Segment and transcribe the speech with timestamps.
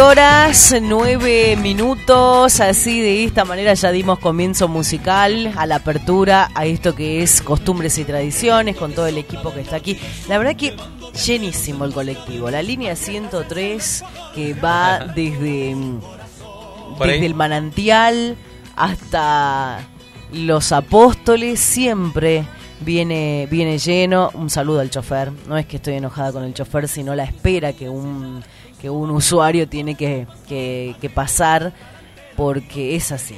[0.00, 6.64] horas, 9 minutos, así de esta manera ya dimos comienzo musical a la apertura a
[6.64, 9.98] esto que es costumbres y tradiciones con todo el equipo que está aquí.
[10.28, 10.74] La verdad que
[11.26, 14.04] llenísimo el colectivo, la línea 103
[14.34, 15.76] que va desde,
[16.98, 18.36] desde el manantial
[18.76, 19.86] hasta
[20.32, 22.46] los apóstoles, siempre
[22.80, 24.30] viene, viene lleno.
[24.32, 27.74] Un saludo al chofer, no es que estoy enojada con el chofer, sino la espera
[27.74, 28.42] que un
[28.80, 31.72] que un usuario tiene que, que, pasar
[32.36, 33.36] porque es así.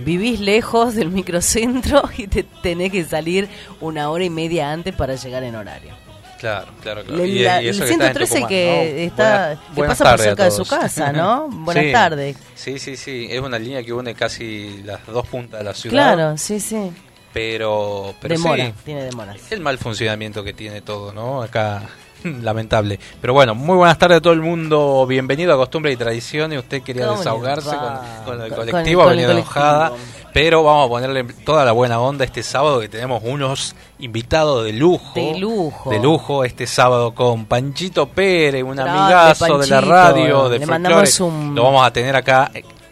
[0.00, 3.48] Vivís lejos del microcentro y te tenés que salir
[3.80, 5.94] una hora y media antes para llegar en horario.
[6.38, 7.24] Claro, claro, claro.
[7.24, 11.48] y, el 113 que, está, que pasa por cerca de su casa, ¿no?
[11.50, 12.36] Buenas tardes.
[12.54, 13.26] Sí, sí, sí.
[13.30, 15.94] Es una línea que une casi las dos puntas de la ciudad.
[15.94, 16.92] Claro, sí, sí.
[17.32, 19.34] Pero, pero demora, tiene demora.
[19.50, 21.42] El mal funcionamiento que tiene todo, ¿no?
[21.42, 21.82] Acá
[22.42, 22.98] lamentable.
[23.20, 25.06] Pero bueno, muy buenas tardes a todo el mundo.
[25.06, 26.58] Bienvenido a Costumbre y Tradiciones.
[26.58, 27.76] Usted quería desahogarse
[28.24, 29.92] con, el colectivo, ha venido enojada.
[30.32, 34.74] Pero vamos a ponerle toda la buena onda este sábado que tenemos unos invitados de
[34.74, 35.12] lujo.
[35.14, 35.90] De lujo.
[35.90, 41.20] De lujo este sábado con Panchito Pérez, un amigazo de la radio, de Le mandamos
[41.20, 42.50] un, Lo vamos a tener acá.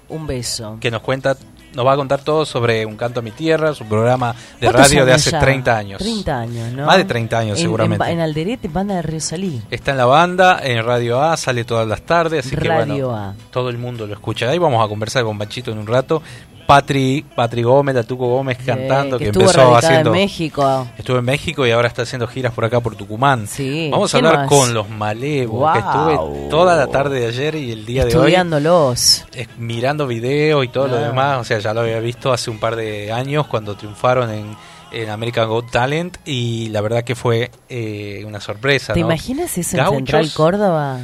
[0.09, 0.79] Un beso.
[0.81, 1.37] Que nos cuenta
[1.75, 5.05] nos va a contar todo sobre Un Canto a mi Tierra, su programa de radio
[5.05, 5.99] de hace 30 años.
[5.99, 6.87] 30 años, ¿no?
[6.87, 8.11] Más de 30 años, seguramente.
[8.11, 9.63] En, Alderete, banda de Río Salí.
[9.71, 13.69] Está en la banda, en Radio A, sale todas las tardes, así que bueno, todo
[13.71, 14.49] el mundo lo escucha.
[14.49, 16.23] Ahí vamos a conversar con Panchito en un rato.
[16.67, 20.11] Patri, Patri Gómez, Tatuco Gómez cantando, que, empezó haciendo.
[20.11, 20.87] en México.
[20.97, 23.47] Estuvo en México y ahora está haciendo giras por acá por Tucumán.
[23.47, 23.89] Sí.
[23.91, 27.87] Vamos a hablar con los Malevos, que estuve toda la tarde de ayer y el
[27.87, 28.21] día de hoy.
[28.21, 29.25] Estudiándolos.
[29.59, 31.01] Mirando videos y todo lo ah.
[31.01, 31.41] demás.
[31.41, 34.57] O sea, ya lo había visto hace un par de años cuando triunfaron en
[34.95, 38.93] en American Got Talent y la verdad que fue eh, una sorpresa.
[38.93, 41.01] ¿Te imaginas eso en Central Córdoba?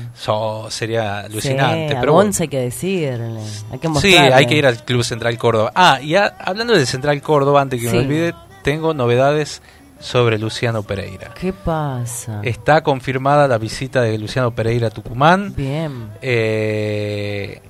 [0.71, 1.97] sería alucinante.
[2.01, 2.31] pero bueno.
[2.39, 5.73] hay que decirle, hay que Sí, hay que ir al Club Central Córdoba.
[5.75, 9.63] Ah, y hablando de Central Córdoba, antes que me olvide, tengo novedades
[9.99, 11.33] sobre Luciano Pereira.
[11.39, 12.41] ¿Qué pasa?
[12.43, 15.55] Está confirmada la visita de Luciano Pereira a Tucumán.
[15.55, 16.11] Bien.
[16.23, 17.61] Eh,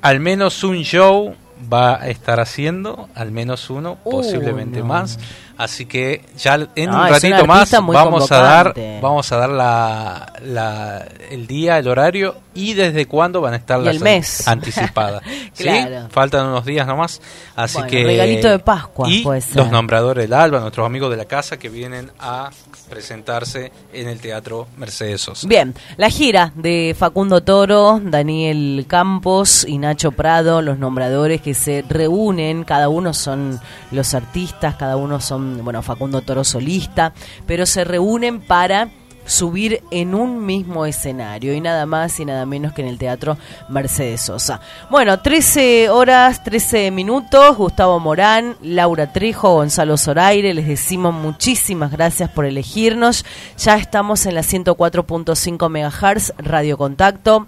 [0.00, 1.34] al menos un show
[1.72, 5.18] va a estar haciendo, al menos uno, uh, posiblemente más.
[5.58, 11.04] Así que ya en un ratito más vamos a dar vamos a dar la, la,
[11.30, 14.48] el día, el horario y desde cuándo van a estar las mes.
[14.48, 15.22] anticipadas.
[16.10, 17.22] Faltan unos días nomás,
[17.54, 21.56] así que regalito de Pascua y los nombradores del Alba, nuestros amigos de la casa
[21.56, 22.50] que vienen a
[22.90, 25.46] presentarse en el Teatro Mercedes Sosa.
[25.46, 31.84] Bien, la gira de Facundo Toro, Daniel Campos y Nacho Prado, los nombradores que se
[31.88, 33.60] reúnen, cada uno son
[33.92, 37.12] los artistas, cada uno son, bueno, Facundo Toro solista,
[37.46, 38.88] pero se reúnen para
[39.28, 43.36] subir en un mismo escenario y nada más y nada menos que en el Teatro
[43.68, 44.60] Mercedes Sosa.
[44.90, 52.30] Bueno, 13 horas, 13 minutos, Gustavo Morán, Laura Trejo, Gonzalo Zoraire, les decimos muchísimas gracias
[52.30, 53.24] por elegirnos.
[53.58, 57.46] Ya estamos en la 104.5 MHz, Radio Contacto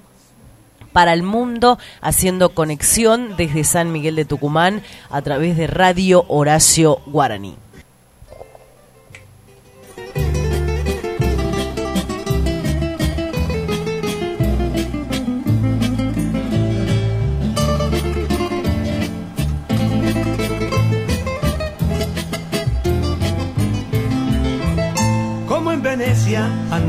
[0.92, 6.98] para el mundo, haciendo conexión desde San Miguel de Tucumán a través de Radio Horacio
[7.06, 7.56] Guaraní.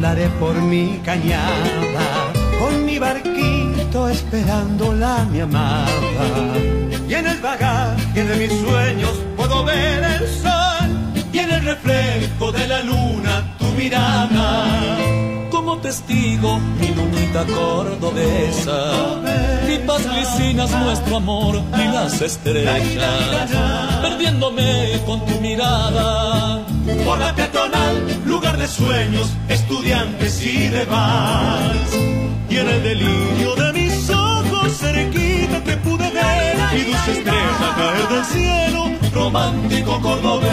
[0.01, 6.58] Andaré por mi cañada, con mi barquito esperándola mi amada.
[7.08, 10.89] Y en el bagaje de mis sueños puedo ver el sol,
[11.31, 14.98] y en el reflejo de la luna tu mirada
[15.51, 18.79] como testigo mi lunita cordobesa.
[19.67, 23.51] Mi paz glicinas nuestro amor y las estrellas,
[24.01, 26.61] perdiéndome con tu mirada.
[27.06, 31.94] Por la peatonal, lugar de sueños, estudiantes y de vals.
[32.50, 38.08] Y en el delirio de mis ojos cerquita te pude ver y dulce estrella caer
[38.10, 40.52] del cielo, romántico cordobés.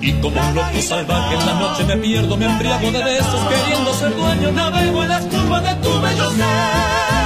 [0.00, 3.94] Y como un loco salvaje en la noche me pierdo, me embriago de besos, queriendo
[3.94, 7.23] ser dueño, navego en las curvas de tu bello ser.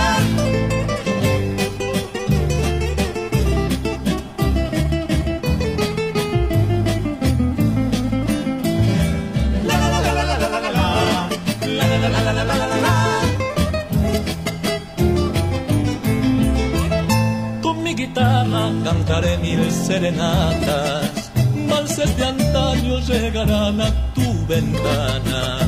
[17.63, 21.31] Con mi guitarra cantaré mil serenatas.
[21.69, 25.59] Valses de antaño llegarán a tu ventana.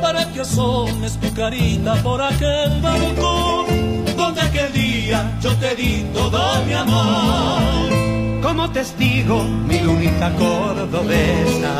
[0.00, 6.64] Para que asomes tu carita por aquel balcón donde aquel día yo te di todo
[6.66, 8.42] mi amor.
[8.42, 11.72] Como testigo, mi lunita cordobesa,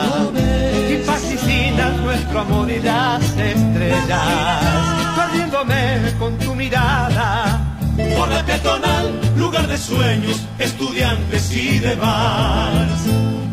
[1.18, 4.62] fascina nuestro amor y las estrellas,
[5.16, 7.58] perdiéndome con tu mirada
[8.16, 13.02] por la peatonal, lugar de sueños, estudiantes y de vals.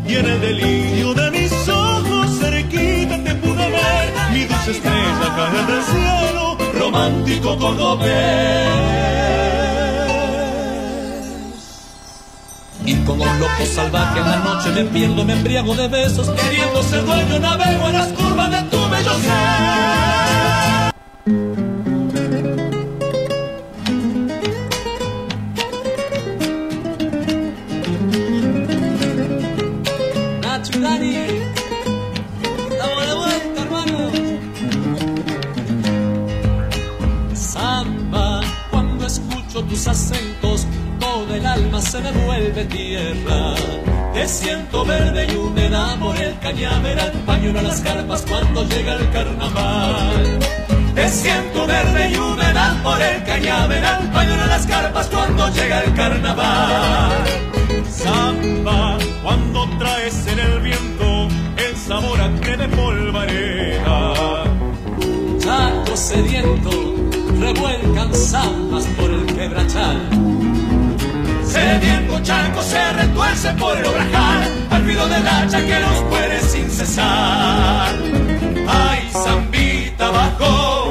[0.06, 5.66] Y en el delirio de mis ojos cerquita te pude ver, mi dulce estrella caer
[5.66, 9.43] del cielo, romántico cordobés.
[13.04, 17.04] como un loco salvaje en la noche me pierdo, me embriago de besos, queriendo ser
[17.04, 20.14] dueño navego en las curvas de tu bello ser.
[39.68, 40.33] tus acentos
[41.54, 43.54] alma se me vuelve tierra.
[44.12, 49.10] Te siento verde y húmeda por el cañaveral, pañuelo a las carpas cuando llega el
[49.10, 50.38] carnaval.
[50.94, 55.94] Te siento verde y húmeda por el cañaveral, pañuelo a las carpas cuando llega el
[55.94, 57.12] carnaval.
[57.90, 64.44] Samba, cuando traes en el viento el sabor a que de polvareda.
[65.38, 66.70] Chaco sediento,
[67.40, 70.33] revuelcan zambas por el quebrachal.
[71.64, 76.70] Sediento chaco se retuerce por el obrajal, al ruido del hacha que los puede sin
[76.70, 77.88] cesar.
[78.68, 80.83] Ay, zambita bajo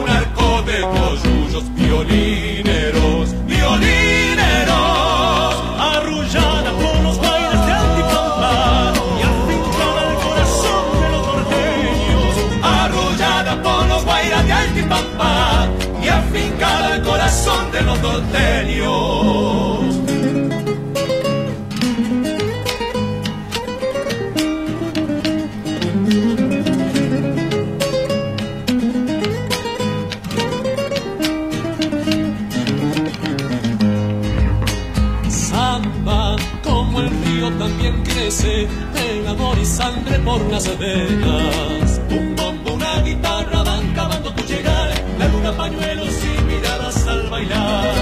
[40.33, 42.01] por las venas.
[42.09, 47.93] Un bombo, una guitarra van cavando tu llegar, la luna, pañuelos y miradas al bailar.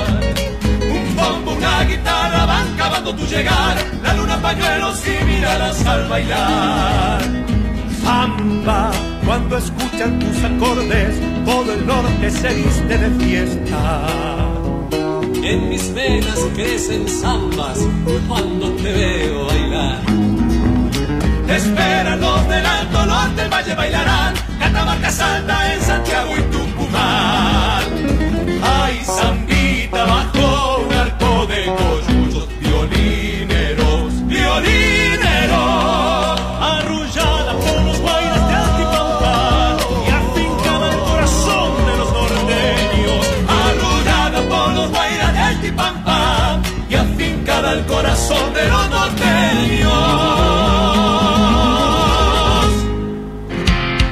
[0.98, 7.22] Un bombo, una guitarra van cavando tu llegar, la luna, pañuelos y miradas al bailar.
[8.02, 8.92] Samba,
[9.26, 13.84] cuando escuchan tus acordes, todo el norte se viste de fiesta.
[15.44, 17.80] En mis venas crecen zambas
[18.28, 20.31] cuando te veo bailar.
[21.52, 24.34] Esperan los del alto norte, el valle bailarán.
[24.58, 27.84] Catamarca salta en Santiago y Tucumán.
[28.64, 35.60] Ay, zambita bajo un arco de coyullos violineros, violineros.
[36.62, 39.78] Arrullada por los bailes de Antipampa
[40.08, 43.28] y afincada el corazón de los norteños.
[43.68, 49.11] Arrullada por los bailes de Antipampa y afincada el corazón de los norteños.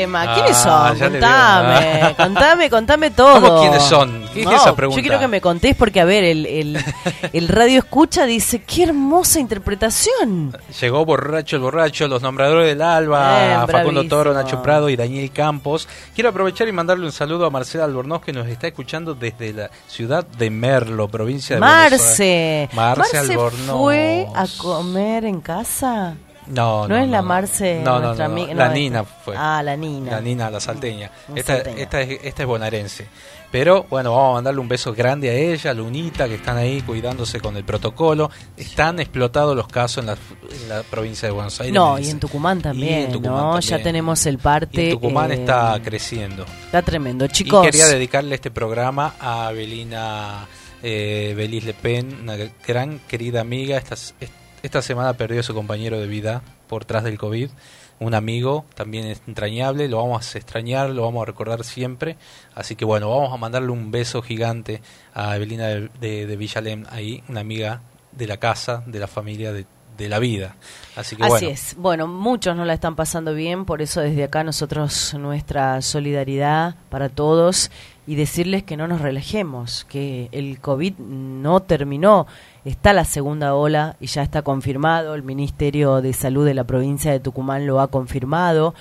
[0.00, 0.22] tema.
[0.26, 0.98] Ah, ¿Quiénes son?
[0.98, 3.40] Contame, contame, contame todo.
[3.40, 4.24] ¿Cómo quiénes son?
[4.32, 5.00] ¿Qué es No, esa pregunta?
[5.00, 6.78] Yo quiero que me contés porque, a ver, el, el,
[7.32, 10.56] el radio escucha dice, qué hermosa interpretación.
[10.80, 14.06] Llegó Borracho el Borracho, los nombradores del Alba, Bien, Facundo.
[14.08, 15.88] Toro, Nacho Prado y Daniel Campos.
[16.14, 19.70] Quiero aprovechar y mandarle un saludo a Marcela Albornoz que nos está escuchando desde la
[19.86, 22.68] ciudad de Merlo, provincia de Marce.
[22.70, 22.74] Aires.
[22.74, 23.76] Marce Albornoz.
[23.78, 26.14] fue a comer en casa.
[26.50, 28.54] No, ¿No, es la Marce, No, no, nuestra no, amiga?
[28.54, 29.14] La no, Nina esta.
[29.24, 29.34] fue.
[29.36, 30.10] Ah, la Nina.
[30.10, 31.10] La Nina, la salteña.
[31.34, 31.82] Esta, salteña.
[31.82, 33.06] esta, es, esta es bonaerense.
[33.50, 36.82] Pero bueno, vamos a mandarle un beso grande a ella, a Lunita, que están ahí
[36.82, 38.30] cuidándose con el protocolo.
[38.56, 41.74] Están explotados los casos en la, en la provincia de Buenos Aires.
[41.74, 43.52] No, y en Tucumán también, en Tucumán ¿no?
[43.54, 43.78] también.
[43.78, 44.82] Ya tenemos el parte.
[44.82, 46.46] Y en Tucumán eh, está creciendo.
[46.64, 47.66] Está tremendo, chicos.
[47.66, 50.46] Y quería dedicarle este programa a Abelina
[50.82, 52.36] eh, Belis Le Pen, una
[52.66, 53.76] gran querida amiga.
[53.78, 54.39] Esta, esta
[54.82, 57.50] semana perdió a su compañero de vida por tras del COVID.
[57.98, 62.16] Un amigo también entrañable, lo vamos a extrañar, lo vamos a recordar siempre.
[62.54, 64.80] Así que bueno, vamos a mandarle un beso gigante
[65.14, 69.66] a Evelina de, de, de ahí, una amiga de la casa, de la familia, de,
[70.00, 70.56] de la vida.
[70.96, 71.48] Así que Así bueno.
[71.48, 71.76] es.
[71.78, 77.08] Bueno, muchos no la están pasando bien, por eso desde acá nosotros nuestra solidaridad para
[77.10, 77.70] todos
[78.06, 82.26] y decirles que no nos relajemos, que el COVID no terminó,
[82.64, 87.12] está la segunda ola y ya está confirmado, el Ministerio de Salud de la provincia
[87.12, 88.74] de Tucumán lo ha confirmado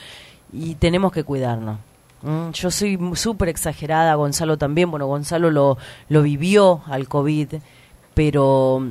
[0.52, 1.78] y tenemos que cuidarnos.
[2.22, 5.78] Mm, Yo soy súper exagerada, Gonzalo también, bueno, Gonzalo lo,
[6.08, 7.56] lo vivió al COVID,
[8.14, 8.84] pero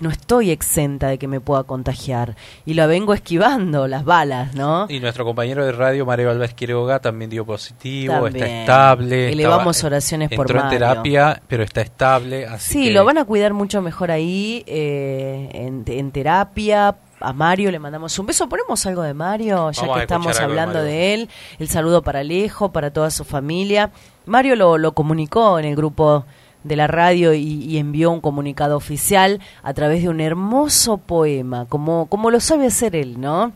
[0.00, 4.86] no estoy exenta de que me pueda contagiar y la vengo esquivando las balas, ¿no?
[4.88, 8.36] Y nuestro compañero de radio, Mario Alves Quiroga, también dio positivo, También.
[8.46, 9.32] está estable.
[9.32, 10.78] Elevamos estaba- oraciones por entró en Mario.
[10.78, 12.46] terapia, pero está estable.
[12.46, 16.96] Así Sí, que- lo van a cuidar mucho mejor ahí, eh, en, en terapia.
[17.20, 18.48] a Mario le mandamos un beso.
[18.50, 21.28] Ponemos algo de Mario, ya que estamos hablando de, él.
[21.58, 23.92] El saludo para Alejo, para toda su familia.
[24.26, 26.26] Mario lo, lo comunicó en el grupo
[26.64, 32.06] de la radio y, envió un comunicado oficial a través de un hermoso poema, como,
[32.06, 33.52] como lo sabe hacer él, ¿no?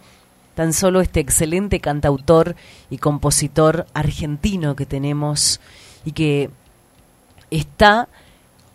[0.54, 2.54] Tan solo este excelente cantautor
[2.90, 5.60] y compositor argentino que tenemos
[6.04, 6.50] y que
[7.50, 8.08] está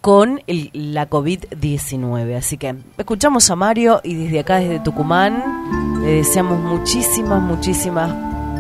[0.01, 2.37] con la COVID-19.
[2.37, 8.11] Así que escuchamos a Mario y desde acá, desde Tucumán, le deseamos muchísimas, muchísimas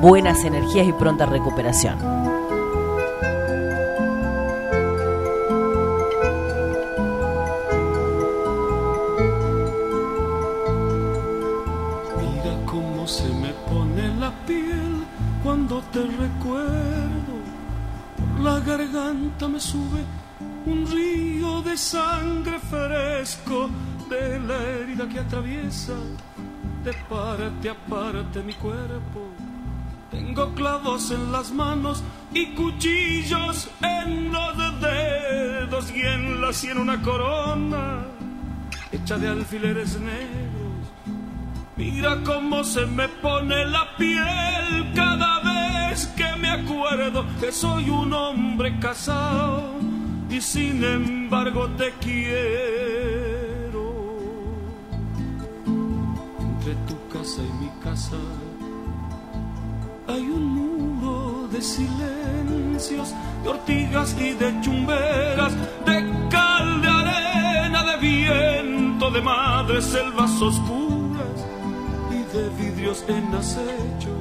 [0.01, 2.12] buenas energías y pronta recuperación.
[25.07, 25.93] Que atraviesa
[26.83, 29.29] de parte a parte mi cuerpo.
[30.11, 37.01] Tengo clavos en las manos y cuchillos en los dedos y en la sien una
[37.01, 38.05] corona
[38.91, 40.63] hecha de alfileres negros.
[41.75, 45.39] Mira cómo se me pone la piel cada
[45.89, 49.73] vez que me acuerdo que soy un hombre casado
[50.29, 52.92] y sin embargo te quiero.
[60.07, 65.53] Hay un muro de silencios, de ortigas y de chumberas,
[65.85, 71.45] de cal, de arena, de viento, de madres selvas oscuras
[72.11, 74.13] y de vidrios en acecho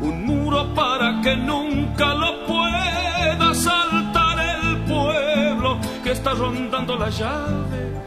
[0.00, 8.00] un muro para que nunca lo pueda saltar el pueblo que está rondando la llave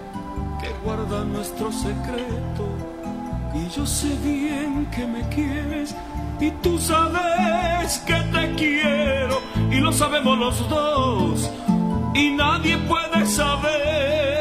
[0.62, 2.79] que guarda nuestro secreto.
[3.54, 5.96] Y yo sé bien que me quieres
[6.40, 11.52] y tú sabes que te quiero y lo sabemos los dos
[12.14, 14.39] y nadie puede saber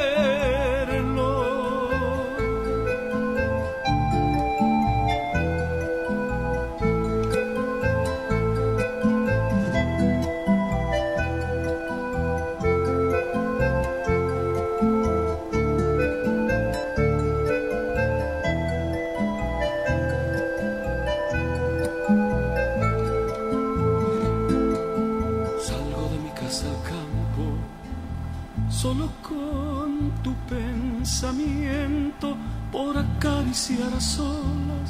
[33.76, 34.88] solas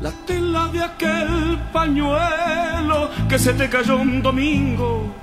[0.00, 5.14] la tela de aquel pañuelo que se te cayó un domingo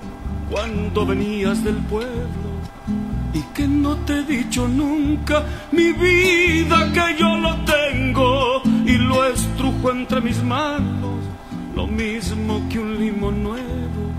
[0.50, 2.48] cuando venías del pueblo
[3.34, 9.26] y que no te he dicho nunca mi vida que yo lo tengo y lo
[9.26, 11.18] estrujo entre mis manos
[11.76, 14.12] lo mismo que un limón nuevo.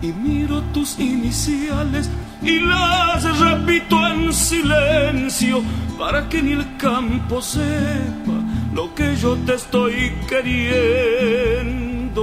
[0.00, 2.08] Y miro tus iniciales
[2.42, 5.62] y las repito en silencio
[5.98, 8.38] para que ni el campo sepa
[8.72, 12.22] lo que yo te estoy queriendo.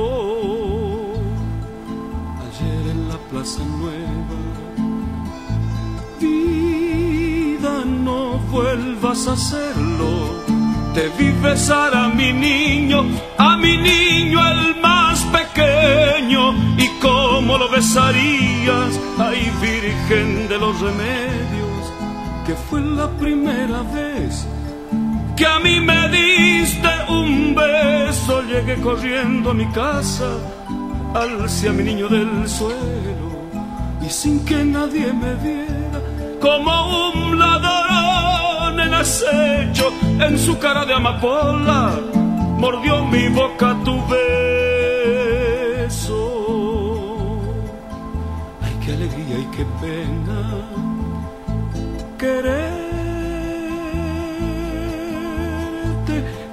[2.46, 4.40] Ayer en la Plaza Nueva,
[6.22, 10.46] vida, no vuelvas a hacerlo.
[10.94, 13.04] Te vi besar a mi niño,
[13.38, 21.45] a mi niño el más pequeño, y cómo lo besarías, ay Virgen de los remedios
[22.46, 24.46] que fue la primera vez
[25.36, 28.42] que a mí me diste un beso.
[28.44, 30.30] Llegué corriendo a mi casa,
[31.14, 33.36] alcé a mi niño del suelo
[34.06, 36.00] y sin que nadie me viera,
[36.40, 42.00] como un ladrón en acecho, en su cara de amapola,
[42.60, 44.22] mordió mi boca tu beso.
[48.62, 50.55] Ay, qué alegría y qué pena
[52.18, 52.76] quererte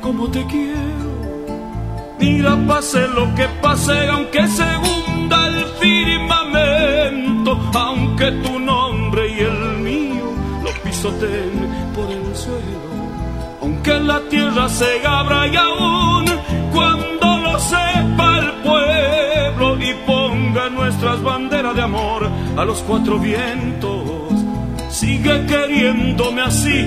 [0.00, 1.12] como te quiero.
[2.18, 9.78] Mira, pase lo que pase, aunque se hunda el firmamento, aunque tu nombre y el
[9.78, 12.80] mío lo pisoteen por el suelo,
[13.60, 16.24] aunque la tierra se abra y aún
[16.72, 24.31] cuando lo sepa el pueblo y ponga nuestras banderas de amor a los cuatro vientos
[25.02, 26.86] sigue queriéndome así,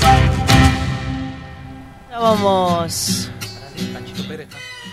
[2.31, 3.29] Vamos.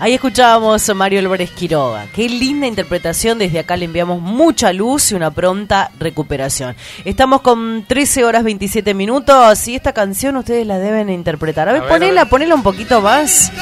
[0.00, 2.06] Ahí escuchábamos a Mario Álvarez Quiroga.
[2.12, 3.38] Qué linda interpretación.
[3.38, 6.74] Desde acá le enviamos mucha luz y una pronta recuperación.
[7.04, 11.68] Estamos con 13 horas 27 minutos y esta canción ustedes la deben interpretar.
[11.68, 13.52] A ver, ponela, ponela un poquito más.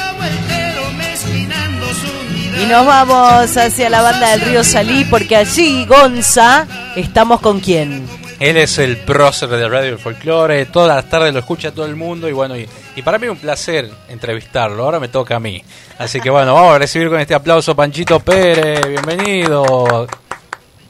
[2.59, 8.07] Y nos vamos hacia la banda del río Salí porque allí, Gonza, estamos con quién.
[8.39, 11.95] Él es el prócer de Radio del Folclore, todas las tardes lo escucha todo el
[11.95, 12.67] mundo y bueno, y,
[13.01, 15.63] para mí es un placer entrevistarlo, ahora me toca a mí.
[15.97, 20.07] Así que bueno, vamos a recibir con este aplauso Panchito Pérez, bienvenido.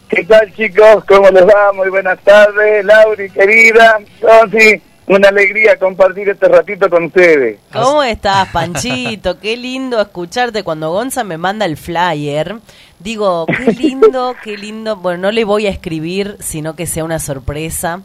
[0.09, 1.03] ¿Qué tal chicos?
[1.05, 1.73] ¿Cómo les va?
[1.73, 7.59] Muy buenas tardes, Lauri querida, Gonzi, una alegría compartir este ratito con ustedes.
[7.73, 9.39] ¿Cómo estás, Panchito?
[9.39, 10.63] Qué lindo escucharte.
[10.63, 12.55] Cuando Gonza me manda el flyer,
[12.99, 14.95] digo, qué lindo, qué lindo.
[14.97, 18.01] Bueno, no le voy a escribir, sino que sea una sorpresa,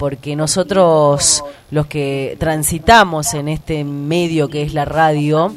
[0.00, 5.54] porque nosotros, los que transitamos en este medio que es la radio,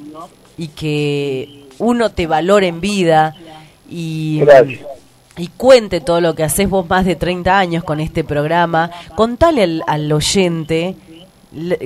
[0.58, 3.34] y que uno te valore en vida
[3.90, 4.44] y
[5.38, 8.92] y cuente todo lo que haces vos más de 30 años con este programa.
[9.16, 10.96] Contale al, oyente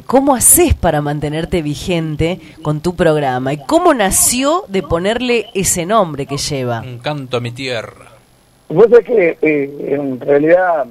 [0.07, 6.25] cómo haces para mantenerte vigente con tu programa y cómo nació de ponerle ese nombre
[6.25, 6.81] que lleva.
[6.81, 8.07] Un canto a mi tierra.
[8.67, 10.87] Vos sabés que eh, en realidad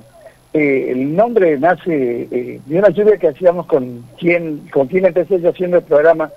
[0.59, 5.41] eh, el nombre nace eh, de una lluvia que hacíamos con quien, con quien empecé
[5.41, 6.31] yo haciendo el programa,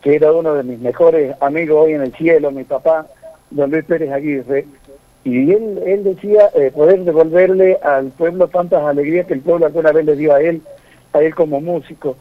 [0.00, 3.06] que era uno de mis mejores amigos hoy en el cielo, mi papá,
[3.50, 4.66] don Luis Pérez Aguirre
[5.26, 9.90] y él, él decía eh, poder devolverle al pueblo tantas alegrías que el pueblo alguna
[9.90, 10.62] vez le dio a él,
[11.12, 12.16] a él como músico.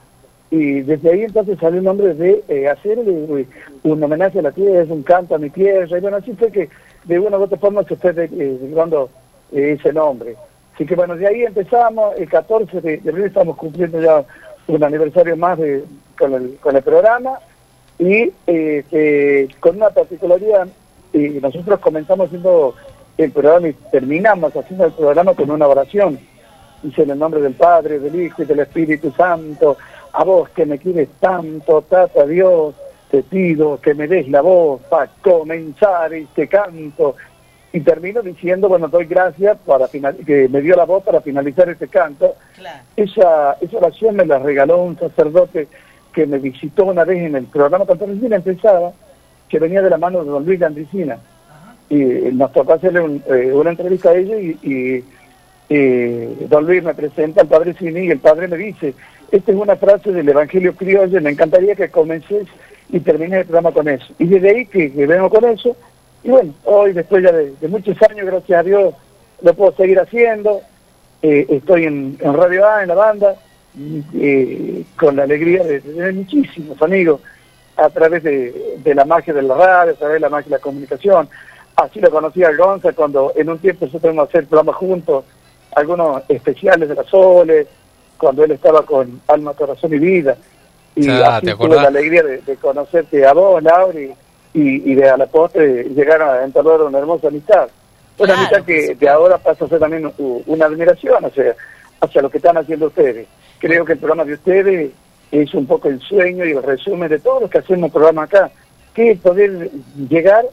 [0.50, 3.46] Y desde ahí entonces salió un nombre de eh, hacerle eh,
[3.84, 6.52] un homenaje a la tierra, es un canto a mi tierra, y bueno, así fue
[6.52, 6.68] que
[7.04, 9.12] de una u otra forma se fue derivando
[9.52, 10.36] ese nombre.
[10.76, 14.24] Así que bueno, de ahí empezamos, el 14 de, abril estamos cumpliendo ya
[14.68, 15.58] un aniversario más
[16.18, 17.40] con, el, con el programa,
[17.98, 18.30] y
[19.60, 20.68] con una particularidad,
[21.14, 22.76] y nosotros comenzamos siendo
[23.18, 26.20] el programa y terminamos haciendo el programa con una oración.
[26.84, 29.78] Dice en el nombre del Padre, del Hijo y del Espíritu Santo,
[30.12, 32.76] a vos que me quieres tanto, trata Dios,
[33.10, 37.16] te pido que me des la voz para comenzar este canto.
[37.76, 41.90] Y termino diciendo, bueno, doy gracias para que me dio la voz para finalizar este
[41.90, 42.36] canto.
[42.96, 45.68] Esa, esa oración me la regaló un sacerdote
[46.14, 48.94] que me visitó una vez en el programa cuando recién empezaba,
[49.50, 51.20] que venía de la mano de don Luis Andricina
[51.90, 55.04] y nos tocó hacerle eh, una entrevista a ella y,
[56.48, 58.94] don Luis me presenta al padre Cini y el padre me dice,
[59.32, 62.48] esta es una frase del Evangelio criollo, me encantaría que comences
[62.90, 64.14] y termines el programa con eso.
[64.18, 65.76] Y desde ahí que, vengo con eso,
[66.26, 68.94] y bueno, hoy después ya de, muchos años, gracias a Dios,
[69.42, 70.62] lo puedo seguir haciendo,
[71.22, 73.36] eh, estoy en, Radio A, en la banda,
[74.16, 77.22] eh, con la alegría de, tener muchísimos amigos
[77.78, 80.56] a través de, de, la magia de la radio, a través de la magia de
[80.58, 81.30] la comunicación,
[81.76, 85.26] Así lo conocí a Gonza cuando en un tiempo nosotros a hacer programas juntos,
[85.76, 87.68] algunos especiales de la Sole,
[88.18, 90.38] cuando él estaba con Alma, Corazón y Vida.
[90.96, 94.14] Y así tuve la alegría de, conocerte a vos, Lauri,
[94.56, 97.68] y, y de a la postre llegar a entablar una hermosa amistad.
[98.18, 101.54] Una amistad que de ahora pasa a ser también una admiración hacia,
[102.00, 103.28] hacia lo que están haciendo ustedes.
[103.60, 104.92] Creo que el programa de ustedes
[105.32, 108.50] es un poco el sueño y el resumen de todos los que hacemos programa acá,
[108.94, 109.70] que es poder
[110.10, 110.46] llegar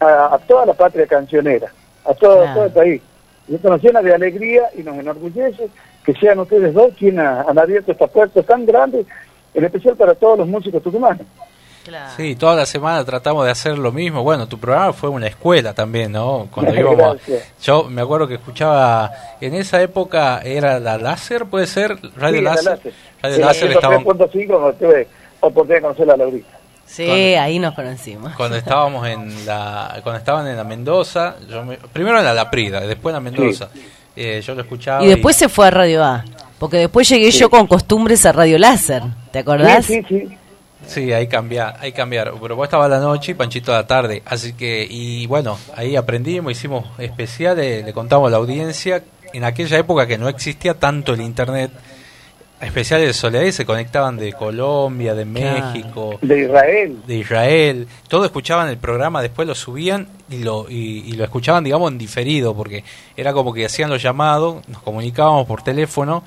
[0.00, 1.70] a, toda la patria cancionera,
[2.06, 3.02] a todo, el país.
[3.46, 5.68] Y esto nos llena de alegría y nos enorgullece
[6.06, 9.04] que sean ustedes dos quienes han abierto estas puertas tan grandes,
[9.52, 11.26] en especial para todos los músicos tucumanos.
[12.16, 14.22] Sí, toda la semana tratamos de hacer lo mismo.
[14.22, 16.48] Bueno, tu programa fue una escuela también, ¿no?
[16.50, 17.18] Cuando íbamos,
[17.62, 22.80] yo me acuerdo que escuchaba, en esa época era la láser, puede ser, Radio Láser.
[23.22, 23.96] Radio Láser estaba.
[23.96, 26.60] oportunidad de conocer la Laurita.
[26.84, 28.34] Sí, ahí nos conocimos.
[28.34, 33.14] Cuando estábamos en la, cuando estaban en la Mendoza, yo primero en la Laprida, después
[33.14, 33.68] en la Mendoza.
[34.16, 35.04] Eh, yo lo escuchaba.
[35.04, 36.24] Y después se fue a Radio A,
[36.58, 39.86] porque después llegué yo con costumbres a Radio Láser, ¿te acordás?
[39.86, 40.38] Sí, sí, Sí,
[41.14, 42.32] ahí cambiar, ahí cambiar.
[42.40, 44.22] Pero vos estaba la noche y Panchito a la tarde.
[44.24, 49.02] Así que, y bueno, ahí aprendimos, hicimos especiales, le contamos a la audiencia.
[49.32, 51.70] En aquella época que no existía tanto el internet,
[52.60, 57.02] especiales de Soledad se conectaban de Colombia, de México, de Israel.
[57.06, 57.86] De Israel.
[58.08, 62.54] Todos escuchaban el programa, después lo subían y lo, y, lo escuchaban, digamos, en diferido,
[62.54, 62.84] porque
[63.16, 66.22] era como que hacían los llamados, nos comunicábamos por teléfono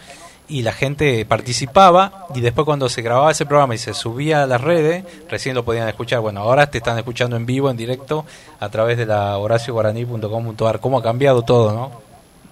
[0.47, 4.47] y la gente participaba y después cuando se grababa ese programa y se subía a
[4.47, 6.19] las redes, recién lo podían escuchar.
[6.19, 8.25] Bueno, ahora te están escuchando en vivo, en directo,
[8.59, 10.79] a través de la horacioguaraní.com.ar.
[10.79, 11.91] ¿Cómo ha cambiado todo, no?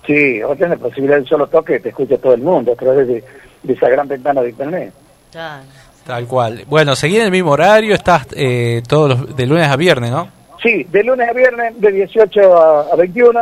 [0.06, 2.76] Sí, ahora tienes la posibilidad de un solo toque, te escucha todo el mundo a
[2.76, 3.24] través de
[3.64, 4.94] de esa gran ventana de internet.
[6.06, 6.64] Tal cual.
[6.68, 10.30] Bueno, seguir en el mismo horario, estás eh, todos los, de lunes a viernes, ¿no?
[10.62, 12.58] Sí, de lunes a viernes, de 18
[12.92, 13.40] a, 21.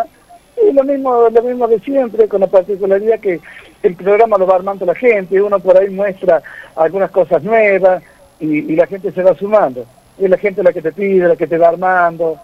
[0.70, 3.40] Y lo mismo, lo mismo de siempre, con la particularidad que
[3.84, 6.42] el programa lo va armando la gente, uno por ahí muestra
[6.76, 8.04] algunas cosas nuevas
[8.40, 9.86] y, la gente se va sumando.
[10.20, 12.38] Es la gente la que te pide, la que te va armando,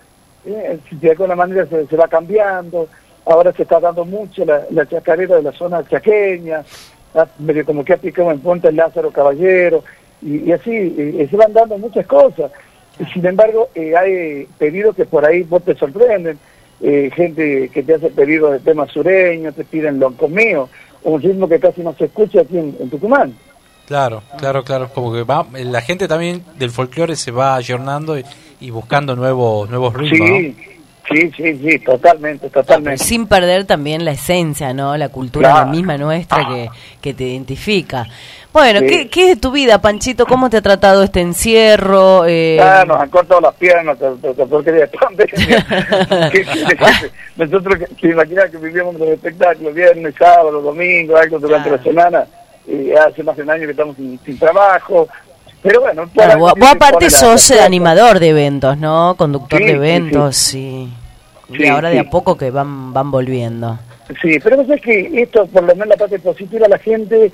[0.46, 2.88] eh, de alguna manera se, va cambiando.
[3.26, 6.64] Ahora se está dando mucho la, la chacarera de la zona chaqueña,
[7.40, 9.84] medio como que ha picado en punta el Lázaro Caballero,
[10.22, 12.52] y, así se van dando muchas cosas.
[13.00, 16.40] Y sin embargo, eh, hay pedidos que por ahí vos te sorprenden,
[16.82, 20.70] eh, gente que te hace pedidos de temas sureños, te piden lo mío,
[21.06, 23.34] un ritmo que casi no se escucha aquí en, Tucumán.
[23.86, 28.18] Claro, claro, claro, como que va, la gente también del folclore se va ayornando
[28.60, 30.28] y, buscando nuevos nuevos ritmos.
[30.28, 30.56] Sí,
[31.08, 33.04] Sí, sí, sí, totalmente, totalmente.
[33.04, 34.98] Sin perder también la esencia, ¿no?
[34.98, 38.08] La cultura la misma nuestra que, que te identifica.
[38.56, 40.26] Bueno, ¿qué, ¿qué, es tu vida, Panchito?
[40.26, 42.24] ¿Cómo te ha tratado este encierro?
[42.26, 42.58] Eh...
[42.58, 43.98] Ah, nos han cortado las piernas,
[44.50, 45.68] porque de pandemia.
[47.36, 52.26] Nosotros, que imaginas que vivíamos los espectáculos, viernes, sábado, domingo, algo durante la semana,
[52.66, 55.06] y hace más de un año que estamos sin, trabajo,
[55.62, 59.16] pero bueno, vos, aparte sos animador de eventos, ¿no?
[59.18, 60.90] Conductor de eventos, sí,
[61.50, 63.78] y ahora de a poco que van van volviendo.
[64.22, 67.34] Sí, pero no sé que esto, por lo menos la parte positiva, la gente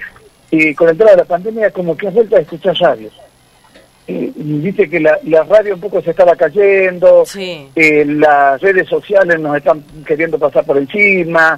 [0.52, 3.14] y con el tema de la pandemia como que ha vuelto a escuchar radios.
[4.06, 9.84] dice que la, radio un poco se estaba cayendo, eh, las redes sociales nos están
[10.06, 11.58] queriendo pasar por encima,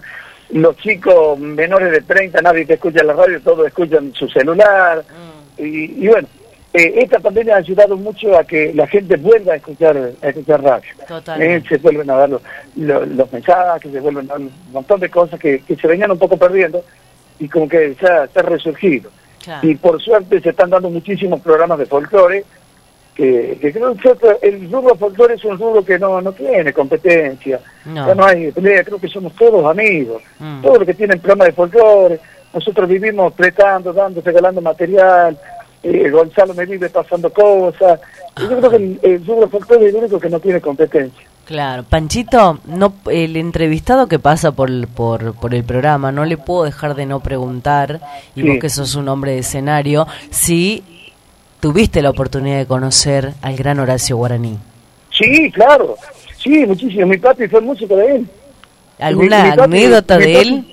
[0.52, 5.04] los chicos menores de 30, nadie te escucha la radio, todos escuchan su celular,
[5.58, 5.66] mm.
[5.66, 6.28] y, y bueno,
[6.74, 10.64] eh, esta pandemia ha ayudado mucho a que la gente vuelva a escuchar, a escuchar
[10.64, 10.90] radio.
[11.40, 12.42] Eh, se vuelven a dar los,
[12.76, 16.36] los, mensajes, se vuelven a dar un montón de cosas que, se venían un poco
[16.36, 16.84] perdiendo
[17.40, 19.10] y como que se ha, resurgido.
[19.62, 22.46] Y por suerte se están dando muchísimos programas de folclore,
[23.14, 27.60] que, que creo que el rubro folclore es un rubro que no, no tiene competencia,
[27.86, 28.16] no.
[28.16, 30.62] no hay pelea, creo que somos todos amigos, mm.
[30.62, 32.20] todos los que tienen programas de folclore,
[32.54, 35.38] nosotros vivimos prestando, dando, regalando material,
[35.84, 38.00] eh, Gonzalo me vive pasando cosas.
[38.40, 41.28] yo creo que el, el es el único que no tiene competencia.
[41.46, 46.64] Claro, Panchito, no, el entrevistado que pasa por, por, por el programa, no le puedo
[46.64, 48.00] dejar de no preguntar,
[48.34, 50.84] y vos que sos un hombre de escenario, si
[51.60, 54.58] tuviste la oportunidad de conocer al gran Horacio Guaraní.
[55.12, 55.96] Sí, claro,
[56.38, 57.08] sí, muchísimo.
[57.08, 58.28] Mi papi fue músico de él.
[59.00, 60.66] ¿Alguna anécdota de él?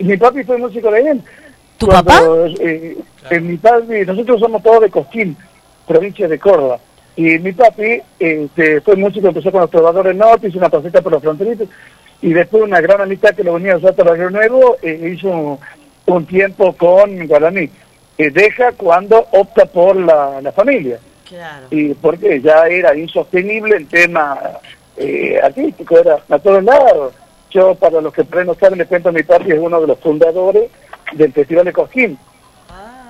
[0.00, 1.22] Mi papi fue músico de él.
[1.78, 2.20] ¿Tu papá?
[2.60, 2.96] Eh,
[3.30, 5.36] en mi padre, nosotros somos todos de Cosquín,
[5.86, 6.78] provincia de Córdoba.
[7.16, 11.12] Y mi papi este, fue músico, empezó con los trovadores norte, hizo una paseta por
[11.12, 11.66] los fronterizos,
[12.20, 15.58] y después una gran amistad que lo unía a Salto Barrio Nuevo, eh, hizo
[16.06, 17.70] un, tiempo con Guaraní.
[18.18, 20.98] Eh, deja cuando opta por la, familia.
[21.26, 21.66] Claro.
[21.70, 24.38] Y porque ya era insostenible el tema
[24.96, 27.14] eh, artístico, era a todos lados.
[27.50, 30.70] Yo, para los que no saben, les cuento, mi papi es uno de los fundadores
[31.12, 32.18] del Festival de Cosquín.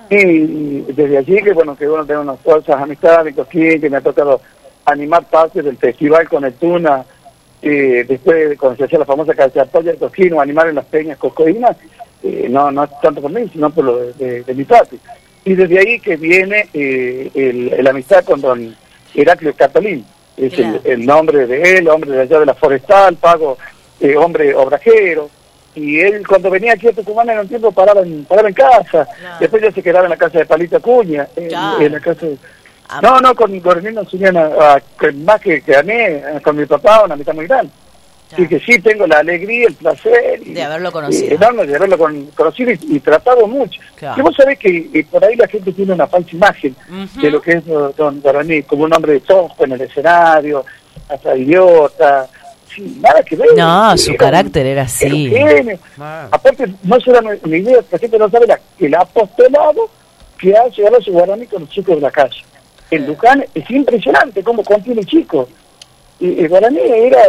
[0.09, 4.01] Y desde allí que, bueno, que uno tiene unas fuerzas amistades Cosquín, que me ha
[4.01, 4.41] tocado
[4.85, 7.03] animar parte del festival con el Tuna,
[7.61, 11.17] y después cuando se hacía la famosa calzatoria de Cosquín o animar en las peñas
[11.17, 11.75] coscoínas,
[12.23, 14.97] eh, no, no tanto por mí, sino por lo de, mi parte.
[15.43, 18.75] Y desde ahí que viene eh, el, amistad con don
[19.13, 20.05] Heraclio Catalín,
[20.37, 23.57] es el, nombre de él, hombre de allá de la forestal, pago,
[23.99, 25.29] eh, hombre obrajero,
[25.77, 29.07] y él cuando venía aquí a Tucumán en un tiempo paraba en, paraba en casa,
[29.39, 32.25] después ya se quedaba en la casa de Palito Acuña, en, la casa
[32.89, 32.99] ah.
[33.01, 35.93] No, no, con, con el más que, que a mí,
[36.43, 37.71] con mi papá, una mitad muy grande.
[38.31, 40.41] Así que sí tengo la alegría, el placer.
[40.43, 41.35] de haberlo conocido.
[41.35, 41.97] enorme de haberlo
[42.35, 43.79] conocido y, tratado mucho.
[44.17, 46.75] Y vos sabés que por ahí la gente tiene una falsa imagen
[47.21, 50.65] de lo que es Don Guaraní, como un hombre de tosco en el escenario,
[51.07, 52.27] hasta idiota,
[52.77, 53.49] nada que ver.
[53.55, 55.33] No, su carácter era así.
[56.31, 58.47] Aparte, no será mi idea, la gente no sabe
[58.79, 59.89] el apostolado
[60.37, 62.41] que ha llegado a su guaraní con los chicos de la calle.
[62.91, 65.47] en Luján es impresionante cómo contiene chicos.
[66.19, 67.19] Y, para mí era,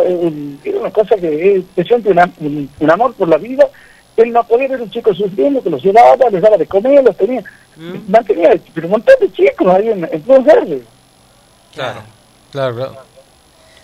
[0.81, 3.69] una cosa que es siente un, un, amor por la vida.
[4.17, 7.17] Él no podía ver un chico sufriendo, que los llevaba, les daba de comer, los
[7.17, 7.41] tenía,
[7.77, 8.11] mm.
[8.11, 10.23] mantenía, pero un montón de chicos ahí en, en.
[11.75, 12.03] Claro,
[12.51, 13.08] claro, claro.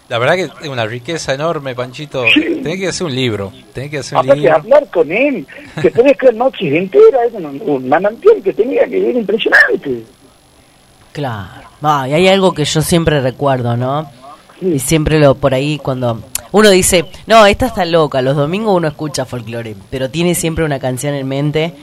[0.09, 2.25] La verdad que es una riqueza enorme, Panchito.
[2.35, 2.61] Sí.
[2.63, 3.53] Tenés que hacer un libro.
[3.73, 4.57] Tenés que hacer un Aparte, libro.
[4.57, 5.47] hablar con él,
[5.81, 10.03] que podés creer noches enteras, es un, un manantial que tenía que era impresionante.
[11.13, 11.69] Claro.
[11.83, 14.11] Ah, y hay algo que yo siempre recuerdo, ¿no?
[14.61, 18.89] Y siempre lo por ahí cuando uno dice, no, esta está loca, los domingos uno
[18.89, 21.75] escucha folclore, pero tiene siempre una canción en mente.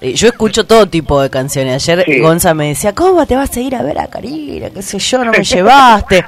[0.00, 1.88] Eh, yo escucho todo tipo de canciones.
[1.88, 4.70] Ayer Gonza me decía, ¿cómo te vas a ir a ver a Karina?
[4.70, 5.24] ¿Qué sé yo?
[5.24, 6.24] No me llevaste.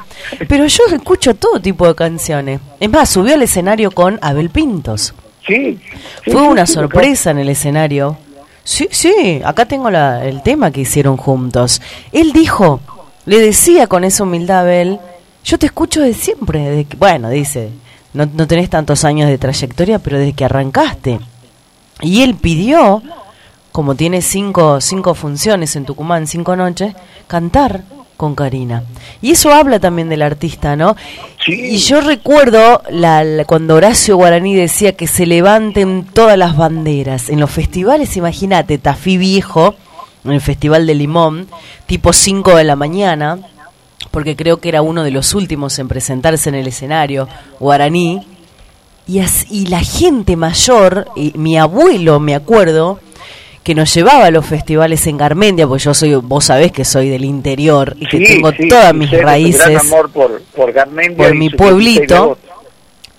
[0.48, 2.60] Pero yo escucho todo tipo de canciones.
[2.80, 5.14] Es más, subió al escenario con Abel Pintos.
[5.46, 5.78] Sí.
[6.24, 8.16] Fue una sorpresa en el escenario.
[8.64, 11.80] Sí, sí, acá tengo la, el tema que hicieron juntos.
[12.12, 12.80] Él dijo,
[13.24, 14.98] le decía con esa humildad a Abel,
[15.42, 17.70] yo te escucho de siempre, de que, bueno, dice,
[18.12, 21.18] no, no tenés tantos años de trayectoria, pero desde que arrancaste.
[22.02, 23.02] Y él pidió,
[23.78, 26.96] como tiene cinco, cinco funciones en Tucumán, cinco noches,
[27.28, 27.84] cantar
[28.16, 28.82] con Karina.
[29.22, 30.96] Y eso habla también del artista, ¿no?
[31.46, 37.28] Y yo recuerdo la, cuando Horacio Guaraní decía que se levanten todas las banderas.
[37.28, 39.76] En los festivales, imagínate, Tafí Viejo,
[40.24, 41.46] en el Festival de Limón,
[41.86, 43.38] tipo 5 de la mañana,
[44.10, 47.28] porque creo que era uno de los últimos en presentarse en el escenario,
[47.60, 48.26] Guaraní,
[49.06, 49.20] y,
[49.50, 52.98] y la gente mayor, y mi abuelo, me acuerdo,
[53.68, 57.10] que nos llevaba a los festivales en Garmendia, porque yo soy, vos sabés que soy
[57.10, 60.72] del interior y que tengo todas mis raíces amor por, por,
[61.14, 62.38] por mi pueblito.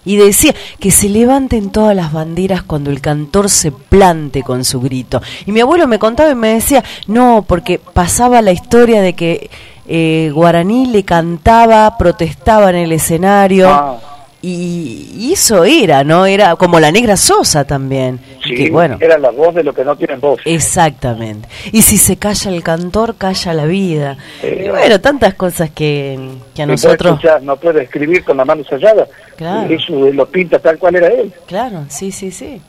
[0.06, 4.82] Y decía que se levanten todas las banderas cuando el cantor se plante con su
[4.82, 5.22] grito.
[5.46, 9.52] Y mi abuelo me contaba y me decía, no, porque pasaba la historia de que
[9.88, 13.70] eh, Guaraní le cantaba, protestaba en el escenario.
[13.70, 14.00] Ah.
[14.42, 16.26] Y, eso era, ¿no?
[16.26, 18.20] Era como la negra Sosa también.
[18.44, 20.40] Sí, bueno, era la voz de lo que no tienen voz.
[20.46, 21.48] Exactamente.
[21.72, 24.18] Y si se calla el cantor, calla la vida.
[24.42, 26.18] y bueno, tantas cosas que,
[26.56, 27.20] que a nosotros...
[27.42, 29.08] no puede escribir con la mano sellada.
[29.36, 29.74] Claro.
[29.74, 31.34] Eso lo pinta tal cual era él.
[31.46, 32.62] Claro, sí, sí, sí.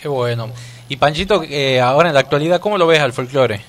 [0.00, 0.50] Qué bueno.
[0.88, 3.60] Y Panchito, eh, ahora en la actualidad, ¿cómo lo ves al folclore?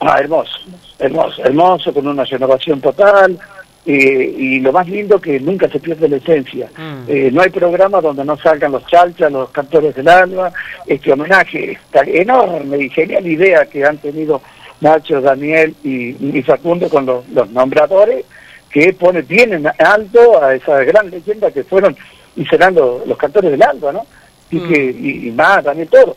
[0.00, 0.58] Ah, hermoso,
[0.98, 3.38] hermoso, hermoso, con una renovación total,
[3.86, 6.70] eh, y lo más lindo que nunca se pierde la esencia.
[6.76, 7.04] Mm.
[7.06, 10.50] Eh, no hay programa donde no salgan los chalchas, los cantores del alma,
[10.86, 14.40] este homenaje, esta enorme y genial idea que han tenido
[14.80, 18.24] Nacho, Daniel y, Facundo con los, nombradores,
[18.70, 21.94] que pone bien alto a esa gran leyenda que fueron
[22.36, 24.06] y serán los, cantores del alma, ¿no?
[24.50, 24.68] Y, mm.
[24.68, 26.16] que, y, más, Daniel, todo.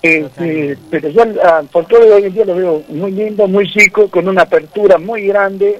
[0.00, 4.08] Este, pero yo al folclore de hoy en día lo veo muy lindo, muy chico,
[4.08, 5.78] con una apertura muy grande,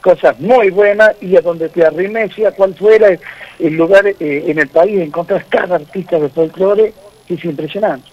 [0.00, 3.08] cosas muy buenas y a donde te arrimes, a cual fuera
[3.58, 6.92] el lugar eh, en el país, encontrar cada artista de folclore,
[7.28, 8.08] es impresionante.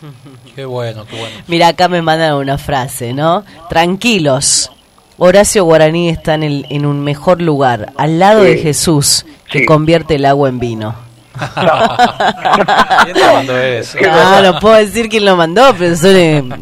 [0.54, 1.36] Qué bueno, qué bueno.
[1.46, 3.44] Mira, acá me mandan una frase, ¿no?
[3.68, 4.70] Tranquilos.
[5.18, 10.16] Horacio Guaraní está en, el, en un mejor lugar, al lado de Jesús, que convierte
[10.16, 10.96] el agua en vino.
[13.04, 13.98] ¿Quién lo mandó eso?
[14.10, 16.10] Ah, no puedo decir quién lo mandó, pero son...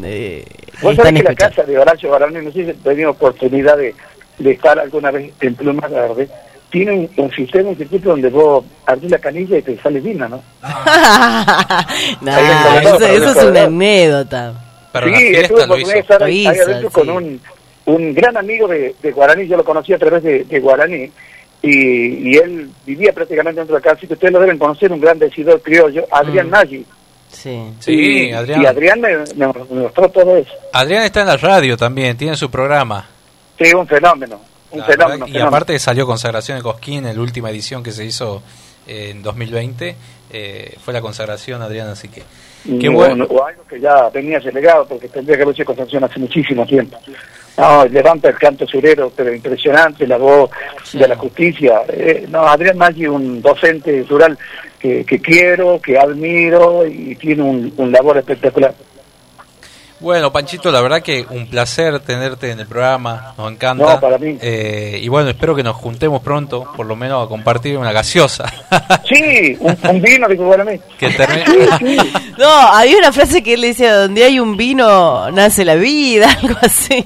[0.03, 0.45] Eh,
[0.81, 3.93] Vos sabés que la casa de Horacio Guaraní, no sé si he tenido oportunidad de,
[4.37, 6.29] de estar alguna vez en Pluma Verde,
[6.71, 10.41] tiene un, sistema, un circuito donde vos abrís la canilla y te sale vino, ¿no?
[12.21, 14.53] no eso, es una anécdota.
[15.03, 17.41] sí, estuve por estar ahí, adentro con un,
[17.85, 21.11] un gran amigo de, de, Guaraní, yo lo conocí a través de, de Guaraní,
[21.61, 25.01] y, y, él vivía prácticamente dentro de la casa, que ustedes lo deben conocer, un
[25.01, 26.51] gran decidor criollo, Adrián mm.
[26.51, 26.85] Nagy.
[27.31, 28.61] Sí, sí Adrián.
[28.61, 30.51] Y Adrián me, me, mostró todo eso.
[30.73, 33.07] Adrián está en la radio también, tiene su programa.
[33.61, 34.41] Sí, un fenómeno.
[34.71, 38.41] Un fenómeno, y aparte salió Consagración de Cosquín en la última edición que se hizo
[38.87, 39.95] en 2020.
[40.33, 42.23] Eh, fue la consagración, Adrián, así que.
[42.79, 43.25] Qué bueno.
[43.25, 46.97] O algo que ya venía delegado, porque tendría que haber hecho consagración hace muchísimo tiempo.
[47.57, 50.49] No, levanta el canto surero, pero impresionante, la voz
[50.93, 51.81] de la justicia.
[51.89, 54.37] Eh, no, Adrián Maggi, un docente rural
[54.79, 58.73] que, que quiero, que admiro y tiene un, un labor espectacular.
[60.01, 63.93] Bueno, Panchito, la verdad que un placer tenerte en el programa, nos encanta.
[63.93, 64.35] No, para mí.
[64.41, 68.45] Eh, y bueno, espero que nos juntemos pronto, por lo menos a compartir una gaseosa.
[69.07, 70.79] Sí, un, vino, dijo para mí.
[70.97, 71.09] Que
[72.37, 76.57] No, había una frase que él decía, donde hay un vino nace la vida, algo
[76.61, 77.05] así.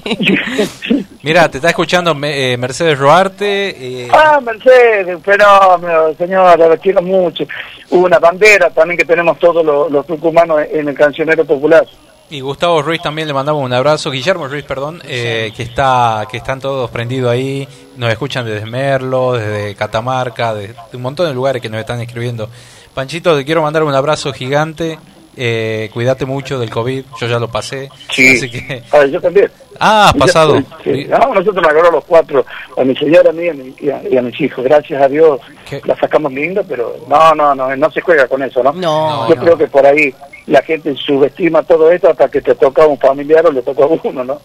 [1.22, 4.04] Mira, te está escuchando eh, Mercedes Roarte.
[4.04, 4.08] Eh...
[4.12, 7.44] Ah, Mercedes, fenómeno, señora, la quiero mucho.
[7.90, 11.84] Una bandera también que tenemos todos los, los tucumanos en el cancionero popular.
[12.28, 16.38] Y Gustavo Ruiz también le mandamos un abrazo, Guillermo Ruiz, perdón, eh, que está que
[16.38, 21.62] están todos prendidos ahí, nos escuchan desde Merlo, desde Catamarca, de, un montón de lugares
[21.62, 22.50] que nos están escribiendo.
[22.94, 24.98] Panchito, te quiero mandar un abrazo gigante,
[25.36, 27.90] eh, cuídate mucho del COVID, yo ya lo pasé.
[28.10, 28.82] Sí, así que...
[29.10, 29.50] yo también.
[29.78, 30.54] Ah, pasado.
[30.54, 32.44] nosotros nos agarró los cuatro,
[32.76, 33.44] a mi señora, a mí
[33.78, 34.64] y a, mis hijos.
[34.64, 35.40] Gracias a Dios
[35.84, 38.72] la sacamos linda, pero no, no, no, no se juega con eso, ¿no?
[38.72, 40.14] no yo creo que por ahí
[40.46, 43.84] la gente subestima todo esto hasta que te toca a un familiar o le toca
[43.84, 44.40] a uno, ¿no?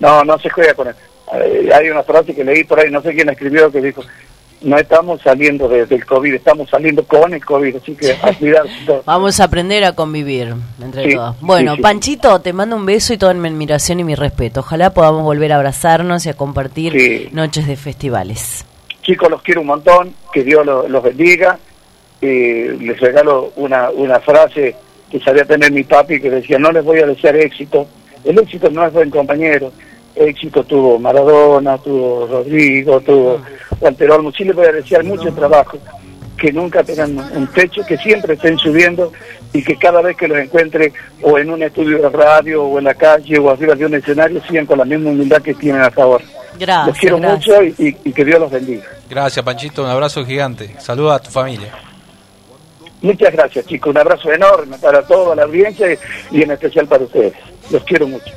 [0.00, 0.98] No, no se juega con eso.
[1.74, 4.02] hay una frase que leí por ahí, no sé quién escribió, que dijo,
[4.62, 8.34] no estamos saliendo del COVID, estamos saliendo con el COVID, así que a
[9.04, 11.36] Vamos a aprender a convivir entre todos.
[11.40, 14.60] Bueno, Panchito, te mando un beso y toda mi admiración y mi respeto.
[14.60, 18.64] Ojalá podamos volver a abrazarnos y a compartir noches de festivales.
[19.02, 21.58] Chicos, los quiero un montón, que Dios los, bendiga.
[22.22, 24.74] Eh, les regalo una, una frase
[25.10, 27.86] que sabía tener mi papi que decía, no les voy a desear éxito.
[28.24, 29.70] El éxito no es buen compañero,
[30.14, 33.40] éxito tuvo Maradona, tuvo Rodrigo, tuvo
[33.80, 34.32] Walter Olmo.
[34.32, 35.78] Sí les voy a desear mucho trabajo,
[36.36, 39.12] que nunca tengan un techo, que siempre estén subiendo
[39.52, 40.92] y que cada vez que los encuentre
[41.22, 44.42] o en un estudio de radio o en la calle o arriba de un escenario
[44.46, 46.24] sigan con la misma humildad que tienen hasta ahora.
[46.58, 46.86] Gracias.
[46.86, 48.84] Los quiero mucho y, que Dios los bendiga.
[49.08, 49.82] Gracias, Panchito.
[49.82, 50.74] Un abrazo gigante.
[50.78, 51.72] Saluda a tu familia.
[53.02, 53.90] Muchas gracias, chicos.
[53.90, 55.86] Un abrazo enorme para toda la audiencia
[56.30, 57.34] y en especial para ustedes.
[57.70, 58.32] Los quiero mucho.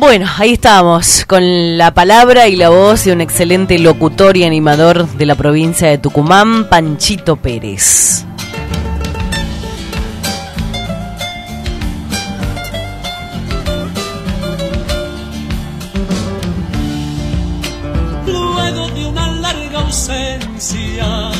[0.00, 5.08] Bueno, ahí estamos, con la palabra y la voz de un excelente locutor y animador
[5.08, 8.24] de la provincia de Tucumán, Panchito Pérez.
[18.24, 21.32] Luego de una larga ausencia,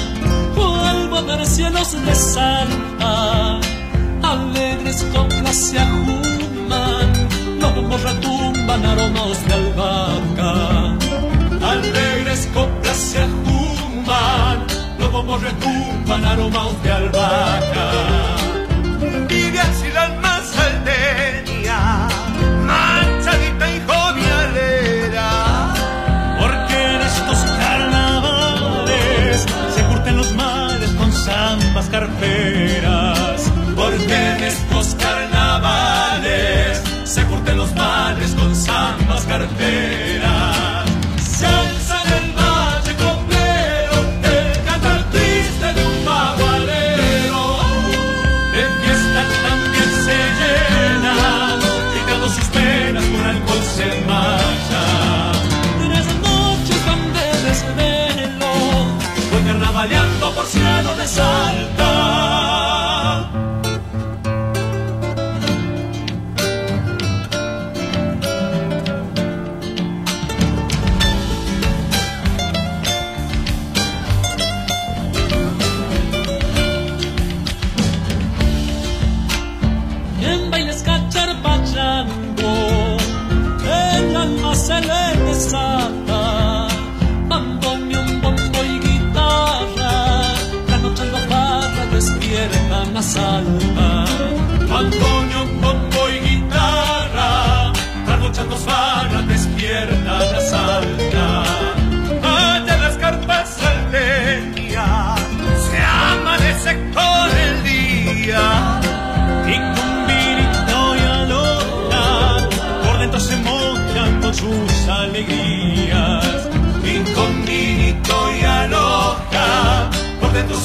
[0.56, 3.60] vuelvo a ver cielos de salta,
[4.20, 5.78] alegres con se
[7.60, 10.96] como retumban aromas de albahaca.
[11.70, 14.66] Alegres coplas se ajuman,
[15.12, 18.27] como retumban aromas de albahaca.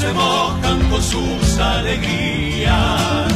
[0.04, 3.33] Se mojan con sus alegrías.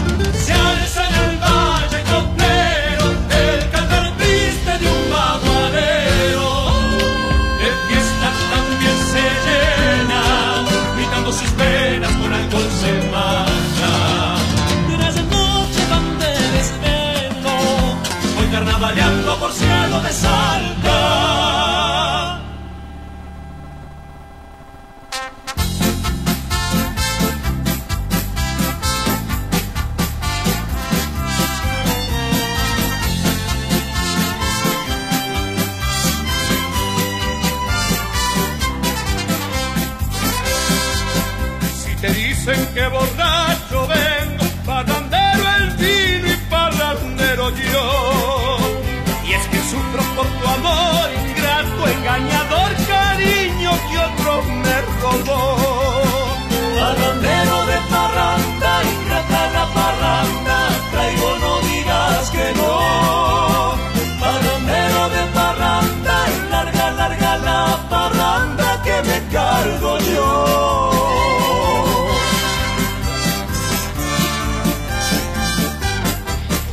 [55.12, 55.57] Me robó.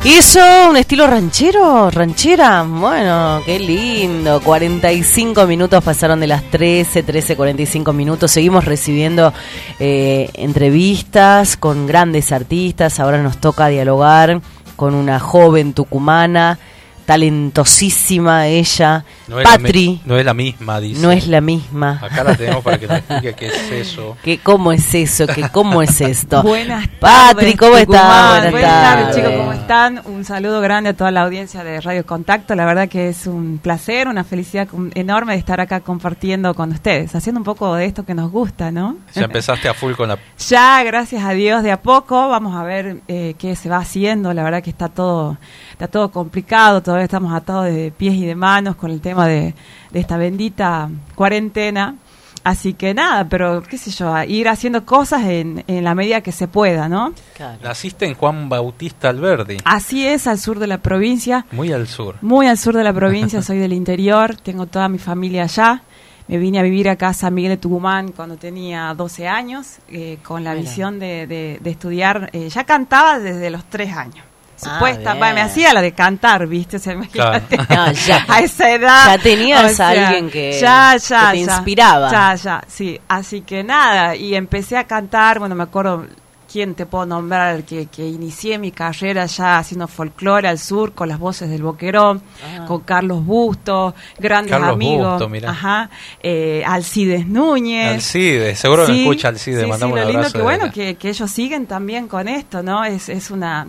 [0.05, 1.91] ¿Y eso, un estilo ranchero?
[1.91, 2.63] ¿Ranchera?
[2.65, 4.39] Bueno, qué lindo.
[4.43, 8.31] 45 minutos pasaron de las 13, 13, 45 minutos.
[8.31, 9.33] Seguimos recibiendo
[9.81, 13.01] eh, entrevistas con grandes artistas.
[13.01, 14.43] Ahora nos toca dialogar
[14.77, 16.59] con una joven tucumana
[17.05, 19.05] talentosísima ella.
[19.29, 20.01] No Patri.
[20.05, 21.01] no es la misma, dice.
[21.01, 22.01] No es la misma.
[22.03, 24.17] Acá la tenemos para que nos explique qué es eso.
[24.23, 25.27] ¿Qué, ¿Cómo es eso?
[25.27, 26.43] ¿Qué, ¿Cómo es esto?
[26.45, 27.35] Buenas tardes.
[27.35, 28.51] Patri, ¿cómo estás?
[28.51, 30.03] Buenas, tardes, chicos, ¿cómo están?
[30.05, 32.55] Un saludo grande a toda la audiencia de Radio Contacto.
[32.55, 37.15] La verdad que es un placer, una felicidad enorme de estar acá compartiendo con ustedes,
[37.15, 38.97] haciendo un poco de esto que nos gusta, ¿no?
[39.15, 40.19] Ya empezaste a full con la...
[40.49, 42.29] Ya, gracias a Dios, de a poco.
[42.29, 44.33] Vamos a ver eh, qué se va haciendo.
[44.35, 45.39] La verdad que está todo,
[45.75, 49.55] está todo complicado, todavía estamos atados de pies y de manos con el tema de,
[49.93, 51.97] esta bendita cuarentena.
[52.45, 56.31] Así que nada, pero qué sé yo, ir haciendo cosas en, en la medida que
[56.31, 57.15] se pueda, ¿no?
[57.63, 59.57] Naciste en Juan Bautista Alberdi.
[59.65, 61.47] Así es, al sur de la provincia.
[61.53, 62.17] Muy al sur.
[62.21, 65.83] Muy al sur de la provincia, soy del interior, tengo toda mi familia allá.
[66.29, 70.19] Me vine a vivir acá a San Miguel de Tucumán cuando tenía 12 años, eh,
[70.23, 72.31] con la visión de, de, estudiar.
[72.33, 74.25] Eh, ya cantaba desde los 3 años.
[74.57, 76.79] Supuesta, ah, me hacía la de cantar, ¿viste?
[77.15, 79.17] ya, a esa edad.
[79.17, 82.11] Ya tenías a alguien que, ya, ya, te inspiraba.
[82.11, 83.01] Ya, ya, sí.
[83.09, 86.07] Así que nada, y empecé a cantar, bueno, me acuerdo
[86.55, 91.09] quién te puedo nombrar, que, que inicié mi carrera ya haciendo folclore al sur con
[91.09, 92.65] las voces del Boquerón, ah.
[92.65, 95.29] con Carlos Busto, grandes Carlos amigos.
[95.29, 95.91] Busto, Ajá,
[96.23, 97.95] eh, Alcides Núñez.
[97.95, 101.09] Alcides, seguro que me escucha Alcides, sí, mandamos sí, lo lindo que bueno que, que
[101.09, 102.85] ellos siguen también con esto, ¿no?
[102.85, 103.67] Es, es una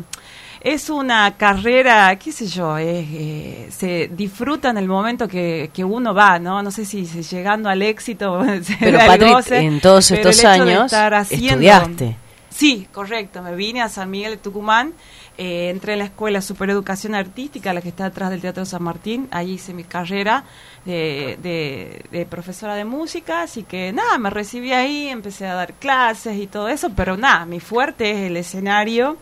[0.65, 6.11] es una carrera, qué sé yo, eh, se disfruta en el momento que, que, uno
[6.11, 6.63] va, ¿no?
[6.63, 8.43] No sé si, llegando al éxito.
[8.79, 10.91] Pero Patrick, en todos estos años
[11.29, 12.17] estudiaste.
[12.49, 13.43] Sí, correcto.
[13.43, 14.93] Me vine a San Miguel de Tucumán,
[15.37, 19.27] eh, entré en la Escuela Supereducación Artística, la que está atrás del Teatro San Martín.
[19.29, 20.45] Ahí hice mi carrera
[20.83, 25.73] de, de, de, profesora de música, así que nada, me recibí ahí, empecé a dar
[25.73, 29.17] clases y todo eso, pero nada, mi fuerte es el escenario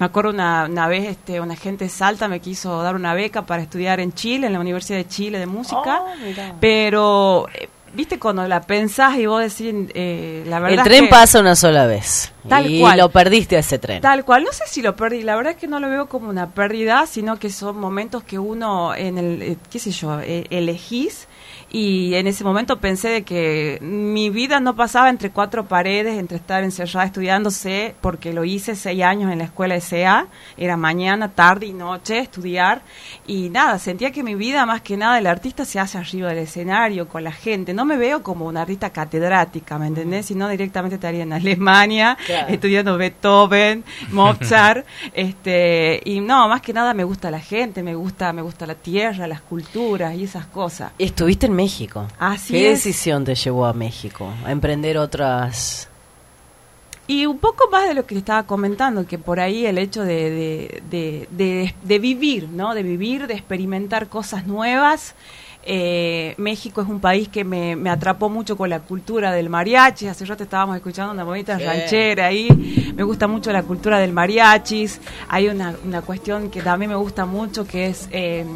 [0.00, 3.42] me acuerdo una, una vez este, una gente de Salta me quiso dar una beca
[3.42, 7.46] para estudiar en Chile, en la Universidad de Chile de música, oh, pero...
[7.54, 11.56] Eh, viste cuando la pensás y vos decís eh, la verdad el tren pasa una
[11.56, 12.32] sola vez.
[12.48, 14.00] Tal y lo perdiste a ese tren.
[14.00, 14.44] Tal cual.
[14.44, 15.22] No sé si lo perdí.
[15.22, 18.38] La verdad es que no lo veo como una pérdida sino que son momentos que
[18.38, 21.26] uno en el eh, qué sé yo elegís
[21.72, 26.36] y en ese momento pensé de que mi vida no pasaba entre cuatro paredes, entre
[26.36, 31.28] estar encerrada estudiándose, porque lo hice seis años en la escuela de SEA, era mañana,
[31.28, 32.82] tarde y noche estudiar,
[33.26, 36.38] y nada, sentía que mi vida más que nada el artista se hace arriba del
[36.38, 40.26] escenario, con la gente, no me veo como una artista catedrática, ¿me entendés?
[40.26, 42.18] Sino directamente estaría en Alemania,
[42.48, 48.32] estudiando Beethoven, Mozart, este, y no, más que nada me gusta la gente, me gusta,
[48.32, 50.90] me gusta la tierra, las culturas y esas cosas.
[50.98, 52.06] ¿Estuviste en México.
[52.18, 54.32] Así ¿Qué decisión te llevó a México?
[54.44, 55.88] A emprender otras...
[57.06, 60.80] Y un poco más de lo que estaba comentando, que por ahí el hecho de,
[60.88, 62.72] de, vivir, ¿no?
[62.72, 65.16] De vivir, de experimentar cosas nuevas.
[65.64, 70.06] Eh, México es un país que me, me, atrapó mucho con la cultura del mariachi.
[70.06, 72.92] Hace rato estábamos escuchando una bonita ranchera ahí.
[72.94, 75.00] Me gusta mucho la cultura del mariachis.
[75.28, 78.08] Hay una, una cuestión que también me gusta mucho que es...
[78.12, 78.46] Eh,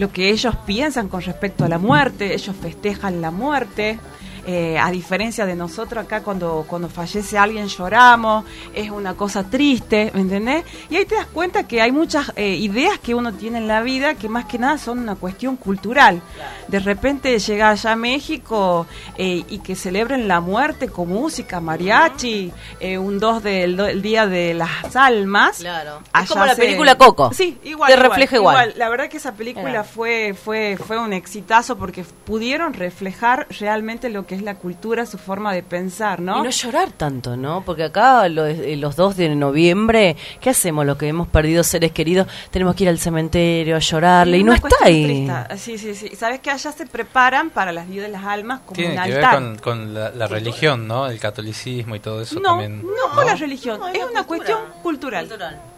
[0.00, 3.98] lo que ellos piensan con respecto a la muerte, ellos festejan la muerte.
[4.46, 10.10] Eh, a diferencia de nosotros acá cuando, cuando fallece alguien lloramos, es una cosa triste,
[10.14, 10.64] ¿me entendés?
[10.88, 13.82] Y ahí te das cuenta que hay muchas eh, ideas que uno tiene en la
[13.82, 16.22] vida que más que nada son una cuestión cultural.
[16.68, 18.86] De repente llega allá a México
[19.16, 22.52] eh, y que celebren la muerte con música, mariachi,
[22.98, 25.58] un 2 del Día de las Almas.
[25.58, 26.00] Claro.
[26.20, 27.32] Es como la película Coco.
[27.32, 27.90] Sí, igual.
[27.90, 28.74] Te refleja igual.
[28.76, 34.26] La verdad que esa película fue, fue, fue un exitazo porque pudieron reflejar realmente lo
[34.26, 36.38] que que es la cultura, su forma de pensar, ¿no?
[36.38, 37.64] Y no llorar tanto, ¿no?
[37.66, 40.86] Porque acá eh, los 2 de noviembre, ¿qué hacemos?
[40.86, 44.52] Lo que hemos perdido seres queridos, tenemos que ir al cementerio a llorarle y, no
[44.52, 45.28] está ahí.
[45.56, 46.14] Sí, sí, sí.
[46.14, 49.14] Sabes que allá se preparan para las vidas de las almas como Tiene un que
[49.16, 49.42] altar.
[49.42, 51.08] Ver con, la, religión, ¿no?
[51.08, 52.82] El catolicismo y todo eso no, también.
[52.82, 55.28] No, con la religión, es, una cuestión cultural.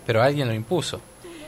[0.04, 1.00] Pero alguien lo impuso.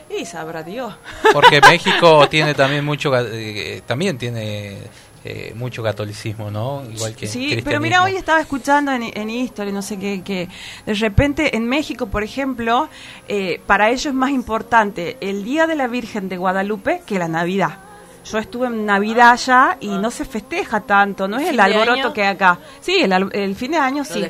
[0.09, 0.91] Y sabrá Dios.
[1.33, 4.79] Porque México tiene también mucho, eh, también tiene
[5.27, 6.83] eh, mucho catolicismo, ¿no?
[6.93, 10.47] Igual que Sí, pero mira, hoy estaba escuchando en, en History, no sé qué, que
[10.85, 12.89] de repente en México, por ejemplo,
[13.27, 17.27] eh, para ellos es más importante el Día de la Virgen de Guadalupe que la
[17.27, 17.84] Navidad.
[18.25, 22.25] Yo estuve en Navidad ya y no se festeja tanto, no es el alboroto que
[22.25, 22.59] acá.
[22.81, 24.25] Sí, el, fin de año sí.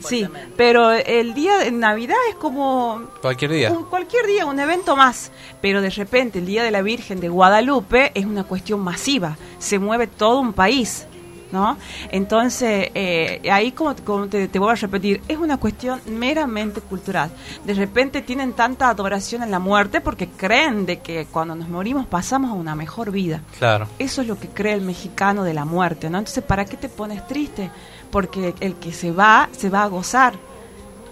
[0.00, 0.26] sí,
[0.56, 3.10] pero el día de Navidad es como...
[3.20, 3.74] Cualquier día.
[3.90, 5.30] cualquier día, un evento más.
[5.60, 9.36] Pero de repente el Día de la Virgen de Guadalupe es una cuestión masiva.
[9.58, 11.06] Se mueve todo un país.
[11.54, 11.78] ¿No?
[12.10, 17.30] Entonces, eh, ahí como, te, voy a repetir, es una cuestión meramente cultural.
[17.64, 22.06] De repente tienen tanta adoración en la muerte porque creen de que cuando nos morimos
[22.06, 23.40] pasamos a una mejor vida.
[23.58, 23.86] Claro.
[24.00, 26.18] Eso es lo que cree el mexicano de la muerte, ¿no?
[26.18, 27.70] Entonces, ¿para qué te pones triste?
[28.10, 30.34] Porque el que se va, se va a gozar.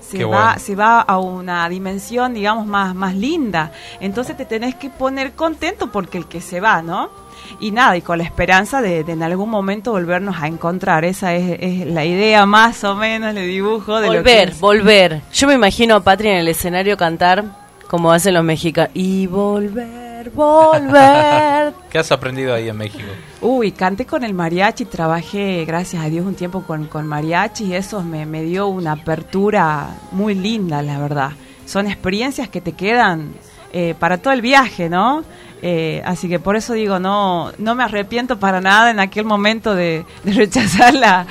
[0.00, 3.72] Se va, se va a una dimensión, digamos, más, más linda.
[3.98, 7.21] Entonces te tenés que poner contento porque el que se va, ¿no?
[7.60, 11.04] Y nada, y con la esperanza de, en algún momento volvernos a encontrar.
[11.04, 14.00] Esa es, la idea más o menos, de dibujo.
[14.00, 15.20] De volver, volver.
[15.32, 17.44] Yo me imagino a Patria en el escenario cantar
[17.88, 18.90] como hacen los mexicanos.
[18.94, 21.74] Y volver, volver.
[21.90, 23.04] ¿Qué has aprendido ahí en México?
[23.40, 27.74] Uy, canté con el mariachi, trabajé, gracias a Dios, un tiempo con, con mariachi y
[27.74, 31.32] eso me, me dio una apertura muy linda, la verdad.
[31.66, 33.34] Son experiencias que te quedan
[33.74, 35.24] eh, para todo el viaje, ¿no?
[35.64, 39.76] Eh, así que por eso digo, no, no me arrepiento para nada en aquel momento
[39.76, 41.24] de, rechazar la,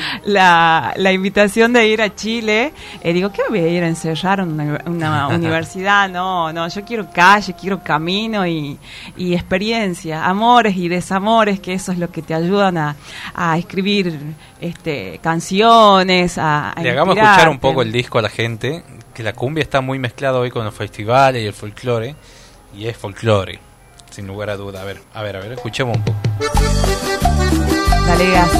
[0.95, 2.71] la, invitación de ir a Chile.
[3.03, 6.07] Eh, digo, ¿qué voy a ir a encerrar una, una universidad?
[6.07, 8.79] No, no, yo quiero calle, quiero camino y,
[9.17, 12.95] y, experiencia, amores y desamores, que eso es lo que te ayudan a,
[13.35, 14.17] a escribir
[14.61, 16.73] este, canciones, a...
[16.81, 18.81] Le hagamos escuchar un poco el disco a la gente,
[19.13, 22.15] que la cumbia está muy mezclada hoy con los festivales y el folclore,
[22.73, 23.70] y es folclore
[24.11, 24.81] sin lugar a duda.
[24.81, 26.19] A ver, a ver, a ver, escuchemos un poco.
[28.07, 28.51] Dale gas.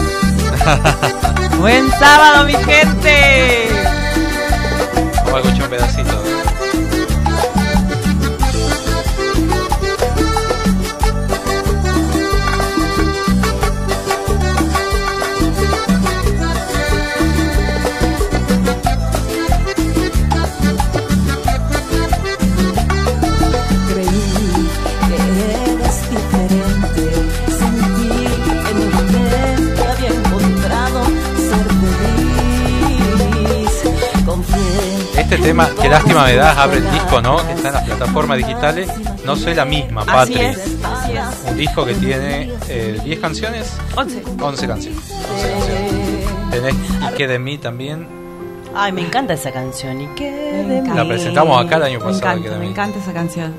[1.60, 3.68] Buen sábado, mi gente.
[5.26, 6.31] Vamos a escuchar un pedacito.
[35.32, 37.38] Este tema, qué lástima me das, abre el disco, ¿no?
[37.38, 38.90] Que está en las plataformas digitales.
[39.24, 40.42] No soy la misma, Patri.
[41.48, 43.78] Un disco que tiene 10 eh, canciones.
[43.96, 44.24] 11.
[44.42, 45.00] 11 canciones.
[45.32, 46.52] 11 canciones.
[46.52, 48.08] Tenés Y que de mí también.
[48.76, 50.02] Ay, me encanta esa canción.
[50.02, 50.90] Y que de mí.
[50.94, 52.36] La presentamos acá el año pasado.
[52.36, 53.56] Me encanta, me encanta esa canción.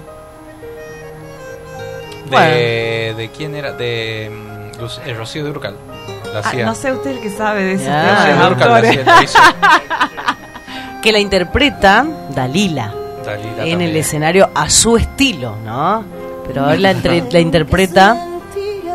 [2.30, 3.72] De, ¿De quién era?
[3.72, 5.76] De mm, el Rocío de Urcal.
[6.34, 8.48] Ah, no sé usted el que sabe de ese tema.
[8.48, 8.84] Urcal
[11.02, 12.94] que la interpreta Dalila,
[13.58, 16.04] en el escenario a su estilo, ¿no?
[16.46, 16.92] Pero ahora la,
[17.30, 18.28] la interpreta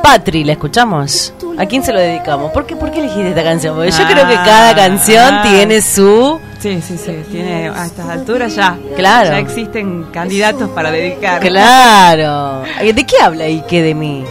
[0.01, 1.33] Patri, ¿la escuchamos?
[1.57, 2.51] ¿A quién se lo dedicamos?
[2.51, 3.75] ¿Por qué, por qué elegiste esta canción?
[3.75, 5.43] Porque yo creo que cada canción ah.
[5.43, 6.39] tiene su...
[6.59, 8.77] Sí, sí, sí, tiene a estas alturas ya.
[8.95, 9.31] Claro.
[9.31, 11.41] Ya existen candidatos para dedicar.
[11.41, 12.63] Claro.
[12.81, 14.23] ¿De qué habla y qué de mí?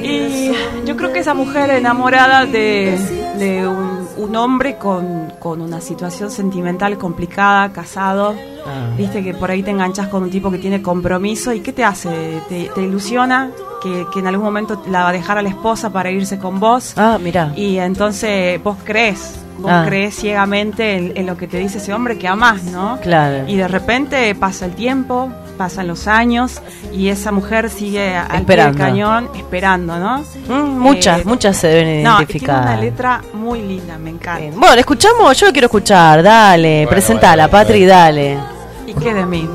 [0.00, 0.52] Y
[0.84, 2.96] yo creo que esa mujer enamorada de,
[3.38, 8.34] de un un hombre con, con, una situación sentimental complicada, casado,
[8.66, 8.90] ah.
[8.96, 11.84] viste que por ahí te enganchas con un tipo que tiene compromiso y ¿qué te
[11.84, 12.42] hace?
[12.48, 13.50] ¿Te, ilusiona?
[13.82, 16.58] Que, que, en algún momento la va a dejar a la esposa para irse con
[16.58, 16.94] vos.
[16.96, 17.52] Ah, mira.
[17.54, 19.84] Y entonces vos crees, vos ah.
[19.86, 22.98] crees ciegamente en, lo que te dice ese hombre que amás, ¿no?
[23.00, 23.48] Claro.
[23.48, 29.28] Y de repente pasa el tiempo, pasan los años y esa mujer sigue al cañón
[29.34, 30.24] esperando, ¿no?
[30.48, 32.64] Mm, muchas, eh, muchas se deben identificar.
[32.64, 34.56] No, una letra muy linda, me encanta.
[34.56, 35.38] Bueno, escuchamos?
[35.38, 38.38] Yo lo quiero escuchar, dale, presentala, Patri, dale.
[38.86, 39.46] ¿Y qué de mí?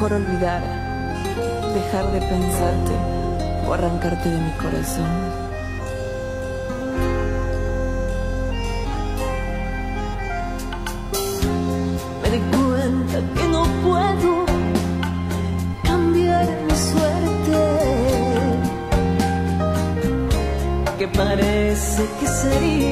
[0.00, 0.62] mejor olvidar,
[1.74, 2.92] dejar de pensarte
[3.66, 5.08] o arrancarte de mi corazón.
[12.22, 14.46] Me di cuenta que no puedo
[15.82, 17.58] cambiar mi suerte,
[20.96, 22.87] que parece que sería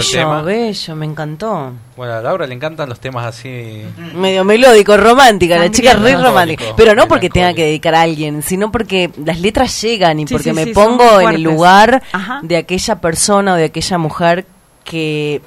[0.00, 0.42] El Bello, tema.
[0.42, 1.72] bello, me encantó.
[1.96, 3.82] Bueno, a Laura le encantan los temas así.
[4.14, 6.64] Medio melódico, romántica, la chica es re romántica.
[6.76, 10.34] Pero no porque tenga que dedicar a alguien, sino porque las letras llegan y Sí,
[10.34, 12.40] porque sí, me sí, pongo en el lugar Ajá.
[12.42, 14.46] de aquella persona o de aquella mujer
[14.84, 15.40] que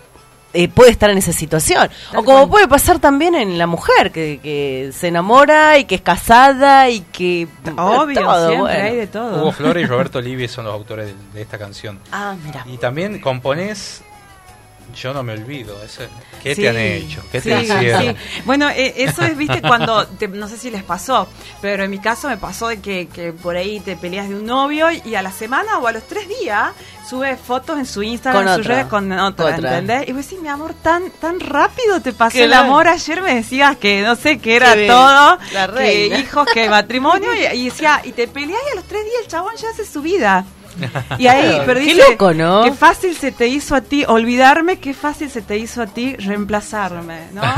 [0.55, 1.89] eh, puede estar en esa situación.
[2.11, 2.49] Tal o como cual.
[2.49, 6.99] puede pasar también en la mujer, que, que se enamora y que es casada y
[7.01, 7.47] que...
[7.75, 8.85] Obvio, todo, siempre bueno.
[8.85, 9.41] hay de todo.
[9.41, 11.99] Hugo Flores y Roberto Livi son los autores de, de esta canción.
[12.11, 12.63] Ah, mira.
[12.67, 14.03] Y también componés
[14.95, 15.81] Yo no me olvido.
[15.83, 16.03] Eso,
[16.41, 17.23] ¿Qué Sí, te han hecho?
[17.31, 18.01] ¿Qué sí, te hicieron?
[18.01, 18.15] sí.
[18.45, 21.27] Bueno, eh, eso es, viste, cuando, te- no sé si les pasó,
[21.61, 24.45] pero en mi caso me pasó de que, que por ahí te peleas de un
[24.45, 26.71] novio y a la semana o a los tres días
[27.09, 29.55] sube fotos en su Instagram, Con en sus redes con otra, Otra.
[29.79, 30.09] ¿entendés?
[30.09, 32.59] Y vos decís, mi amor, tan tan rápido te pasó Qué el bien.
[32.61, 32.87] amor.
[32.87, 37.29] Ayer me decías que, no sé, que era Qué todo, La que hijos, que matrimonio,
[37.33, 39.85] y, y decía, y te peleas y a los tres días el chabón ya hace
[39.85, 40.45] su vida.
[41.17, 42.63] Y ahí, pero qué dice, loco, ¿no?
[42.63, 46.15] Qué fácil se te hizo a ti olvidarme, qué fácil se te hizo a ti
[46.15, 47.41] reemplazarme, ¿no?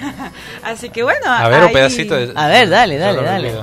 [0.62, 2.32] Así que bueno, A ver, un pedacito de.
[2.34, 3.54] A ver, dale, dale, dale.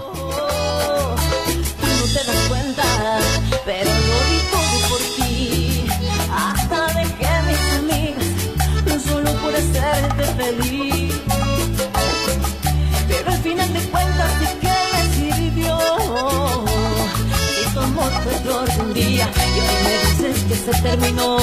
[20.81, 21.37] Terminó.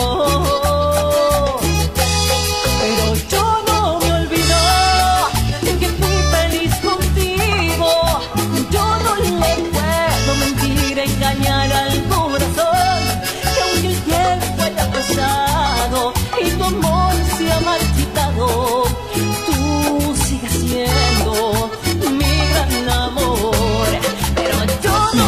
[2.80, 4.56] Pero yo no me olvido
[5.62, 7.90] de que fui feliz contigo.
[8.70, 13.00] Yo no le puedo mentir, engañar al corazón.
[13.54, 16.12] Que aunque el tiempo haya pasado
[16.44, 18.84] y tu amor se ha marchitado,
[19.46, 19.56] tú
[20.24, 21.70] sigues siendo
[22.10, 23.88] mi gran amor.
[24.34, 25.24] Pero yo no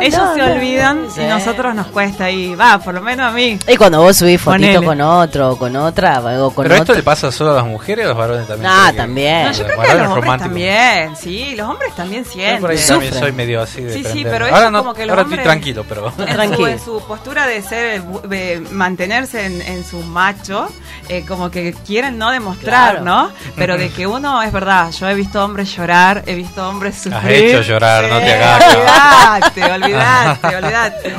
[0.00, 1.20] Ellos no, se no, olvidan sí.
[1.22, 3.58] y nosotros nos cuesta ahí, va, por lo menos a mí.
[3.68, 4.86] Y cuando vos subís fotito Ponele.
[4.86, 6.94] con otro o con otra o con Pero esto otro.
[6.96, 8.70] le pasa solo a las mujeres o a los varones también.
[8.72, 9.44] Ah, también.
[9.46, 10.46] No, yo creo que a los hombres románticos.
[10.48, 12.60] también, sí, los hombres también Yo sienten.
[12.60, 15.10] por ahí también soy medio así de Sí, sí, pero ahora no, como que los
[15.10, 16.68] ahora hombres- estoy tranquilo, pero en su, Tranquilo.
[16.68, 20.68] en su postura de ser de mantenerse en, en su macho
[21.08, 23.04] eh, como que quieren no demostrar Claro.
[23.04, 26.96] no pero de que uno es verdad yo he visto hombres llorar he visto hombres
[26.96, 28.76] sufrir Has hecho llorar, no te hagas.
[28.76, 31.14] olvidate olvidate olvidate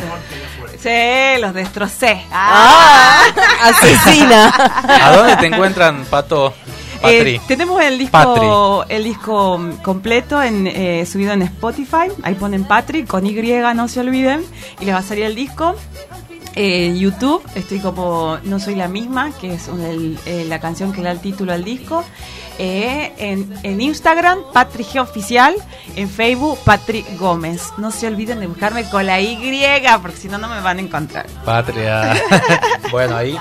[0.81, 3.23] sí los destrocé ¡Ah!
[3.63, 4.49] ¡Asesina!
[5.03, 6.53] ¿A dónde te encuentran, Pato?
[7.01, 7.35] Patri.
[7.35, 12.11] Eh, tenemos el disco el disco completo en eh, subido en Spotify.
[12.23, 13.31] Ahí ponen Patrick con Y,
[13.73, 14.43] no se olviden.
[14.81, 15.75] Y les va a salir el disco.
[16.55, 20.91] En YouTube estoy como No Soy la Misma, que es un- el- eh, la canción
[20.91, 22.03] que le da el título al disco.
[22.61, 25.55] Eh, en, en Instagram, Patrick G Oficial.
[25.95, 27.61] En Facebook, Patrick Gómez.
[27.77, 29.37] No se olviden de buscarme con la Y,
[30.01, 31.27] porque si no, no me van a encontrar.
[31.45, 32.21] Patria.
[32.91, 33.37] bueno, ahí.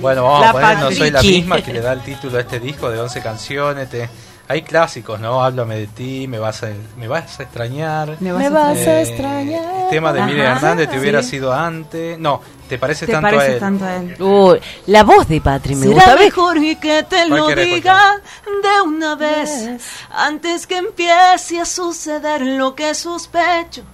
[0.00, 2.40] Bueno, vamos La a poner No soy la misma que le da el título a
[2.40, 3.90] este disco de 11 canciones.
[3.90, 4.08] Te...
[4.52, 5.42] Hay clásicos, ¿no?
[5.42, 8.18] Háblame de ti, me vas a, me vas a extrañar.
[8.20, 8.66] Me vas extrañar.
[8.66, 9.88] a Eh, extrañar.
[9.88, 11.30] Tema de Ajá, Miriam Hernández, te hubiera sí.
[11.30, 12.18] sido antes.
[12.18, 13.60] No, te parece ¿Te tanto a parece él.
[13.60, 14.22] tanto a él?
[14.22, 16.16] Uy, la voz de Patri me gusta.
[16.16, 19.68] mejor que te ¿Cuál lo diga de una vez
[20.10, 23.84] antes que empiece a suceder lo que sospecho.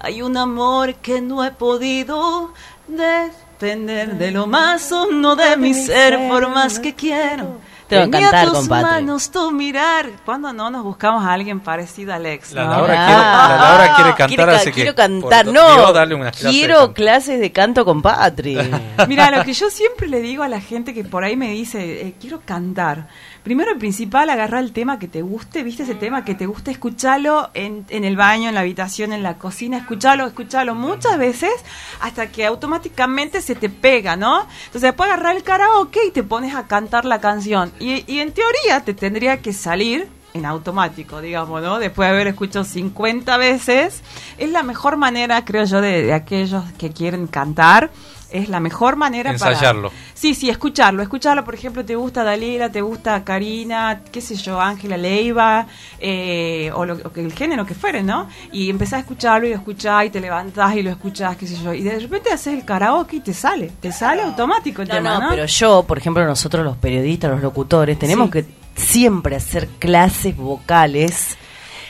[0.00, 2.54] Hay un amor que no he podido
[2.88, 7.65] depender de lo más hondo de mi ser, por más que quiero.
[7.88, 10.10] Cantar, tus manos tu mirar.
[10.24, 12.52] ¿Cuándo no nos buscamos a alguien parecido a Alex?
[12.52, 15.92] La, Laura, quiere, la Laura quiere cantar, así quiero cantar, no.
[16.32, 18.58] quiero clases de canto con Patri.
[19.08, 22.06] Mira, lo que yo siempre le digo a la gente que por ahí me dice,
[22.06, 23.08] eh, quiero cantar.
[23.46, 26.72] Primero y principal, agarrar el tema que te guste, viste ese tema que te guste,
[26.72, 31.52] escuchalo en, en el baño, en la habitación, en la cocina, escuchalo, escuchalo muchas veces
[32.00, 34.40] hasta que automáticamente se te pega, ¿no?
[34.40, 37.70] Entonces después agarrar el karaoke y te pones a cantar la canción.
[37.78, 41.78] Y, y en teoría te tendría que salir en automático, digamos, ¿no?
[41.78, 44.02] Después de haber escuchado 50 veces,
[44.38, 47.92] es la mejor manera, creo yo, de, de aquellos que quieren cantar
[48.30, 49.90] es la mejor manera Ensayarlo.
[49.90, 50.02] para...
[50.14, 51.02] Sí, sí, escucharlo.
[51.02, 55.66] Escucharlo, por ejemplo, te gusta Dalila, te gusta Karina, qué sé yo, Ángela Leiva,
[55.98, 58.28] eh, o, lo, el género que fuere, ¿no?
[58.52, 61.56] Y empezás a escucharlo y lo escuchás y te levantás y lo escuchás, qué sé
[61.62, 61.72] yo.
[61.72, 65.28] Y de repente haces el karaoke y te sale, te sale automático el tema, no,
[65.30, 71.36] pero yo, por ejemplo, nosotros los periodistas, los locutores, tenemos que siempre hacer clases vocales.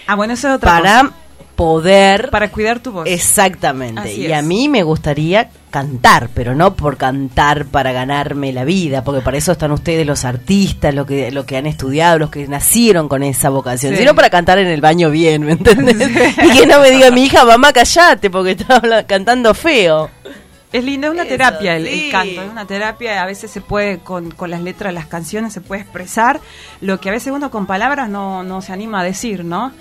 [0.06, 1.10] Ah, bueno, eso es otra para
[1.56, 2.30] poder...
[2.30, 3.08] Para cuidar tu voz.
[3.08, 4.12] Exactamente.
[4.12, 9.20] y a mí me gustaría cantar, pero no por cantar para ganarme la vida, porque
[9.20, 13.08] para eso están ustedes los artistas, los que, lo que han estudiado, los que nacieron
[13.08, 15.96] con esa vocación, sino para cantar en el baño bien, ¿me entiendes?
[16.44, 20.10] Y que no me diga mi hija, mamá, callate, porque está cantando feo.
[20.72, 24.30] Es lindo, es una terapia el, canto, es una terapia, a veces se puede, con,
[24.30, 26.40] con las letras de las canciones, se puede expresar
[26.80, 29.72] lo que a veces uno con palabras no, no se anima a decir, ¿no?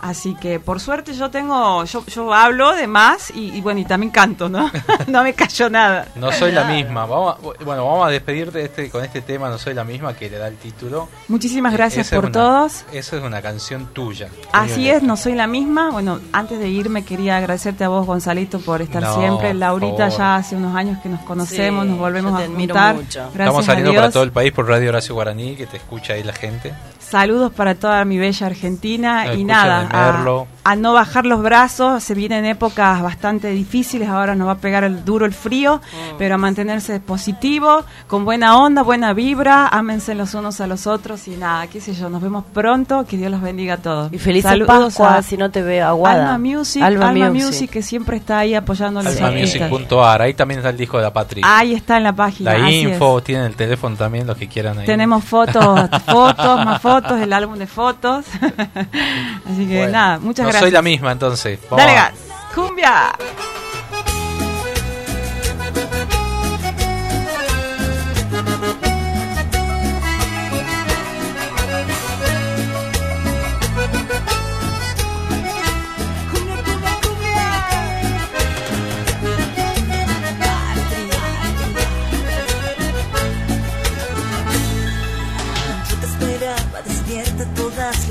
[0.00, 4.10] Así que por suerte yo tengo, yo, yo hablo de más y, bueno, y también
[4.10, 4.70] canto, ¿no?
[5.06, 6.08] no me cayó nada.
[6.14, 7.06] No soy la misma.
[7.06, 10.38] Vamos bueno, vamos a despedirte este, con este tema, No soy la misma, que le
[10.38, 11.08] da el título.
[11.28, 12.84] Muchísimas eh, gracias por todos.
[12.92, 14.28] Eso es una canción tuya.
[14.52, 15.90] Así es, No soy la misma.
[15.90, 19.54] Bueno, antes de irme quería agradecerte a vos, Gonzalito, por estar siempre.
[19.54, 22.96] Laurita, ya hace unos años que nos conocemos, nos volvemos a juntar.
[23.00, 26.32] Estamos saliendo para todo el país por Radio Horacio Guaraní, que te escucha ahí la
[26.32, 26.74] gente.
[27.14, 30.44] Saludos para toda mi bella Argentina y nada, a,
[30.76, 35.04] no bajar los brazos, se vienen épocas bastante difíciles, ahora nos va a pegar el
[35.04, 36.16] duro el frío, mm.
[36.18, 41.28] pero a mantenerse positivo, con buena onda, buena vibra, ámense los unos a los otros
[41.28, 44.12] y nada, qué sé yo, nos vemos pronto, que Dios los bendiga a todos.
[44.12, 46.34] Y feliz Saludos Pascua, si no te veo aguada.
[46.34, 47.70] Alma Music, Alma, Music.
[47.70, 51.12] que siempre está ahí apoyando a los Almamusic.ar, ahí también está el disco de la
[51.12, 51.44] Patria.
[51.46, 52.56] Ahí está en la página.
[52.56, 54.86] La info, tienen el teléfono también, los que quieran ahí.
[54.86, 58.24] Tenemos fotos, fotos, más fotos el álbum de fotos.
[59.50, 60.53] Así que nada, muchas gracias.
[60.60, 61.58] Soy la misma entonces.
[61.70, 62.12] Dale gas.
[62.54, 63.12] Cumbia.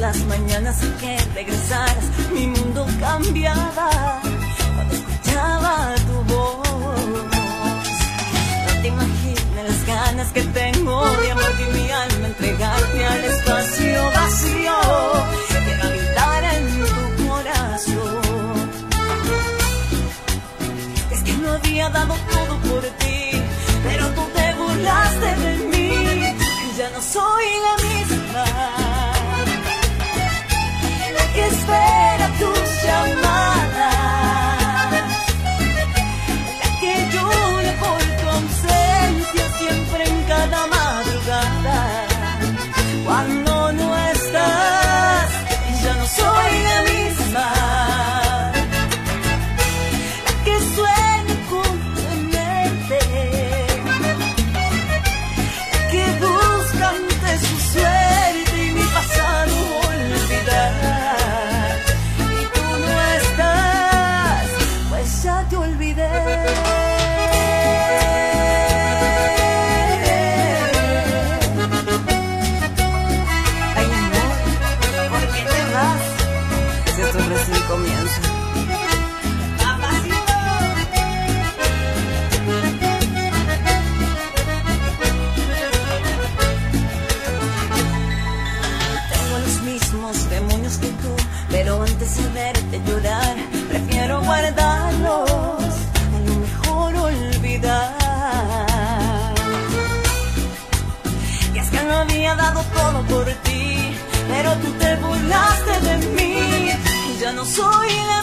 [0.04, 1.96] las mañanas que regresaras,
[3.00, 3.90] cambiaba
[4.76, 6.68] cuando escuchaba tu voz.
[8.66, 14.78] No te imaginas las ganas que tengo de amarte mi alma, entregarte al espacio vacío.
[15.66, 16.88] Quiero habitar en tu
[17.28, 18.70] corazón.
[21.12, 23.42] Es que no había dado todo por ti,
[23.84, 26.36] pero tú te burlaste de mí.
[26.78, 27.83] Ya no soy la
[32.84, 33.13] tu
[107.46, 108.23] 所以呢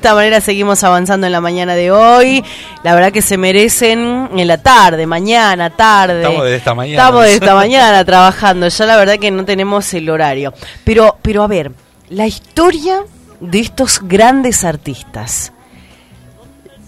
[0.00, 2.42] esta manera seguimos avanzando en la mañana de hoy.
[2.82, 6.22] La verdad que se merecen en la tarde, mañana, tarde.
[6.22, 7.02] Estamos de esta mañana.
[7.02, 8.68] Estamos de esta mañana trabajando.
[8.68, 10.54] Ya la verdad que no tenemos el horario.
[10.84, 11.72] Pero, pero a ver,
[12.08, 13.04] la historia
[13.40, 15.52] de estos grandes artistas.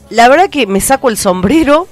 [0.08, 1.88] La verdad que me saco el sombrero,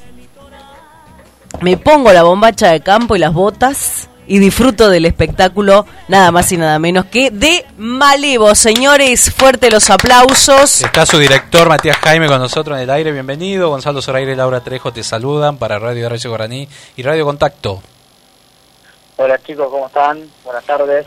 [1.60, 3.99] me pongo la bombacha de campo y las botas
[4.30, 8.54] y disfruto del espectáculo nada más y nada menos que de Malevo.
[8.54, 10.82] Señores, fuerte los aplausos.
[10.82, 13.10] Está su director Matías Jaime con nosotros en el aire.
[13.10, 13.70] Bienvenido.
[13.70, 17.82] Gonzalo Zoraire y Laura Trejo te saludan para Radio Radio Guaraní y Radio Contacto.
[19.16, 20.22] Hola chicos, ¿cómo están?
[20.44, 21.06] Buenas tardes.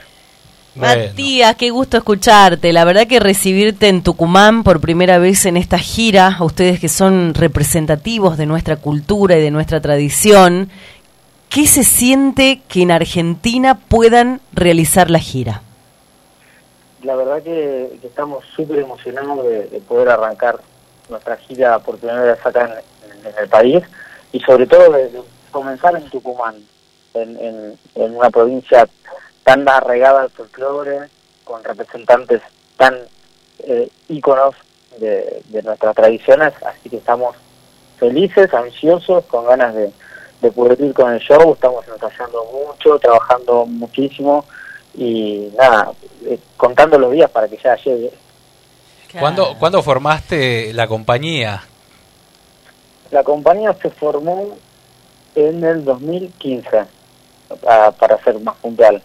[0.75, 2.73] Matías, qué gusto escucharte.
[2.73, 6.89] La verdad que recibirte en Tucumán por primera vez en esta gira, a ustedes que
[6.89, 10.69] son representativos de nuestra cultura y de nuestra tradición,
[11.53, 15.61] ¿Qué se siente que en Argentina puedan realizar la gira?
[17.03, 20.59] La verdad que, estamos súper emocionados de, poder arrancar
[21.09, 22.81] nuestra gira por primera vez acá
[23.23, 23.83] en, el país
[24.31, 25.11] y sobre todo de,
[25.51, 26.55] comenzar en Tucumán,
[27.13, 28.87] en, una provincia
[29.43, 31.07] tan arraigada al folclore,
[31.43, 32.41] con representantes
[32.77, 32.97] tan
[33.59, 34.55] eh, íconos
[34.97, 37.35] de, de nuestras tradiciones, así que estamos
[37.99, 39.91] felices, ansiosos, con ganas de,
[40.43, 44.43] de poder ir con el show, estamos ensayando mucho, trabajando muchísimo
[44.93, 45.93] y nada,
[46.25, 48.11] eh, contando los días para que ya llegue.
[49.17, 51.63] ¿Cuándo, ¿Cuándo formaste la compañía?
[53.11, 54.57] La compañía se formó
[55.35, 56.85] en el 2015,
[57.61, 59.01] para ser más puntual.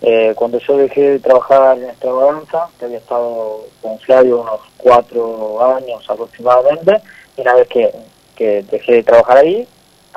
[0.00, 5.74] Eh, cuando yo dejé de trabajar en extravaganza, que había estado con Flavio unos cuatro
[5.74, 7.02] años aproximadamente,
[7.36, 7.92] y una vez que,
[8.36, 9.66] que dejé de trabajar ahí,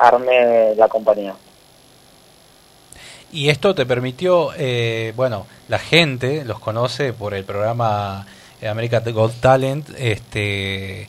[0.02, 1.34] armé la compañía.
[3.32, 8.26] Y esto te permitió, eh, bueno, la gente los conoce por el programa
[8.68, 11.08] American Got Talent, este,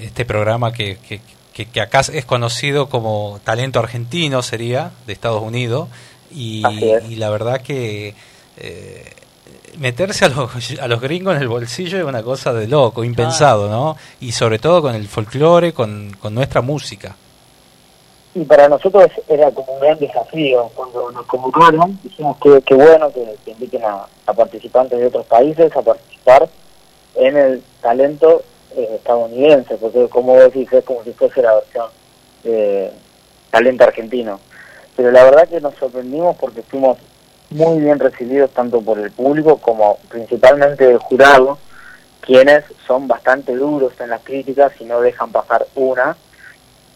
[0.00, 1.20] este programa que, que,
[1.64, 5.88] que, acá es conocido como talento argentino, sería, de Estados Unidos,
[6.30, 6.62] y,
[7.16, 8.14] la verdad que
[8.58, 9.12] eh,
[9.78, 13.70] meterse a los, a los gringos en el bolsillo es una cosa de loco, impensado,
[13.70, 13.96] ¿no?
[14.20, 17.14] Y sobre todo con el folclore, con, con nuestra música.
[18.36, 23.10] Y para nosotros era como un gran desafío cuando nos convocaron, dijimos que, que bueno
[23.10, 26.46] que, inviten a, participantes de otros países a participar
[27.14, 28.42] en el talento
[28.76, 31.86] eh, estadounidense, porque como decís, es como si fuese la versión
[32.44, 32.90] de
[33.50, 34.38] talento argentino.
[34.96, 36.98] Pero la verdad que nos sorprendimos porque fuimos
[37.48, 41.56] muy bien recibidos tanto por el público como principalmente el jurado,
[42.20, 46.18] quienes son bastante duros en las críticas y no dejan pasar una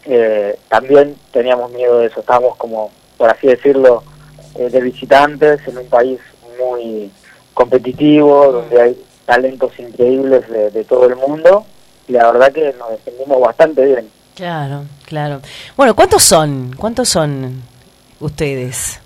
[0.05, 4.03] eh, también teníamos miedo de eso, estábamos como, por así decirlo,
[4.55, 6.19] eh, de visitantes en un país
[6.59, 7.11] muy
[7.53, 11.65] competitivo, donde hay talentos increíbles de, todo el mundo,
[12.07, 14.09] y la verdad que nos defendimos bastante bien.
[14.35, 15.41] Claro, claro.
[15.77, 16.73] Bueno, ¿cuántos son?
[16.77, 17.61] ¿Cuántos son
[18.19, 18.99] ustedes?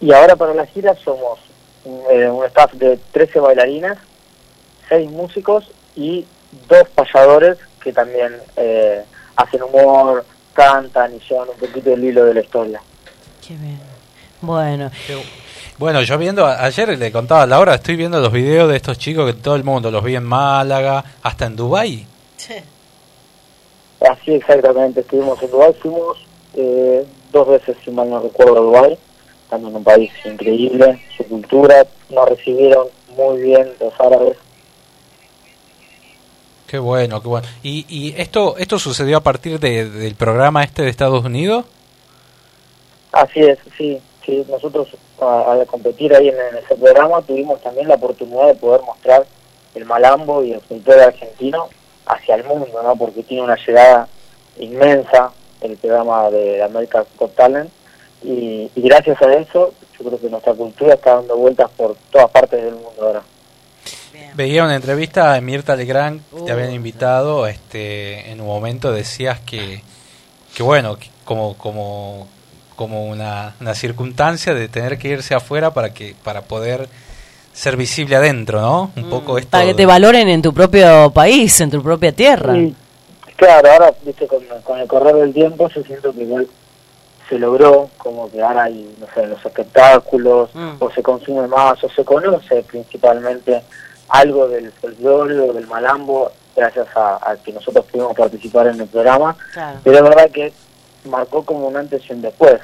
[0.00, 1.38] Y ahora para la gira somos
[1.84, 3.98] eh, un staff de 13 bailarinas,
[4.88, 6.26] 6 músicos y
[6.68, 9.04] dos payadores que también eh,
[9.36, 12.80] hacen humor, cantan y llevan un poquito el hilo de la historia.
[13.46, 13.80] Qué bien.
[14.40, 14.90] Bueno.
[15.78, 19.26] Bueno, yo viendo, ayer le contaba a Laura, estoy viendo los videos de estos chicos
[19.26, 22.06] que todo el mundo los vi en Málaga, hasta en Dubái.
[22.36, 22.54] Sí.
[24.00, 26.16] Así exactamente, estuvimos en Dubái, fuimos
[26.54, 28.98] eh, dos veces, si mal no recuerdo, a Dubái,
[29.42, 34.38] estando en un país increíble, su cultura, nos recibieron muy bien los árabes,
[36.66, 37.46] Qué bueno, qué bueno.
[37.62, 41.64] ¿Y, y esto esto sucedió a partir de, del programa este de Estados Unidos?
[43.12, 44.00] Así es, sí.
[44.24, 44.44] sí.
[44.48, 44.88] Nosotros
[45.20, 49.26] al competir ahí en, ese programa tuvimos también la oportunidad de poder mostrar
[49.74, 51.68] el malambo y el folclore argentino
[52.06, 52.96] hacia el mundo, ¿no?
[52.96, 54.08] Porque tiene una llegada
[54.58, 55.30] inmensa
[55.60, 57.70] el programa de América Got Talent
[58.22, 62.62] y gracias a eso yo creo que nuestra cultura está dando vueltas por todas partes
[62.62, 63.22] del mundo ahora.
[64.34, 66.74] Veía una entrevista a Mirta Legrand, te habían uh.
[66.74, 69.82] invitado, este, en un momento decías que,
[70.54, 72.28] que bueno, como, como,
[72.76, 76.88] como una, una circunstancia de tener que irse afuera para que, para poder
[77.52, 78.90] ser visible adentro, ¿no?
[78.96, 79.10] Un mm.
[79.10, 79.50] poco esto.
[79.52, 82.54] Para que te valoren en tu propio país, en tu propia tierra.
[83.36, 86.46] claro, ahora, viste, con, con, el correr del tiempo, yo siento que igual
[87.28, 90.74] se logró, como que ahora hay, no sé, los espectáculos, mm.
[90.78, 93.62] o se consume más, o se conoce principalmente
[94.08, 99.36] algo del folclore o del malambo gracias a, que nosotros pudimos participar en el programa.
[99.84, 100.52] Pero es verdad que
[101.04, 102.60] marcó como un antes y un después.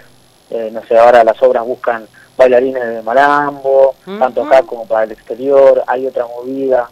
[0.51, 2.07] Eh, no sé, ahora las obras buscan
[2.37, 6.89] bailarines de malambo, tanto acá como para el exterior, hay otra movida.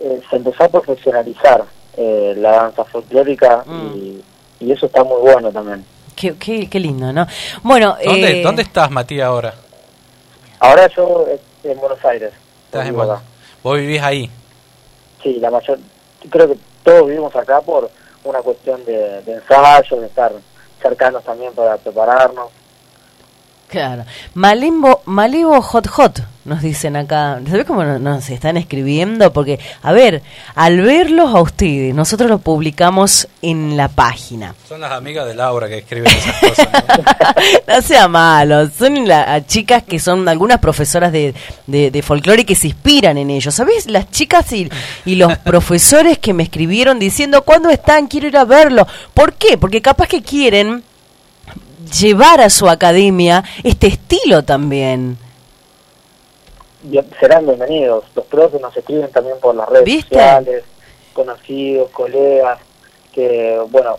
[0.00, 1.64] Eh, se empezó a profesionalizar
[1.96, 3.96] eh, la danza folclórica mm.
[3.96, 5.84] y, eso está muy bueno también.
[6.16, 7.26] Qué, qué, lindo, ¿no?
[7.62, 9.54] Bueno, ¿Dónde, ¿Dónde estás, Matías, ahora?
[10.58, 11.26] Ahora yo
[11.62, 12.32] en Buenos Aires.
[12.66, 13.37] Estás en Buenos Aires.
[13.62, 14.30] ¿Vos vivís ahí?
[15.22, 15.78] Sí, la mayor,
[16.30, 17.90] creo que todos vivimos acá por
[18.24, 20.32] una cuestión de, de ensayo, de estar
[20.80, 22.50] cercanos también para prepararnos.
[23.68, 24.04] Claro.
[24.32, 27.38] Malimbo, Malibo Hot Hot, nos dicen acá.
[27.46, 29.30] ¿Sabes cómo nos, están escribiendo?
[29.30, 30.22] Porque, a ver,
[30.54, 34.54] al verlos a ustedes, nosotros los publicamos en la página.
[34.66, 36.68] Son las amigas de Laura que escriben esas cosas.
[37.66, 37.82] ¿no?
[37.82, 41.34] sea malo, son las chicas que son algunas profesoras de,
[41.66, 43.54] de, folclore que se inspiran en ellos.
[43.54, 43.86] ¿Sabes?
[43.86, 44.70] Las chicas y,
[45.04, 48.06] y los profesores que me escribieron diciendo, ¿cuándo están?
[48.06, 48.86] Quiero ir a verlo.
[49.12, 49.58] ¿Por qué?
[49.58, 50.82] Porque capaz que quieren
[51.78, 55.18] llevar a su academia este estilo también.
[57.20, 58.04] Serán bienvenidos.
[58.14, 60.64] Los profes nos escriben también por las redes sociales,
[61.12, 62.60] conocidos, colegas,
[63.12, 63.98] que, bueno,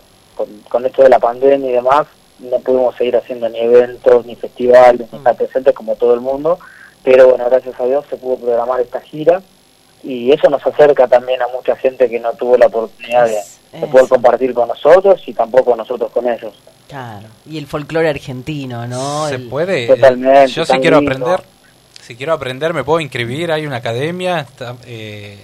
[0.69, 2.07] con, esto de la pandemia y demás,
[2.39, 6.57] no pudimos seguir haciendo ni eventos, ni festivales, ni estar presentes como todo el mundo,
[7.03, 9.41] pero bueno, gracias a Dios se pudo programar esta gira
[10.03, 14.07] y eso nos acerca también a mucha gente que no tuvo la oportunidad de, poder
[14.07, 16.53] compartir con nosotros y tampoco nosotros con ellos.
[16.89, 19.27] Claro, y el folclore argentino, ¿no?
[19.27, 19.87] Se puede.
[19.87, 20.47] Totalmente.
[20.47, 21.41] Yo sí quiero aprender,
[22.01, 23.51] si quiero aprender, ¿me puedo inscribir?
[23.51, 24.47] ¿Hay una academia?
[24.87, 25.37] Eh,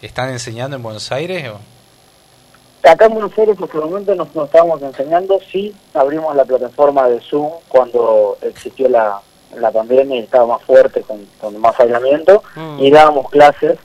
[0.00, 1.50] ¿Están enseñando en Buenos Aires?
[1.50, 2.88] O?
[2.88, 5.40] Acá en Buenos Aires, por el momento, nos, nos estábamos enseñando.
[5.50, 9.20] Sí, abrimos la plataforma de Zoom cuando existió la,
[9.56, 12.78] la pandemia y estaba más fuerte, con, con más aislamiento, mm.
[12.78, 13.76] y dábamos clases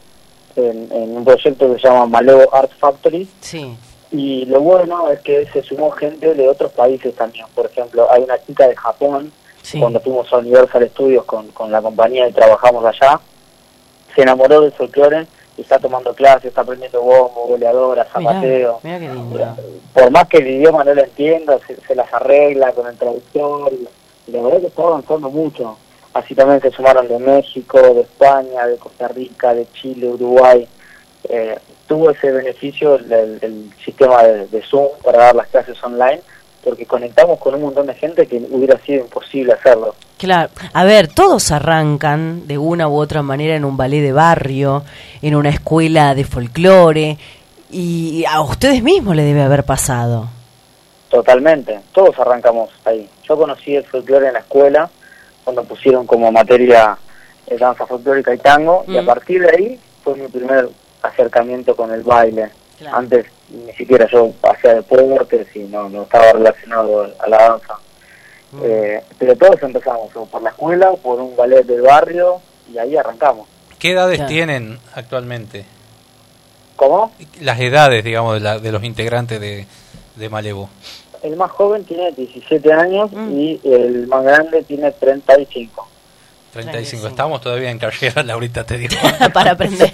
[0.56, 3.28] en, un proyecto que se llama Maleo Art Factory.
[3.42, 3.76] Sí.
[4.12, 7.46] Y lo bueno es que se sumó gente de otros países también.
[7.54, 9.32] Por ejemplo, hay una chica de Japón,
[9.80, 13.20] cuando fuimos a Universal Studios con, con la compañía y trabajamos allá,
[14.16, 15.28] se enamoró del folclore
[15.58, 18.80] y está tomando clases, está aprendiendo bombo, goleadora, zapateo.
[19.94, 23.88] Por más que el idioma no lo entienda, se, las arregla con el traductor y,
[24.32, 25.78] la verdad que está avanzando mucho.
[26.14, 30.68] Así también se sumaron de México, de España, de Costa Rica, de Chile, Uruguay.
[31.30, 36.22] Eh, tuvo ese beneficio el, sistema de, de, Zoom para dar las clases online,
[36.64, 39.96] porque conectamos con un montón de gente que hubiera sido imposible hacerlo.
[40.18, 44.84] Claro, a ver, todos arrancan de una u otra manera en un ballet de barrio,
[45.22, 47.18] en una escuela de folclore,
[47.70, 50.28] y a ustedes mismos le debe haber pasado.
[51.10, 53.08] Totalmente, todos arrancamos ahí.
[53.24, 54.90] Yo conocí el folclore en la escuela,
[55.44, 56.98] cuando pusieron como materia
[57.46, 59.06] eh, danza folclórica y tango, y a mm.
[59.06, 60.68] partir de ahí fue mi primer
[61.02, 62.50] acercamiento con el baile.
[62.92, 67.76] Antes ni siquiera yo hacía deportes y no, no estaba relacionado a la danza.
[68.52, 68.62] Mm.
[68.64, 72.40] Eh, pero todos empezamos por la escuela, por un ballet del barrio
[72.72, 73.48] y ahí arrancamos.
[73.80, 75.66] ¿Qué edades tienen actualmente?
[76.76, 77.12] ¿Cómo?
[77.42, 79.66] Las edades, digamos, de, de los integrantes de,
[80.16, 80.70] de Malevo.
[81.24, 83.40] El más joven tiene 17 años mm.
[83.40, 85.88] y el más grande tiene 35.
[86.52, 87.08] 35.
[87.08, 88.96] Estamos todavía en carrera, Laurita, te digo.
[89.34, 89.92] Para aprender.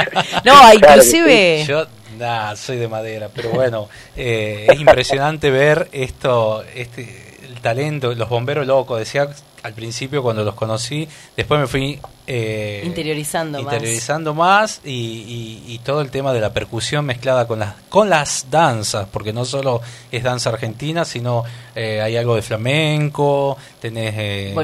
[0.44, 1.64] no, inclusive...
[1.66, 1.86] Yo
[2.18, 7.25] nah, soy de madera, pero bueno, eh, es impresionante ver esto, este,
[7.66, 9.28] talento, los bomberos locos, decía
[9.64, 11.98] al principio cuando los conocí, después me fui
[12.28, 18.08] eh, interiorizando, interiorizando más, y, todo el tema de la percusión mezclada con las con
[18.08, 19.80] las danzas, porque no solo
[20.10, 21.44] es danza argentina, sino
[21.74, 24.54] eh, hay algo de flamenco, tenés eh,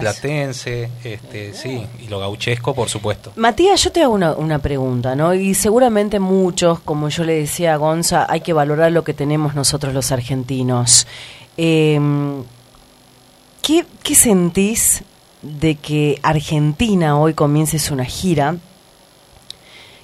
[0.00, 3.32] platense, este, sí, y lo gauchesco, por supuesto.
[3.36, 5.34] Matías, yo te hago una, una pregunta, ¿no?
[5.34, 9.54] Y seguramente muchos, como yo le decía a Gonza, hay que valorar lo que tenemos
[9.54, 11.06] nosotros los argentinos.
[11.60, 12.00] Eh,
[13.60, 15.02] ¿Qué, ¿Qué sentís
[15.42, 18.54] de que Argentina hoy comiences una gira?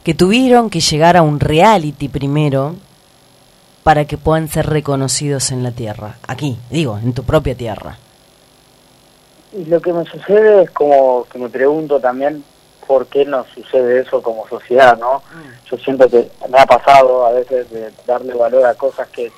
[0.03, 2.75] Que tuvieron que llegar a un reality primero
[3.85, 6.17] para que puedan ser reconocidos en la tierra.
[6.27, 7.99] Aquí, digo, en tu propia tierra.
[9.53, 12.43] Y lo que me sucede es como que me pregunto también
[12.87, 15.19] por qué nos sucede eso como sociedad, ¿no?
[15.19, 15.71] Mm.
[15.71, 19.31] Yo siento que me ha pasado a veces de darle valor a cosas que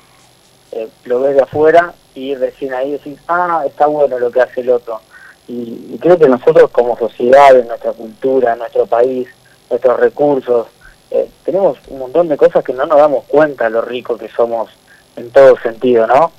[0.71, 4.61] eh, lo ves de afuera y recién ahí decís, ah, está bueno lo que hace
[4.61, 4.99] el otro.
[5.47, 9.27] Y, creo que nosotros como sociedad, en nuestra cultura, en nuestro país,
[9.69, 10.67] nuestros recursos,
[11.11, 14.71] eh, tenemos un montón de cosas que no nos damos cuenta lo rico que somos
[15.15, 16.31] en todo sentido, ¿no?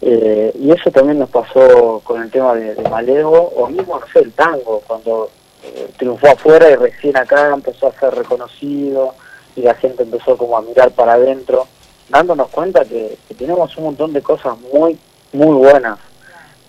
[0.00, 4.06] Eh, y eso también nos pasó con el tema de, de Malevo, o mismo, no
[4.12, 5.30] sé, el tango, cuando
[5.64, 9.14] eh, triunfó afuera y recién acá empezó a ser reconocido
[9.56, 11.66] y la gente empezó como a mirar para adentro
[12.08, 14.98] dándonos cuenta que, tenemos un montón de cosas muy,
[15.32, 15.98] muy buenas.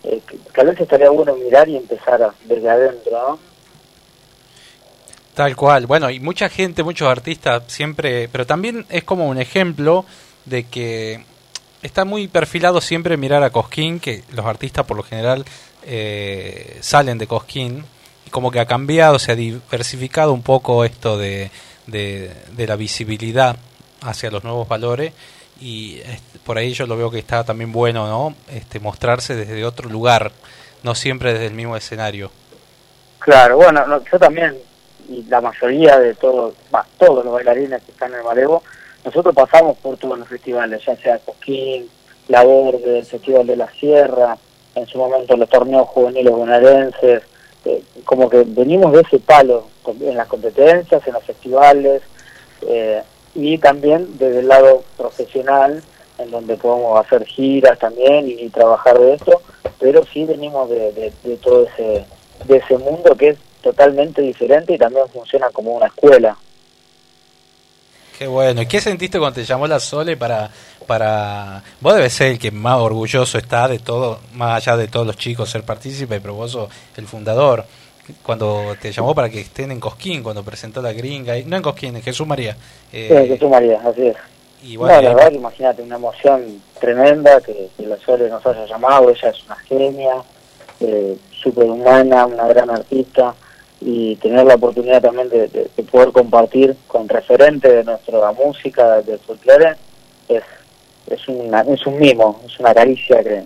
[0.03, 3.40] Eh, que, tal vez estaría bueno mirar y empezar a, desde adentro.
[5.34, 5.86] Tal cual.
[5.88, 10.06] Bueno, y mucha gente, muchos artistas siempre, pero también es como un ejemplo
[10.45, 11.23] de que
[11.81, 15.45] está muy perfilado siempre mirar a Cosquín, que los artistas por lo general
[15.84, 17.86] eh, salen de Cosquín,
[18.26, 21.52] y como que ha cambiado, se ha diversificado un poco esto de,
[21.88, 23.57] de, de la visibilidad
[24.02, 25.14] hacia los nuevos valores
[25.61, 28.36] y este, por ahí yo lo veo que está también bueno, ¿no?
[28.49, 30.31] Este, mostrarse desde otro lugar,
[30.84, 32.31] no siempre desde el mismo escenario.
[33.19, 34.57] Claro, bueno, yo también,
[35.10, 38.64] y la mayoría de todos, más todos los bailarines que están en el Malevo,
[39.03, 41.90] nosotros pasamos por todos los festivales, ya sea Coquín,
[42.27, 44.38] La Verde, el Festival de la Sierra,
[44.76, 47.23] en su momento los torneos juveniles bonaerenses,
[47.65, 52.02] eh, como que venimos de ese palo en las competencias, en los festivales,
[52.68, 53.02] eh,
[53.35, 55.84] y también desde el lado profesional,
[56.18, 59.41] en donde podemos hacer giras también y, trabajar de esto,
[59.80, 62.06] pero sí venimos de, todo ese,
[62.45, 66.38] de ese mundo que es totalmente diferente y también funciona como una escuela.
[68.18, 68.61] Qué bueno.
[68.61, 70.49] ¿Y qué sentiste cuando te llamó la Sole para,
[70.85, 71.64] para...
[71.80, 75.15] Vos debes ser el que más orgulloso está de todo, más allá de todos los
[75.15, 77.64] chicos, ser partícipe, pero vos sos el fundador
[78.23, 81.61] cuando te llamó para que estén en Cosquín, cuando presentó la gringa, y, no en
[81.61, 82.56] Cosquín, en Jesús María.
[82.91, 84.18] Eh, Jesús María, así es.
[84.61, 89.30] Y bueno, la verdad, imagínate, una emoción tremenda que, la Sole nos haya llamado, ella
[89.30, 90.15] es una genia,
[90.81, 93.34] eh, súper humana, una gran artista,
[93.81, 99.76] y tener la oportunidad también de, poder compartir con referentes de nuestra música, del folclore,
[100.27, 100.44] es,
[101.07, 103.44] es, es un mimo, es una caricia que,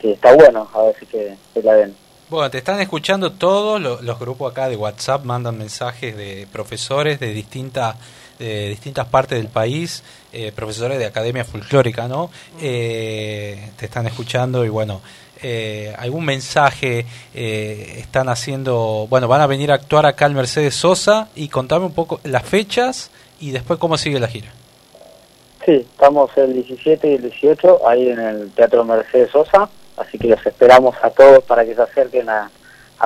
[0.00, 1.94] que está bueno a ver si que, la den.
[2.30, 7.32] Bueno, te están escuchando todos los, grupos acá de WhatsApp, mandan mensajes de profesores de
[7.32, 7.96] distintas
[8.38, 12.30] de distintas partes del país, eh, profesores de Academia Folclórica, ¿no?
[12.60, 15.00] Eh, te están escuchando y bueno,
[15.42, 21.30] eh, algún mensaje están haciendo, bueno, van a venir a actuar acá al Mercedes Sosa
[21.34, 23.10] y contame un poco las fechas
[23.40, 24.52] y después cómo sigue la gira.
[25.64, 30.28] Sí, estamos el 17 y el 18 ahí en el Teatro Mercedes Sosa así que
[30.28, 32.50] los esperamos a todos para que se acerquen a,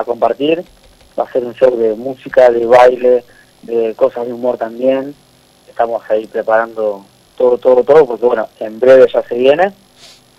[0.05, 0.63] compartir.
[1.17, 3.23] Va a ser un show de música, de baile,
[3.61, 5.13] de cosas de humor también.
[5.69, 7.05] Estamos ahí preparando
[7.37, 9.73] todo, todo, todo, porque bueno, en breve ya se viene.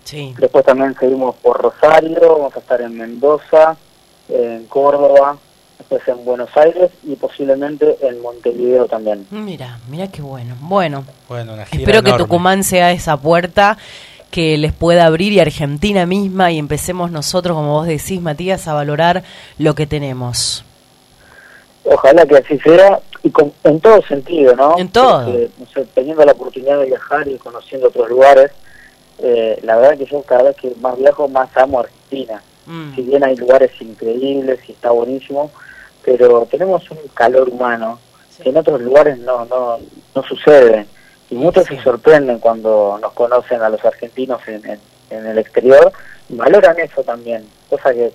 [0.02, 0.34] Sí.
[0.38, 3.76] Después también seguimos por Rosario, vamos a estar en Mendoza,
[4.28, 5.38] en Córdoba,
[5.78, 9.26] después en Buenos Aires y posiblemente en Montevideo también.
[9.30, 10.56] Mira, mira qué bueno.
[10.60, 13.78] Bueno, bueno espero que Tucumán sea esa puerta
[14.34, 18.74] que les pueda abrir y Argentina misma y empecemos nosotros, como vos decís, Matías, a
[18.74, 19.22] valorar
[19.58, 20.64] lo que tenemos.
[21.84, 23.32] Ojalá que así sea y
[23.62, 24.74] en todo sentido, ¿no?
[24.76, 25.32] En todo.
[25.94, 28.50] teniendo la oportunidad de viajar y conociendo otros lugares,
[29.20, 32.42] eh, la verdad que yo cada vez que más viajo más amo Argentina.
[32.66, 32.96] Mm.
[32.96, 35.52] Si bien hay lugares increíbles y está buenísimo,
[36.04, 38.00] pero tenemos un calor humano
[38.42, 39.78] que en otros lugares no, no,
[40.12, 40.88] no sucede
[41.34, 44.78] y muchos se sorprenden cuando nos conocen a los argentinos en,
[45.10, 45.92] el exterior
[46.28, 48.12] y valoran eso también, cosa que...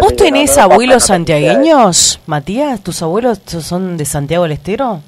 [0.00, 2.80] ¿Vos tenés abuelos santiagueños, Matías?
[2.82, 5.00] ¿Tus abuelos son de Santiago del Estero?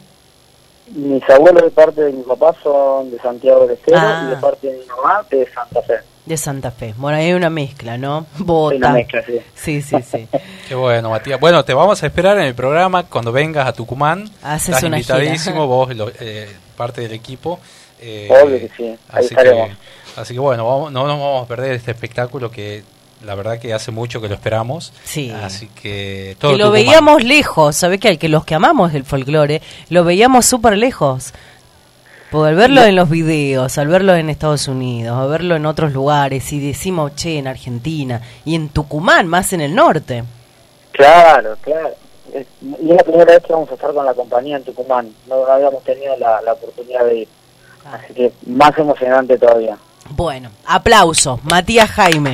[0.94, 4.39] Mis abuelos de parte de mi papá son de Santiago del Estero y de ah.
[4.40, 5.94] parte de mi mamá de Santa Fe.
[6.27, 6.94] De Santa Fe.
[6.97, 8.27] Bueno, hay una mezcla, ¿no?
[8.39, 8.77] Bota.
[8.77, 9.40] Una mezcla, sí.
[9.55, 10.28] Sí, sí, sí.
[10.69, 11.39] Qué bueno, Matías.
[11.39, 14.28] Bueno, te vamos a esperar en el programa cuando vengas a Tucumán.
[14.43, 15.90] Haces Estás invitadísimo, vos,
[16.20, 16.48] eh,
[16.78, 17.59] parte del equipo.
[18.00, 19.76] Eh, Obvio que sí, así Que,
[20.16, 22.84] así que bueno, vamos, no nos vamos a perder este espectáculo que
[23.24, 24.92] la verdad que hace mucho que lo esperamos.
[25.05, 25.30] Sí.
[25.30, 26.56] Así que todo.
[26.56, 29.60] lo veíamos lejos, ¿sabés que, que los que amamos el folclore
[29.90, 31.34] lo veíamos súper lejos?
[32.30, 36.52] Poder verlo en los videos, al verlo en Estados Unidos, a verlo en otros lugares,
[36.52, 40.24] y decimos, che, en Argentina, y en Tucumán, más en el norte.
[40.92, 41.94] Claro, claro.
[42.60, 45.12] Y es la primera vez que vamos a estar con la compañía en Tucumán.
[45.27, 47.28] No, habíamos tenido la, oportunidad de ir.
[47.90, 49.78] Así que más emocionante todavía.
[50.10, 51.40] Bueno, aplauso.
[51.44, 52.32] Matías Jaime,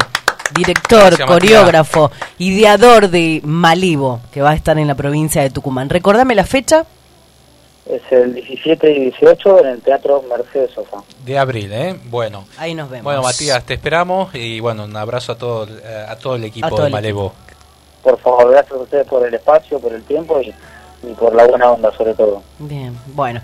[0.55, 5.89] director, coreógrafo, ideador de Malibo, que va a estar en la provincia de Tucumán.
[5.89, 6.87] Recordame la fecha.
[7.87, 11.03] Es el 17 y 18 en el Teatro Mercedes Sosa.
[11.23, 11.99] De abril, ¿eh?
[12.07, 12.47] Bueno.
[12.57, 13.05] Ahí nos vemos.
[13.05, 16.81] Bueno, Matías, te esperamos y bueno, un abrazo a todo, eh, a todo el equipo
[16.81, 17.35] de Malevo.
[18.05, 20.55] Por favor, gracias a ustedes por el espacio, por el tiempo y,
[21.15, 22.43] por la buena onda sobre todo.
[22.59, 23.41] Bien, bueno.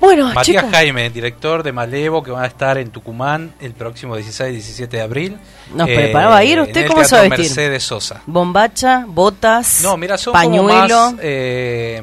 [0.00, 4.50] Bueno, Matías Jaime, director de Malevo, que va a estar en Tucumán el próximo 16
[4.50, 5.38] y 17 de abril.
[5.74, 6.60] ¿Nos preparaba a ir?
[6.60, 7.46] ¿Usted cómo se va a vestir?
[7.46, 8.20] Mercedes Sosa.
[8.26, 11.14] Bombacha, botas, no, mira, son pañuelo.
[11.22, 12.02] eh,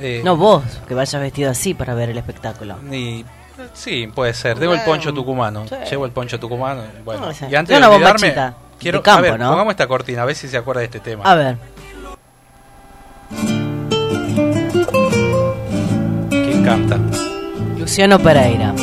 [0.00, 2.76] eh, no vos, que vayas vestido así para ver el espectáculo.
[3.74, 4.58] sí, puede ser.
[4.58, 5.64] Debo el poncho tucumano.
[5.90, 6.82] Llevo el poncho tucumano.
[7.04, 8.34] Bueno, y antes de olvidarme,
[8.82, 11.22] quiero, a ver, pongamos esta cortina, a ver si se acuerda de este tema.
[11.24, 11.56] A ver.
[16.28, 16.98] ¿Quién canta?
[17.78, 18.74] Luciano Pereira.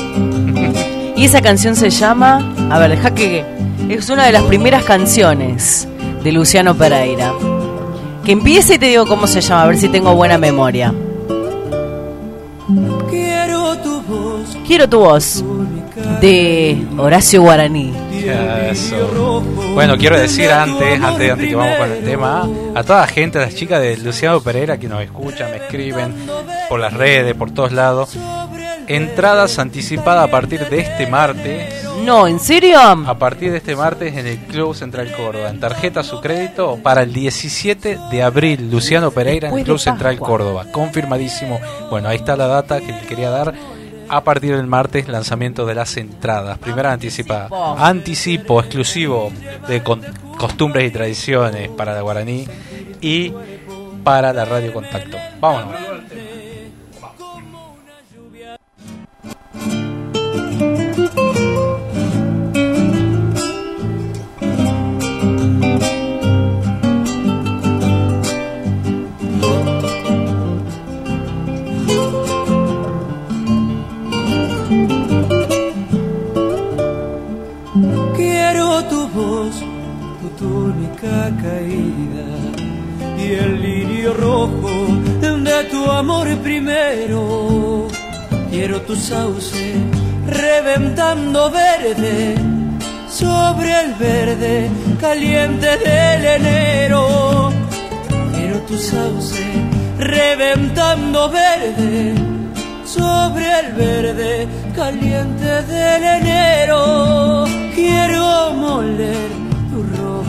[1.15, 3.43] y esa canción se llama, a ver, deja que
[3.89, 5.87] es una de las primeras canciones
[6.23, 7.33] de Luciano Pereira.
[8.23, 10.93] Que empiece y te digo cómo se llama, a ver si tengo buena memoria.
[13.09, 14.57] Quiero tu voz.
[14.65, 15.43] Quiero tu voz.
[16.21, 17.93] De Horacio Guaraní.
[19.73, 23.37] Bueno, quiero decir antes, antes, antes que vamos con el tema, a toda la gente,
[23.37, 26.13] a las chicas de Luciano Pereira que nos escuchan, me escriben
[26.67, 28.17] por las redes, por todos lados.
[28.87, 32.79] Entradas anticipadas a partir de este martes no, ¿en serio?
[32.79, 35.49] A partir de este martes en el Club Central Córdoba.
[35.49, 38.69] En tarjeta su crédito para el 17 de abril.
[38.71, 40.65] Luciano Pereira en el Club Central Córdoba.
[40.71, 41.59] Confirmadísimo.
[41.89, 43.53] Bueno, ahí está la data que le quería dar.
[44.09, 46.57] A partir del martes, lanzamiento de las entradas.
[46.57, 47.49] Primera anticipada.
[47.77, 49.31] Anticipo exclusivo
[49.67, 52.47] de costumbres y tradiciones para la Guaraní
[53.01, 53.31] y
[54.03, 55.17] para la Radio Contacto.
[55.39, 55.88] Vámonos.
[81.37, 82.27] caída
[83.17, 84.69] y el lirio rojo
[85.21, 87.87] de tu amor primero.
[88.49, 89.73] Quiero tu sauce
[90.27, 92.35] reventando verde
[93.09, 94.69] sobre el verde
[94.99, 97.51] caliente del enero.
[98.33, 99.43] Quiero tu sauce
[99.97, 102.13] reventando verde
[102.85, 107.45] sobre el verde caliente del enero.
[107.75, 109.29] Quiero moler
[109.71, 110.28] tu ropa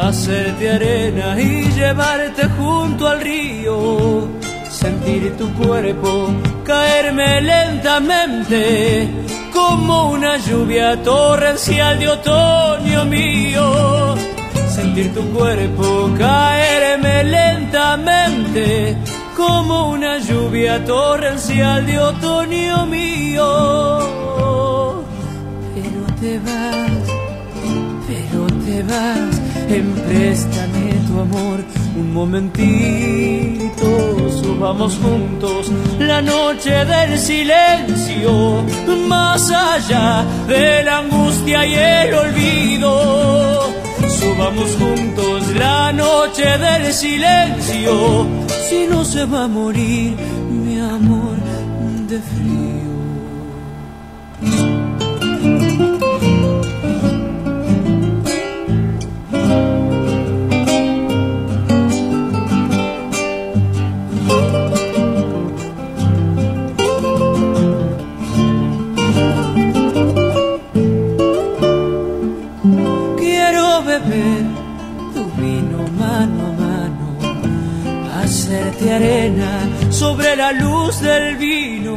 [0.00, 4.28] hacerte arena y llevarte junto al río.
[4.70, 6.30] Sentir tu cuerpo
[6.64, 9.08] caerme lentamente
[9.52, 14.14] como una lluvia torrencial de otoño mío.
[14.68, 18.96] Sentir tu cuerpo caerme lentamente
[19.36, 23.98] como una lluvia torrencial de otoño mío.
[25.74, 27.06] Pero te vas,
[28.06, 29.37] pero te vas,
[29.68, 31.64] empréstame tu amor
[31.96, 33.86] un momentito,
[34.42, 38.64] subamos juntos la noche del silencio,
[39.08, 43.68] más allá de la angustia y el olvido.
[44.20, 48.26] Subamos juntos la noche del silencio
[48.68, 50.16] si no se va a morir
[50.50, 51.36] mi amor
[52.08, 52.68] de frío.
[79.90, 81.96] Sobre la luz del vino,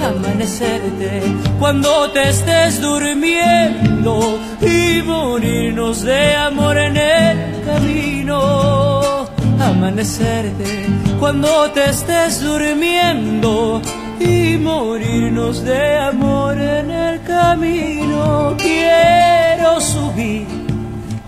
[0.00, 1.22] amanecerte
[1.58, 9.26] cuando te estés durmiendo y morirnos de amor en el camino.
[9.60, 10.86] Amanecerte
[11.18, 13.82] cuando te estés durmiendo
[14.20, 18.56] y morirnos de amor en el camino.
[18.56, 20.46] Quiero subir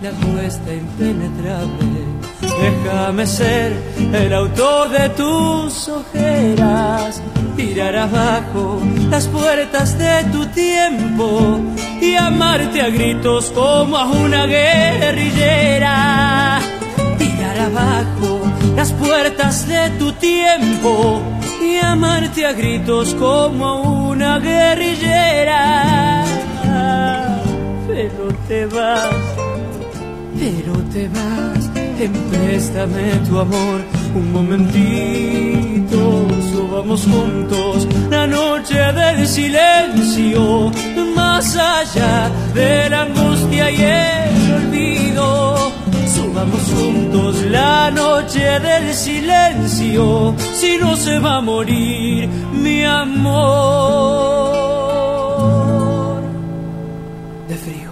[0.01, 2.14] la cuesta impenetrable.
[2.61, 3.73] Déjame ser
[4.13, 7.21] el autor de tus ojeras,
[7.55, 11.59] tirar abajo las puertas de tu tiempo
[12.01, 15.95] y amarte a gritos como a una guerrillera.
[17.17, 18.41] Tirar abajo
[18.75, 21.21] las puertas de tu tiempo
[21.61, 26.23] y amarte a gritos como a una guerrillera.
[27.87, 29.09] Pero te vas,
[30.37, 31.64] pero te vas,
[31.99, 33.81] empréstame tu amor
[34.15, 35.97] un momentito,
[36.51, 40.71] subamos juntos la noche del silencio,
[41.15, 45.73] más allá de la angustia y el olvido.
[46.07, 53.15] Subamos juntos la noche del silencio, si no se va a morir mi amor
[57.49, 57.91] de frío.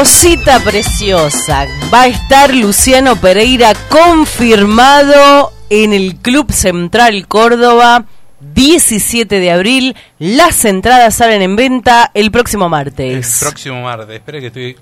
[0.00, 1.66] Cosita preciosa.
[1.92, 8.06] Va a estar Luciano Pereira confirmado en el Club Central Córdoba.
[8.40, 13.40] 17 de abril, las entradas salen en venta el próximo El martes.
[13.40, 14.08] próximo martes.
[14.16, 14.78] Espere que estoy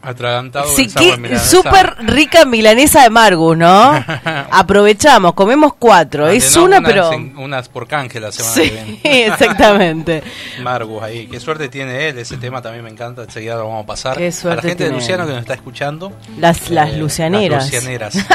[0.00, 0.66] atragantado.
[0.74, 1.44] Sí, milanesa.
[1.44, 3.92] súper rica milanesa de Margus, ¿no?
[4.54, 6.28] Aprovechamos, comemos cuatro.
[6.28, 7.10] Es no, una, pero...
[7.12, 9.00] en- unas por canje la semana que Sí, viene.
[9.26, 10.22] exactamente.
[10.62, 11.26] Margus ahí.
[11.26, 12.18] Qué suerte tiene él.
[12.18, 13.22] Ese tema también me encanta.
[13.22, 14.16] Enseguida lo vamos a pasar.
[14.18, 15.28] Qué a la suerte gente de Luciano él.
[15.28, 16.12] que nos está escuchando.
[16.38, 17.64] Las, las eh, lucianeras.
[17.64, 18.14] Las lucianeras.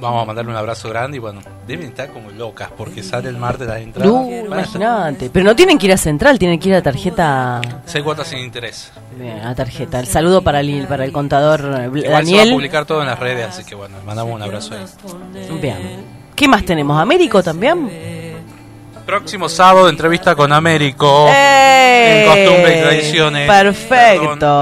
[0.00, 3.36] Vamos a mandarle un abrazo grande y bueno, deben estar como locas porque sale el
[3.36, 4.08] martes la entrada.
[4.08, 5.28] No, imagínate.
[5.28, 7.60] Pero no tienen que ir a Central, tienen que ir a tarjeta.
[7.84, 8.92] Seis cuotas sin interés.
[9.18, 9.98] Bien, a tarjeta.
[9.98, 12.50] El saludo para el, para el contador eh, Igual se va a Daniel.
[12.52, 14.84] publicar todo en las redes, así que bueno, mandamos un abrazo ahí.
[15.60, 15.78] Bien.
[16.36, 16.96] ¿Qué más tenemos?
[17.00, 17.90] ¿Américo también?
[19.04, 21.26] Próximo sábado, entrevista con Américo.
[21.30, 22.22] ¡Eh!
[22.22, 23.48] En costumbre y tradiciones.
[23.48, 24.60] Perfecto.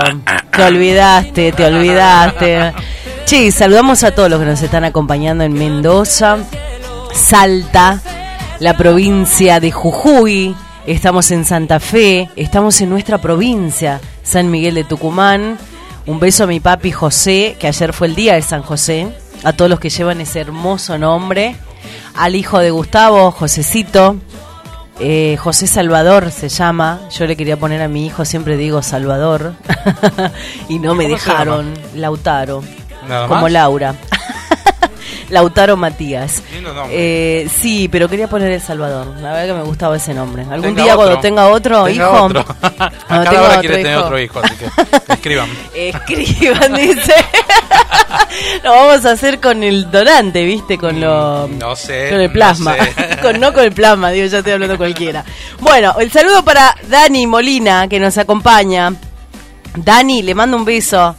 [0.50, 2.72] Te olvidaste, te olvidaste.
[3.26, 6.38] Sí, saludamos a todos los que nos están acompañando en Mendoza,
[7.12, 8.00] Salta,
[8.60, 10.54] la provincia de Jujuy.
[10.86, 15.58] Estamos en Santa Fe, estamos en nuestra provincia, San Miguel de Tucumán.
[16.06, 19.08] Un beso a mi papi José, que ayer fue el día de San José.
[19.42, 21.56] A todos los que llevan ese hermoso nombre.
[22.14, 24.16] Al hijo de Gustavo, Josecito.
[25.00, 27.00] Eh, José Salvador se llama.
[27.10, 29.54] Yo le quería poner a mi hijo, siempre digo Salvador.
[30.68, 31.74] y no me ¿Cómo se dejaron.
[31.96, 32.62] Lautaro.
[33.08, 33.52] Nada como más.
[33.52, 33.94] Laura.
[35.28, 36.40] Lautaro Matías.
[36.52, 36.94] Lindo nombre.
[36.96, 39.08] Eh, sí, pero quería poner El Salvador.
[39.20, 40.42] La verdad que me gustaba ese nombre.
[40.42, 41.04] Algún Tenga día otro.
[41.06, 42.22] cuando tenga otro Tenga hijo.
[42.24, 42.44] otro.
[42.62, 44.04] A cada hora otro quiere tener hijo.
[44.04, 44.66] otro hijo, así que
[45.12, 45.48] escriban.
[45.74, 47.14] Escriban, dice.
[48.62, 50.78] lo vamos a hacer con el donante, ¿viste?
[50.78, 51.48] Con lo.
[51.48, 52.08] Mm, No sé.
[52.10, 52.76] Con el plasma.
[52.76, 53.18] no sé.
[53.20, 55.24] con, no con el plasma, digo, ya estoy hablando cualquiera.
[55.58, 58.92] Bueno, el saludo para Dani Molina, que nos acompaña.
[59.74, 61.16] Dani, le mando un beso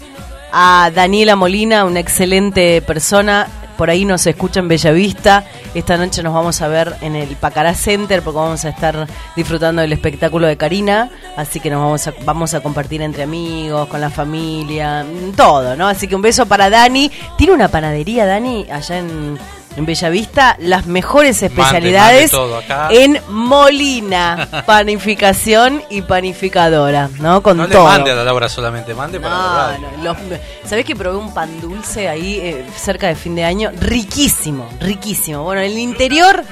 [0.59, 3.47] a Daniela Molina, una excelente persona.
[3.77, 5.45] Por ahí nos escucha en Bellavista.
[5.75, 9.83] Esta noche nos vamos a ver en el Pacará Center porque vamos a estar disfrutando
[9.83, 11.11] del espectáculo de Karina.
[11.35, 15.75] Así que nos vamos a, vamos a compartir entre amigos, con la familia, mm, todo,
[15.75, 15.87] ¿no?
[15.87, 17.11] Así que un beso para Dani.
[17.37, 19.37] Tiene una panadería, Dani, allá en,
[19.77, 20.57] en Bellavista.
[20.59, 24.47] Las mejores especialidades todo en Molina.
[24.65, 27.41] Panificación y panificadora, ¿no?
[27.41, 27.85] Con No le todo.
[27.85, 29.87] mande a la Laura solamente, mande para No, radio.
[29.97, 30.17] no, los-
[30.65, 33.71] ¿Sabés que probé un pan dulce ahí eh, cerca de fin de año?
[33.79, 35.43] Riquísimo, riquísimo.
[35.43, 36.43] Bueno, en el interior,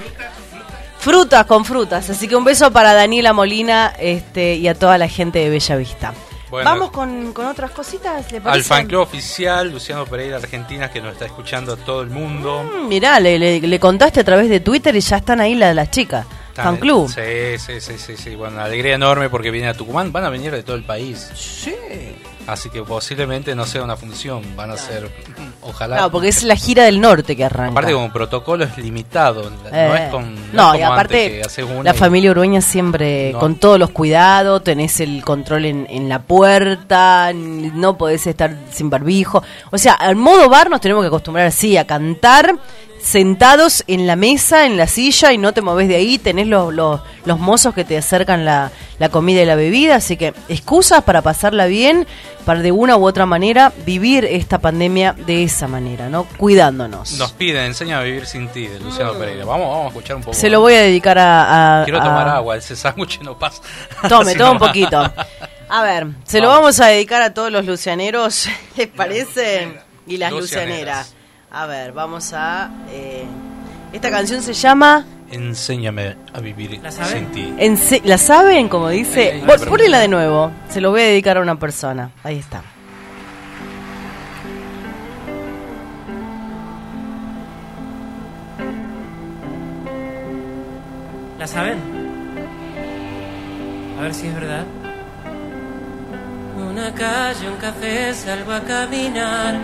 [1.00, 2.10] frutas con frutas.
[2.10, 5.76] Así que un beso para Daniela Molina este, y a toda la gente de Bella
[5.76, 6.14] Vista.
[6.50, 6.70] Bueno.
[6.70, 11.14] Vamos con, con otras cositas, ¿le Al fan club oficial, Luciano Pereira Argentina, que nos
[11.14, 12.64] está escuchando todo el mundo.
[12.64, 15.74] Mm, Mirá, le, le- le contaste a través de Twitter y ya están ahí la-
[15.74, 16.26] las chicas.
[16.54, 17.10] Fan club.
[17.14, 18.36] Sí, sí, sí, sí, sí.
[18.36, 20.14] Bueno, alegría enorme porque viene a Tucumán.
[20.14, 21.30] Van a venir de todo el país.
[21.36, 21.76] Sí.
[22.48, 25.10] Así que posiblemente no sea una función, van a ser
[25.66, 25.96] ojalá.
[25.98, 27.72] Claro, porque es la gira del norte que arranca.
[27.72, 30.36] Aparte, como protocolo es limitado, no Eh, es con.
[30.54, 31.42] no, es y aparte,
[31.84, 33.40] la y- familia Urueña siempre No.
[33.40, 38.90] con todos los cuidados, tenés el control en, en la puerta, no podés estar sin
[38.90, 39.44] barbijo.
[39.72, 42.56] O sea, al modo bar nos tenemos que acostumbrar así, a cantar
[43.06, 46.74] sentados en la mesa, en la silla y no te moves de ahí, tenés los,
[46.74, 51.04] los, los mozos que te acercan la, la comida y la bebida, así que excusas
[51.04, 52.08] para pasarla bien,
[52.46, 56.24] para de una u otra manera vivir esta pandemia de esa manera, ¿no?
[56.38, 57.14] Cuidándonos.
[57.20, 59.46] Nos piden, enseña a vivir sin ti, de Luciano Pereira.
[59.46, 60.34] Vamos, vamos a escuchar un poco.
[60.36, 61.82] Se lo voy a dedicar a...
[61.82, 63.62] a- Quiero a- tomar agua, ese sándwich no pasa.
[64.10, 64.98] Tome, tome un poquito.
[65.70, 69.80] A ver, se lo vamos a dedicar a todos los lucianeros, ¿les parece?
[70.08, 70.32] Y las Lucianeras.
[70.32, 71.15] lucianeras.
[71.56, 72.70] A ver, vamos a...
[72.90, 73.26] eh,
[73.94, 75.06] esta canción se llama...
[75.32, 77.54] Enséñame a vivir sin ti.
[77.58, 78.68] Ense- ¿La saben?
[78.68, 79.42] Como dice...
[79.70, 80.52] Pónela de nuevo.
[80.70, 82.12] Se lo voy a dedicar a una persona.
[82.26, 82.62] Ahí está.
[91.40, 91.78] ¿La saben?
[94.00, 94.66] A ver si es verdad.
[96.58, 99.56] Una calle, un café, salgo a caminar.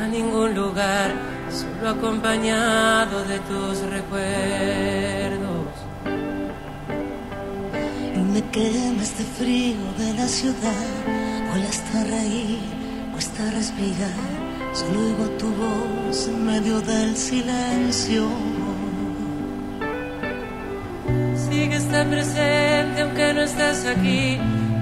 [0.00, 1.12] A ningún lugar,
[1.50, 5.68] solo acompañado de tus recuerdos.
[8.16, 10.86] Y me quema este frío de la ciudad.
[11.52, 12.58] Cuesta reír,
[13.12, 14.18] cuesta respirar.
[14.72, 18.28] Solo oigo tu voz en medio del silencio.
[21.48, 24.38] Sigues tan presente aunque no estás aquí.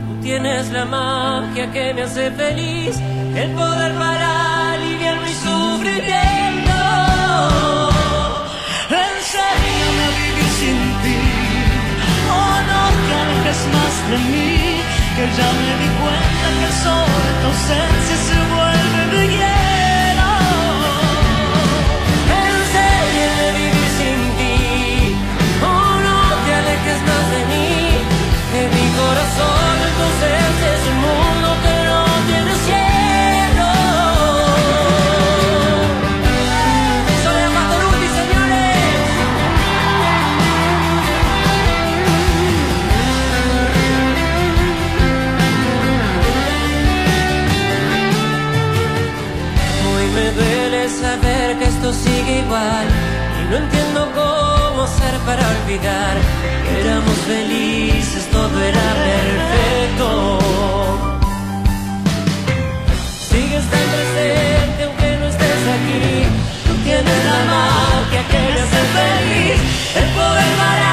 [0.08, 2.98] Tú tienes la magia que me hace feliz.
[3.36, 4.61] El poder para
[15.16, 16.70] Que ya me di cuenta que
[17.24, 18.41] de tu ausencia
[52.54, 56.18] y no entiendo cómo ser para olvidar
[56.68, 60.38] que éramos felices, todo era perfecto.
[63.30, 66.26] Sigues tan presente aunque no estés aquí,
[66.66, 69.58] tú tienes la magia que me hace feliz,
[69.96, 70.91] el poder para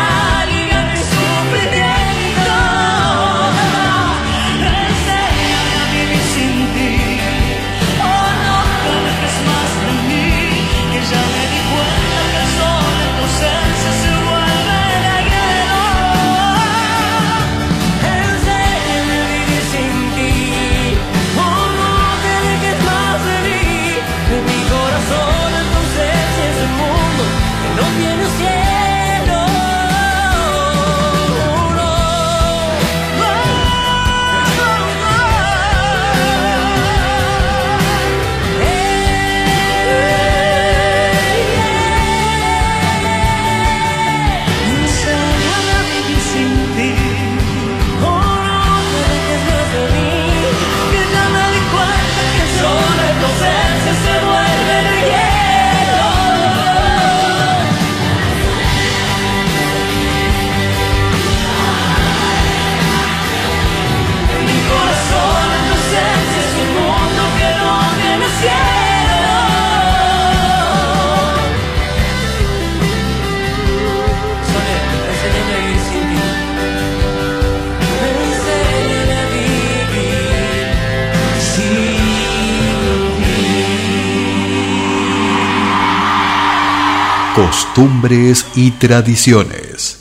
[87.40, 89.98] Costumbres y tradiciones.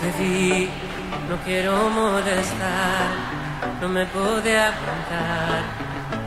[0.00, 0.68] Te
[1.30, 3.08] no quiero molestar,
[3.80, 5.62] no me pude aguantar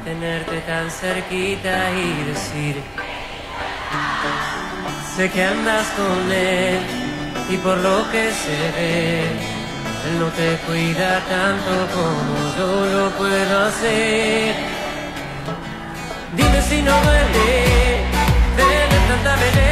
[0.04, 2.82] tenerte tan cerquita y decir
[5.16, 6.80] sé que andas con él
[7.52, 9.49] y por lo que se ve
[10.08, 14.56] él no te cuida tanto como yo lo puedo hacer.
[16.36, 18.04] Dime si no duele
[18.58, 19.70] tener tanta belleza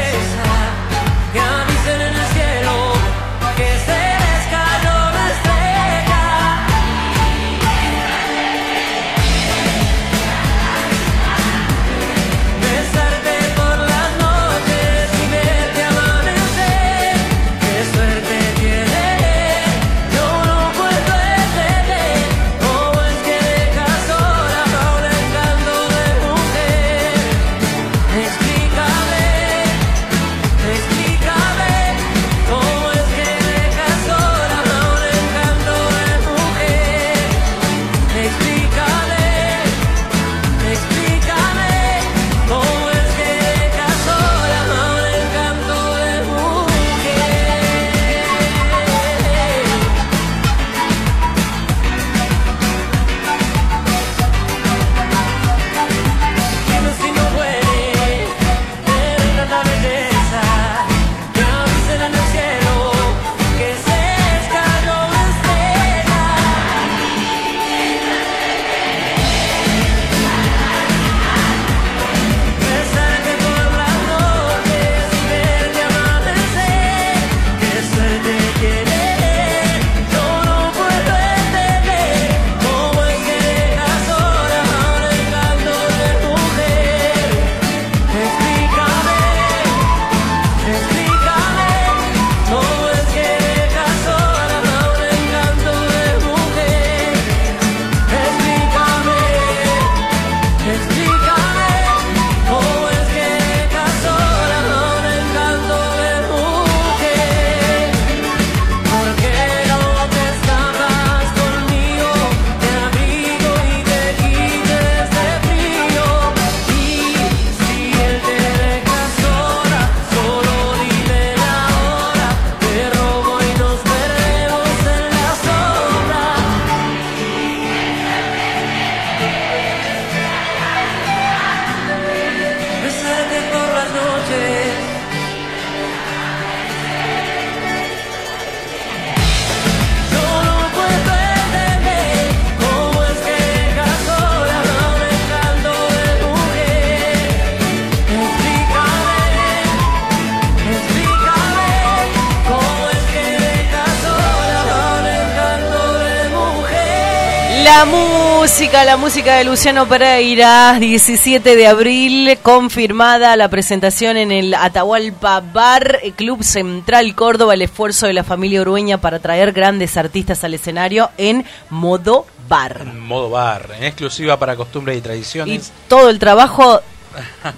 [158.68, 165.40] música, la música de Luciano Pereira, 17 de abril, confirmada la presentación en el Atahualpa
[165.40, 170.54] Bar, Club Central Córdoba, el esfuerzo de la familia Urueña para traer grandes artistas al
[170.54, 172.82] escenario en modo bar.
[172.82, 175.68] En modo bar, en exclusiva para costumbres y tradiciones.
[175.70, 176.82] Y todo el trabajo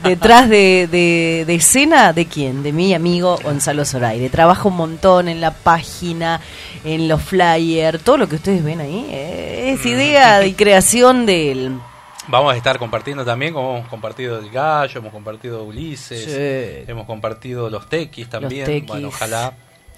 [0.04, 2.64] detrás de, escena de quién?
[2.64, 4.30] De mi amigo Gonzalo Zoraire.
[4.30, 6.42] Trabaja un montón en la página,
[6.84, 9.88] en los flyers, todo lo que ustedes ven ahí eh, es mm.
[9.88, 11.80] idea y creación de él.
[12.28, 17.70] Vamos a estar compartiendo también, como hemos compartido el gallo, hemos compartido Ulises, hemos compartido
[17.70, 18.86] los tequis también.
[18.86, 19.54] Bueno, ojalá,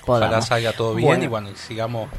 [0.05, 2.09] ojalá salga todo bien y bueno, sigamos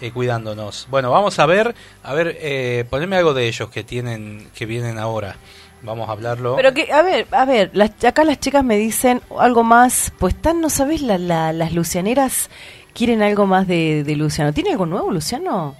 [0.00, 0.88] eh, cuidándonos.
[0.90, 4.98] Bueno, vamos a ver, a ver, eh, poneme algo de ellos que tienen, que vienen
[4.98, 5.36] ahora.
[5.82, 6.56] Vamos a hablarlo.
[6.56, 7.70] Pero que, a ver, a ver,
[8.06, 11.00] acá las chicas me dicen algo más, pues están, ¿no sabes?
[11.00, 12.50] las lucianeras
[12.94, 14.52] quieren algo más de, Luciano.
[14.52, 15.74] ¿Tiene algo nuevo, Luciano?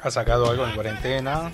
[0.00, 1.50] Ha sacado algo en cuarentena.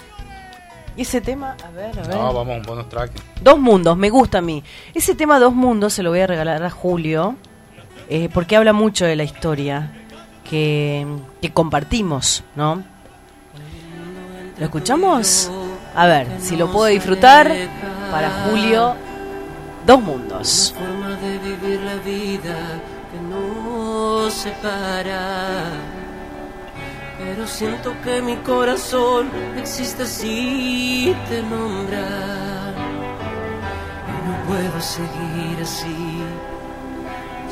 [0.96, 1.56] ¿Y ese tema?
[1.64, 2.16] A ver, a ver.
[2.16, 3.12] No, vamos, un bonus track.
[3.42, 4.62] Dos mundos, me gusta a mí.
[4.92, 7.36] Ese tema Dos mundos se lo voy a regalar a Julio,
[8.08, 9.92] eh, porque habla mucho de la historia
[10.48, 11.06] que,
[11.40, 12.82] que compartimos, ¿no?
[14.58, 15.50] ¿Lo escuchamos?
[15.94, 17.50] A ver, si lo puedo disfrutar
[18.10, 18.94] para Julio,
[19.86, 20.74] dos mundos.
[20.76, 22.80] Forma de vivir la vida
[24.30, 25.70] separa.
[27.18, 32.06] Pero siento que mi corazón existe si te nombra.
[34.12, 36.22] Y no puedo seguir así.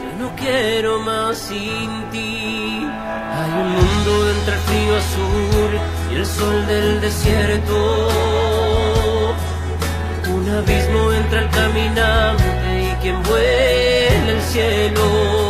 [0.01, 2.87] Yo no quiero más sin ti.
[3.37, 5.73] Hay un mundo entre el frío azul
[6.11, 8.09] y el sol del desierto.
[10.35, 12.49] Un abismo entre el caminante
[12.83, 15.48] y quien vuela el cielo.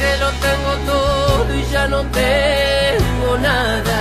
[0.00, 4.00] Que lo tengo todo y ya no tengo nada.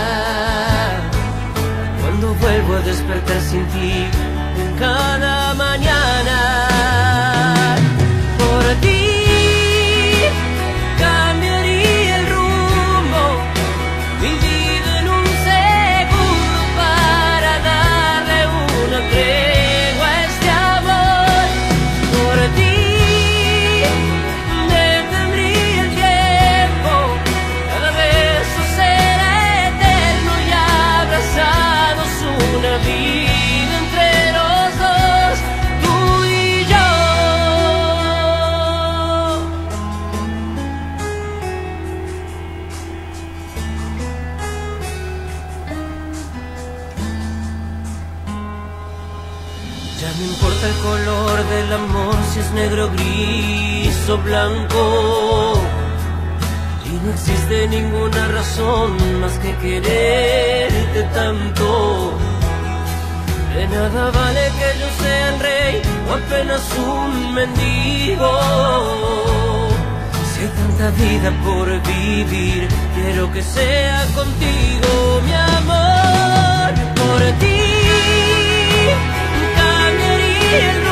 [2.02, 4.08] Cuando vuelvo a despertar sin ti
[4.80, 6.71] cada mañana.
[50.64, 55.54] El color del amor, si es negro, gris o blanco.
[56.86, 58.90] Y no existe ninguna razón
[59.20, 62.14] más que quererte tanto.
[63.56, 68.32] De nada vale que yo sea el rey o apenas un mendigo.
[70.34, 77.81] Si hay tanta vida por vivir, quiero que sea contigo, mi amor, por ti.
[80.52, 80.92] Cambiaría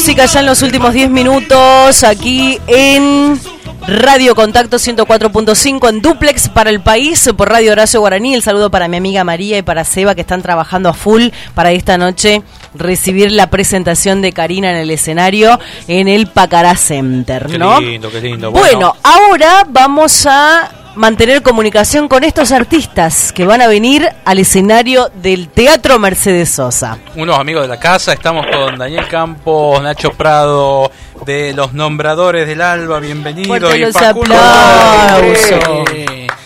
[0.00, 3.38] música, ya en los últimos 10 minutos aquí en
[3.86, 8.32] Radio Contacto 104.5 en duplex para el país por Radio Horacio Guaraní.
[8.32, 11.24] El saludo para mi amiga María y para Seba que están trabajando a full
[11.54, 12.42] para esta noche
[12.74, 18.22] recibir la presentación de Karina en el escenario en el Pacará Center, Qué lindo, qué
[18.22, 18.52] lindo.
[18.52, 25.10] Bueno, ahora vamos a mantener comunicación con estos artistas que van a venir al escenario
[25.14, 26.98] del Teatro Mercedes Sosa.
[27.16, 30.90] unos amigos de la casa, estamos con Daniel Campos, Nacho Prado,
[31.24, 33.74] de los nombradores del Alba, bienvenido.
[33.74, 35.60] Y los Facundo aplausos.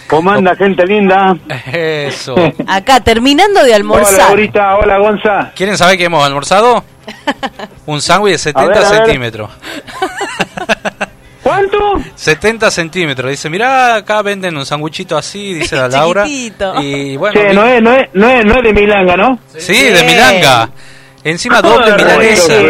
[0.06, 1.36] ¿Cómo anda, gente linda?
[1.72, 2.34] Eso.
[2.68, 4.18] Acá, terminando de Hola, almorzar.
[4.28, 4.76] Laurita.
[4.76, 5.52] Hola, Gonza.
[5.56, 6.84] ¿Quieren saber qué hemos almorzado?
[7.86, 9.18] Un sándwich de 70 A ver, a ver.
[11.70, 12.10] ¿Cuánto?
[12.14, 13.30] 70 centímetros.
[13.30, 16.26] Dice, mirá, acá venden un sanguchito así, dice la Laura.
[16.26, 19.38] Y bueno, Che, no es, no, es, no, es, no es de Milanga, ¿no?
[19.56, 20.70] sí, de Milanga.
[21.24, 22.60] Encima doble Joder, milanesa.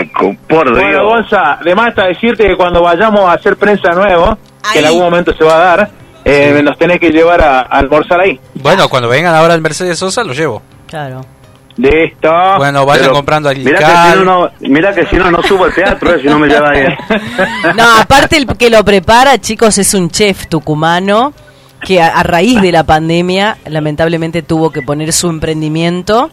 [0.00, 4.36] rico, por Bueno, Gonza, de más está decirte que cuando vayamos a hacer prensa nuevo,
[4.70, 5.90] que en algún momento se va a dar,
[6.22, 8.38] eh, nos tenés que llevar a, almorzar ahí.
[8.54, 10.60] Bueno, cuando vengan ahora al Mercedes Sosa, lo llevo.
[10.86, 11.24] Claro.
[11.76, 12.30] Listo.
[12.58, 15.74] Bueno, vayan comprando al Mira que, si no, mira que si no, no subo al
[15.74, 16.84] teatro, eh, si no me lleva ahí.
[17.76, 21.32] No, aparte el que lo prepara, chicos, es un chef tucumano
[21.80, 26.30] que a raíz de la pandemia lamentablemente tuvo que poner su emprendimiento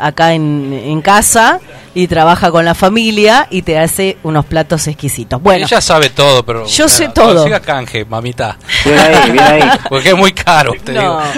[0.00, 1.60] acá en, en, casa
[1.94, 5.40] y trabaja con la familia y te hace unos platos exquisitos.
[5.42, 7.44] Bueno, ella sabe todo, pero yo sé todo.
[7.44, 8.56] Siga canje, mamita.
[8.84, 9.62] Bien ahí, bien ahí.
[9.88, 11.20] Porque es muy caro, te digo.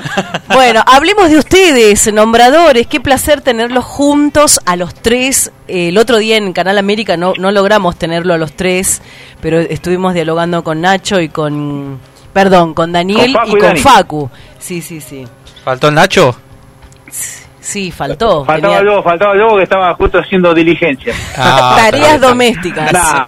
[0.52, 2.86] Bueno, hablemos de ustedes, nombradores.
[2.86, 5.50] Qué placer tenerlos juntos a los tres.
[5.66, 9.00] El otro día en Canal América no, no logramos tenerlo a los tres,
[9.40, 11.98] pero estuvimos dialogando con Nacho y con,
[12.34, 14.30] perdón, con Daniel y, con Facu.
[14.58, 15.24] Sí, sí, sí.
[15.64, 16.36] ¿Faltó el Nacho?
[17.62, 18.44] Sí, faltó.
[18.44, 21.14] Faltaba yo, faltaba yo que estaba justo haciendo diligencia.
[21.38, 22.92] Ah, Tareas domésticas.
[22.92, 23.26] la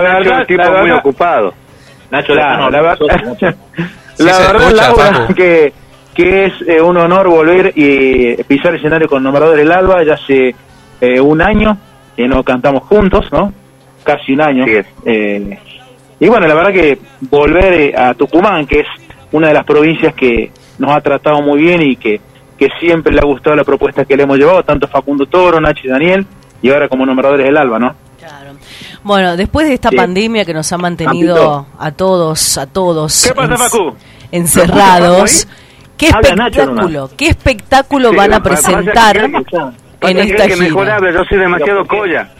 [0.00, 1.54] verdad, tipo muy ocupado.
[2.10, 2.98] Nacho, la, verdad,
[4.18, 5.72] la verdad, que,
[6.14, 10.02] que es eh, un honor volver y pisar el escenario con Nombrador del Alba.
[10.02, 10.54] Ya hace
[11.00, 11.76] eh, un año
[12.16, 13.52] que nos cantamos juntos, ¿no?
[14.04, 14.64] Casi un año.
[15.06, 15.58] Eh,
[16.20, 18.86] y bueno, la verdad que volver a Tucumán, que es
[19.30, 22.20] una de las provincias que nos ha tratado muy bien y que
[22.62, 25.88] que siempre le ha gustado la propuesta que le hemos llevado, tanto Facundo Toro, Nachi
[25.88, 26.24] y Daniel,
[26.62, 27.94] y ahora como nombradores del Alba, ¿no?
[28.20, 28.52] Claro.
[29.02, 33.32] Bueno, después de esta pandemia que nos ha mantenido a todos, a todos
[34.30, 35.48] encerrados,
[35.96, 42.30] ¿qué espectáculo, qué espectáculo van a presentar en esta que mejor yo soy demasiado colla.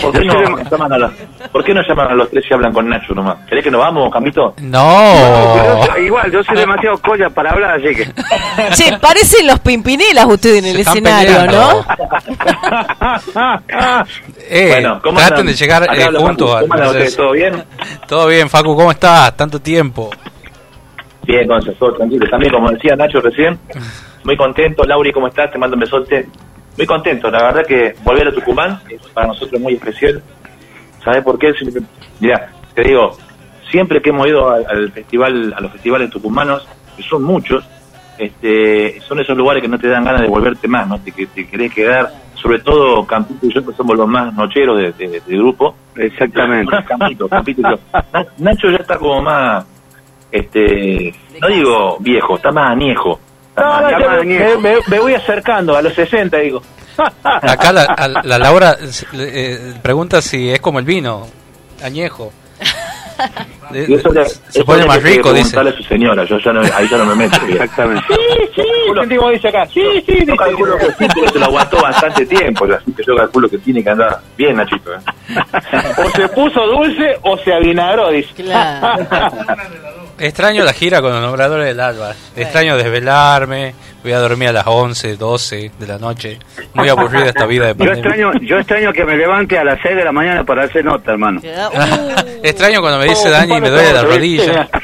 [0.00, 1.12] ¿Por qué, no, llaman a los,
[1.50, 3.38] ¿por qué no llaman a los tres y hablan con Nacho nomás?
[3.48, 4.54] ¿Querés que nos vamos, Camito?
[4.60, 5.14] No.
[5.98, 8.04] igual, yo soy demasiado colla para hablar, así que...
[8.74, 11.80] Che, parecen los pimpinelas ustedes en el escenario, ¿no?
[14.48, 16.64] eh, bueno, ¿cómo traten de llegar eh, juntos.
[17.16, 17.64] ¿Todo bien?
[18.06, 19.34] Todo bien, Facu, ¿cómo estás?
[19.36, 20.10] Tanto tiempo.
[21.24, 22.28] Bien, entonces, todo tranquilo.
[22.28, 23.58] También, como decía Nacho recién,
[24.24, 24.84] muy contento.
[24.84, 25.50] Lauri, ¿cómo estás?
[25.50, 26.28] Te mando un besote
[26.76, 30.22] muy contento, la verdad que volver a Tucumán es para nosotros muy especial.
[31.04, 31.52] ¿Sabes por qué?
[32.20, 33.16] Mira, te digo,
[33.70, 36.66] siempre que hemos ido al, festival, a los festivales tucumanos,
[36.96, 37.64] que son muchos,
[38.18, 40.98] este, son esos lugares que no te dan ganas de volverte más, ¿no?
[41.00, 45.22] Te, te querés quedar, sobre todo Campito y yo que somos los más nocheros de,
[45.26, 45.74] grupo.
[45.96, 46.72] Exactamente.
[48.38, 49.66] Nacho ya está como más,
[50.30, 53.18] este, no digo viejo, está más añejo
[53.56, 56.62] me, voy acercando a los 60, digo.
[57.22, 58.76] Acá la, la Laura
[59.14, 61.26] eh, pregunta si es como el vino,
[61.82, 62.32] añejo.
[64.48, 65.58] se pone más rico, dice.
[65.58, 67.36] a su señora, yo ya no, ahí ya no me meto.
[67.46, 68.04] Exactamente.
[68.08, 68.14] Sí,
[68.54, 68.62] sí,
[68.94, 69.66] calculo, dice acá.
[69.66, 73.48] Sí, sí, yo calculo que sí, se lo aguantó bastante tiempo, así que yo calculo
[73.48, 74.92] que tiene que andar bien, Nachito.
[74.94, 74.98] ¿eh?
[76.04, 78.34] o se puso dulce o se avinagró, dice.
[78.34, 79.06] Claro.
[80.22, 82.14] Extraño la gira con los nombradores del alba.
[82.36, 83.74] Extraño desvelarme.
[84.04, 86.38] Voy a dormir a las 11, 12 de la noche.
[86.74, 88.02] Muy aburrida esta vida de pandemia.
[88.02, 90.84] Yo extraño, yo extraño que me levante a las 6 de la mañana para hacer
[90.84, 91.40] nota, hermano.
[92.44, 94.68] extraño cuando me dice Dani y me duele la rodilla.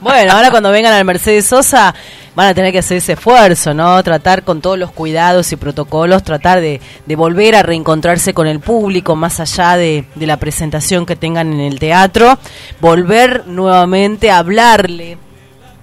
[0.00, 1.94] Bueno, ahora cuando vengan al Mercedes Sosa
[2.34, 4.02] van a tener que hacer ese esfuerzo, ¿no?
[4.02, 6.80] Tratar con todos los cuidados y protocolos, tratar de,
[7.16, 11.78] volver a reencontrarse con el público más allá de, la presentación que tengan en el
[11.78, 12.38] teatro,
[12.80, 15.18] volver nuevamente a hablarle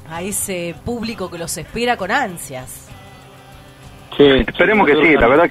[0.09, 2.89] a ese público que los espera con ansias.
[4.17, 5.49] Sí, esperemos que sí, la verdad.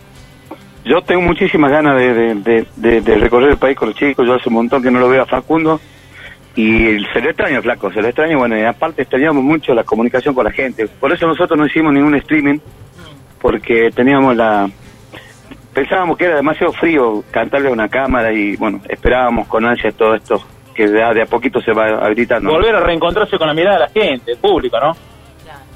[0.85, 4.55] Yo tengo muchísimas ganas de, de recorrer el país con los chicos, yo hace un
[4.55, 5.81] montón que no lo veo a Facundo
[6.57, 10.35] y se le extraña, flaco, se le extraña, bueno, y aparte extrañamos mucho la comunicación
[10.35, 10.89] con la gente.
[10.89, 12.59] Por eso nosotros no hicimos ningún streaming,
[13.41, 14.69] porque teníamos la...
[15.73, 20.17] Pensábamos que era demasiado frío cantarle a una cámara y, bueno, esperábamos con ansia todo
[20.17, 20.43] esto
[20.75, 22.51] que de a, poquito se va habilitando.
[22.51, 24.97] Volver a reencontrarse con la mirada de la gente, el público, ¿no?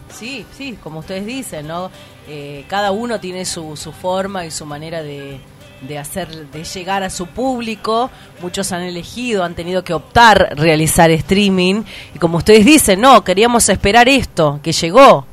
[0.08, 1.90] Sí, sí, como ustedes dicen, ¿no?
[2.28, 5.40] Eh, cada uno tiene su, su forma y su manera de,
[5.86, 8.10] de hacer, de llegar a su público.
[8.40, 11.82] Muchos han elegido, han tenido que optar realizar streaming.
[12.14, 15.26] Y como ustedes dicen, no, queríamos esperar esto, que llegó.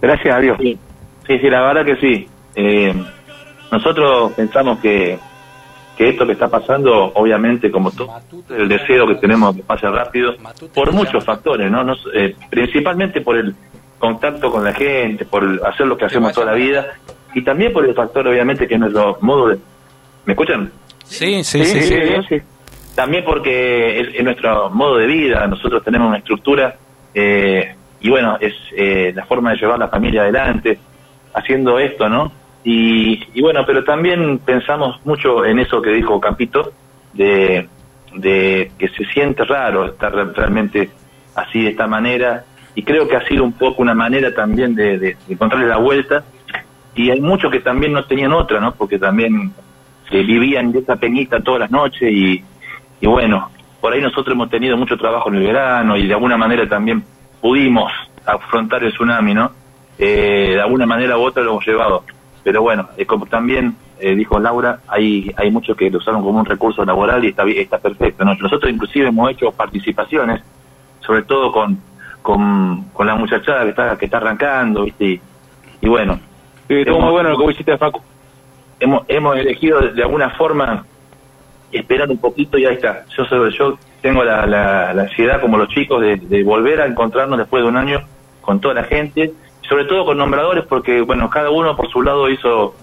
[0.00, 0.58] Gracias a Dios.
[0.58, 0.78] Sí,
[1.26, 2.28] sí, la verdad que sí.
[2.54, 2.94] Eh,
[3.70, 5.18] nosotros pensamos que,
[5.96, 8.20] que esto que está pasando, obviamente, como todo
[8.50, 10.34] el deseo que tenemos que pase rápido,
[10.74, 11.84] por muchos factores, ¿no?
[12.14, 13.54] Eh, principalmente por el
[13.98, 16.86] contacto con la gente, por hacer lo que hacemos toda la vida
[17.34, 19.58] y también por el factor, obviamente, que es nuestro modo de...
[20.24, 20.70] ¿Me escuchan?
[21.04, 21.80] Sí, sí, sí.
[22.28, 22.42] sí,
[22.94, 26.76] También porque es, nuestro modo de vida, nosotros tenemos una estructura
[27.14, 30.78] eh, y bueno, es eh, la forma de llevar la familia adelante
[31.34, 32.32] haciendo esto, ¿no?
[32.64, 36.72] Y, y, bueno, pero también pensamos mucho en eso que dijo Campito,
[37.12, 37.68] de,
[38.14, 40.90] de que se siente raro estar realmente
[41.34, 42.44] así de esta manera
[42.74, 46.24] y creo que ha sido un poco una manera también de, encontrarle la vuelta
[46.96, 48.72] y hay muchos que también no tenían otra, ¿no?
[48.72, 49.52] Porque también
[50.10, 52.42] eh, vivían de esa peñita todas las noches y,
[53.00, 53.50] y bueno,
[53.80, 57.04] por ahí nosotros hemos tenido mucho trabajo en el verano y de alguna manera también
[57.40, 57.92] pudimos
[58.24, 59.52] afrontar el tsunami, ¿no?
[59.98, 62.04] Eh, de alguna manera u otra lo hemos llevado.
[62.42, 66.38] Pero bueno, eh, como también eh, dijo Laura, hay hay muchos que lo usaron como
[66.38, 68.24] un recurso laboral y está perfecto.
[68.24, 70.42] Nosotros inclusive hemos hecho participaciones,
[71.00, 71.78] sobre todo con
[72.26, 75.20] con, la muchachada que está que está arrancando, ¿viste?
[75.80, 76.18] Y, bueno.
[76.68, 78.00] Sí, muy bueno lo que hiciste, Facu.
[78.80, 80.84] Hemos, hemos elegido de alguna forma
[81.72, 83.04] esperar un poquito y ahí está.
[83.16, 87.62] Yo, yo tengo la, la, ansiedad, como los chicos, de, de volver a encontrarnos después
[87.62, 88.00] de un año
[88.40, 89.32] con toda la gente
[89.68, 92.74] sobre todo con nombradores, porque bueno, cada uno por su lado hizo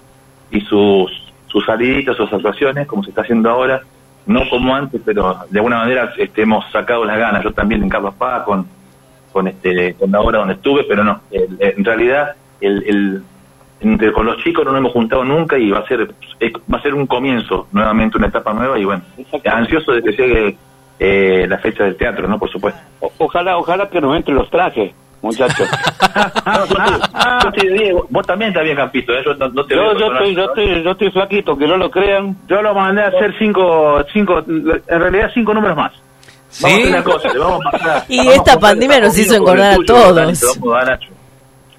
[0.52, 1.12] y sus,
[1.48, 3.82] sus saliditas, sus actuaciones, como se está haciendo ahora,
[4.26, 7.90] no como antes, pero de alguna manera este, hemos sacado las ganas, yo también en
[7.90, 8.68] Carlos Paz, con,
[9.32, 13.24] con, este, con la obra donde estuve, pero no, en realidad el, el
[14.14, 16.94] con los chicos no nos hemos juntado nunca y va a ser va a ser
[16.94, 19.04] un comienzo, nuevamente una etapa nueva y bueno,
[19.46, 20.58] ansioso de que llegue
[21.00, 22.40] eh, la fecha del teatro, ¿no?
[22.40, 22.80] Por supuesto.
[23.18, 24.94] ojalá, ojalá que nos entre los trajes
[25.24, 25.68] muchachos.
[28.10, 29.14] Vos también estás bien, Campito.
[29.14, 29.24] ¿eh?
[29.26, 32.38] Yo, no, te yo, yo, estoy, yo, estoy, yo estoy flaquito, que no lo crean.
[32.48, 35.94] Yo lo mandé a hacer cinco, cinco, en realidad cinco números más.
[36.50, 36.92] ¿Sí?
[36.92, 40.44] Vamos a vamos a y esta pandemia nos hizo engordar a todos.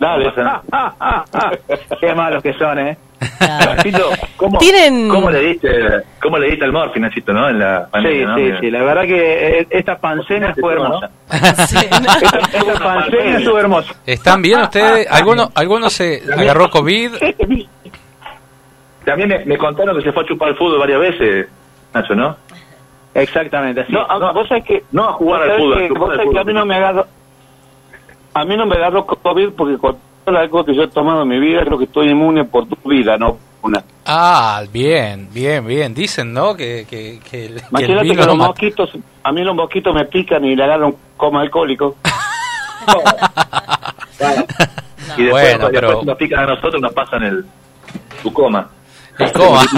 [0.04, 0.32] Dale.
[2.00, 2.98] Qué malos que son, ¿eh?
[4.36, 5.08] ¿cómo, ¿Tienen...
[5.08, 5.70] ¿cómo, le diste,
[6.20, 7.48] ¿Cómo le diste al morfi, Nachito, no?
[7.48, 8.70] En la sí, sí, sí.
[8.70, 11.10] La verdad que eh, esta pancena fue hermosa.
[11.66, 11.76] sí.
[11.78, 13.94] esta, pancena fue hermosa.
[14.04, 15.10] ¿Están bien ustedes?
[15.10, 17.12] ¿Alguno, alguno se agarró COVID?
[19.06, 21.48] También me, contaron que se fue a chupar el fútbol varias veces,
[21.94, 22.36] Nacho, ¿no?
[23.14, 23.82] Exactamente.
[23.82, 23.92] Así.
[23.92, 24.82] No, no, vos sabés que...
[24.92, 25.88] No a jugar al fútbol.
[25.96, 27.06] vos sabés que a mí no me agarró...
[28.34, 29.78] A mí no me agarró COVID porque
[30.26, 33.16] algo que yo he tomado en mi vida, creo que estoy inmune por tu vida,
[33.16, 33.82] no una.
[34.04, 35.94] Ah, bien, bien, bien.
[35.94, 36.54] Dicen, ¿no?
[36.54, 38.90] Que, que, que, el, Imagínate que, los mosquitos,
[39.22, 41.96] a mí los mosquitos me pican y le agarran un coma alcohólico.
[45.16, 46.02] Y después, bueno, pero...
[46.02, 47.44] nos pican a nosotros, nos pasan el
[48.22, 48.68] tu coma.
[49.18, 49.64] El coma.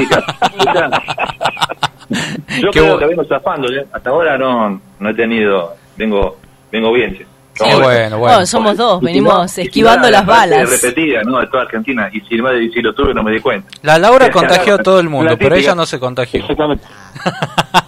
[2.60, 3.84] Yo creo que vengo zafando, ¿eh?
[3.92, 6.36] hasta ahora no, no he tenido, vengo,
[6.70, 7.26] vengo bien
[7.58, 8.46] bueno, bueno.
[8.46, 10.68] somos dos, venimos esquivando las balas.
[10.68, 11.40] Repetida, ¿no?
[11.40, 12.08] De toda Argentina.
[12.12, 12.36] Y si,
[12.72, 13.68] si lo tuve, no me di cuenta.
[13.82, 16.40] La Laura contagió a todo el mundo, pero ella no se contagió.
[16.40, 16.84] Exactamente.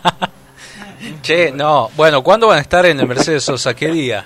[1.22, 1.90] che, no.
[1.96, 3.74] Bueno, ¿cuándo van a estar en el Mercedes Sosa?
[3.74, 4.24] ¿Qué día?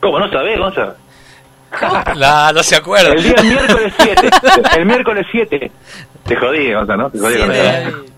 [0.00, 0.18] ¿Cómo?
[0.18, 0.94] ¿No sabés, Gonzalo?
[2.16, 3.12] La, no se acuerda.
[3.12, 4.30] El día miércoles 7.
[4.76, 5.72] el miércoles 7.
[6.24, 7.10] Te jodí, Gonzalo, ¿no?
[7.10, 8.11] Te jodí.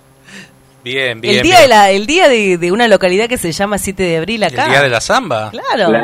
[0.85, 1.36] Bien, bien.
[1.36, 4.44] El día, De, la, el día de, una localidad que se llama 7 de abril
[4.44, 4.65] acá.
[4.65, 5.51] El día de la samba.
[5.51, 5.97] Claro.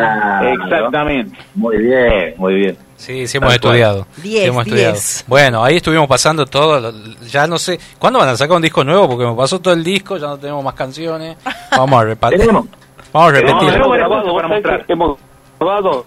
[0.65, 1.37] Exactamente.
[1.55, 2.79] Muy bien, muy bien.
[2.97, 4.07] Sí, sí hemos estudiado.
[4.25, 4.97] hemos estudiado.
[5.27, 6.93] Bueno, ahí estuvimos pasando todo.
[7.31, 7.79] Ya no sé.
[7.99, 9.07] ¿Cuándo van a sacar un disco nuevo?
[9.07, 11.37] Porque me pasó todo el disco, ya no tenemos más canciones.
[11.77, 12.51] Vamos a repetir.
[13.13, 13.75] Vamos a repetir.
[13.75, 15.19] Hemos
[15.59, 16.07] grabado,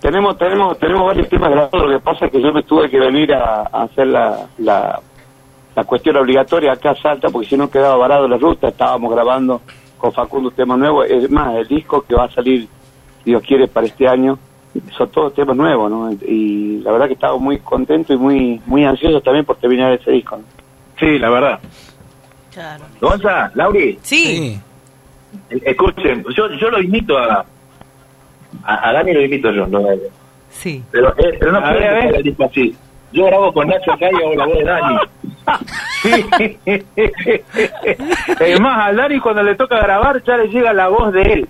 [0.00, 1.90] Tenemos, tenemos, tenemos varios temas grabados.
[1.90, 5.00] Lo que pasa es que yo me tuve que venir a, hacer la, la
[5.74, 9.60] la cuestión obligatoria acá salta porque si no quedaba varado la ruta, estábamos grabando
[9.98, 12.68] con Facundo un tema nuevo, es más, el disco que va a salir,
[13.24, 14.38] Dios quiere, para este año,
[14.96, 16.12] son todos temas nuevos, ¿no?
[16.12, 20.10] Y la verdad que estaba muy contento y muy muy ansioso también por terminar ese
[20.10, 20.40] disco.
[20.98, 21.60] Sí, la verdad.
[22.52, 22.84] Claro.
[23.00, 23.98] Gonza, Lauri.
[24.02, 24.60] Sí.
[25.48, 27.44] Escuchen, yo, yo lo invito a,
[28.64, 29.80] a, Dani lo invito yo, no
[30.50, 30.82] Sí.
[30.90, 32.76] Pero, eh, pero no puede el disco así.
[33.14, 34.98] Yo grabo con Nacho acá y hago la voz de Dani.
[36.02, 36.26] Sí.
[38.40, 41.48] Es más, al Dani cuando le toca grabar ya le llega la voz de él.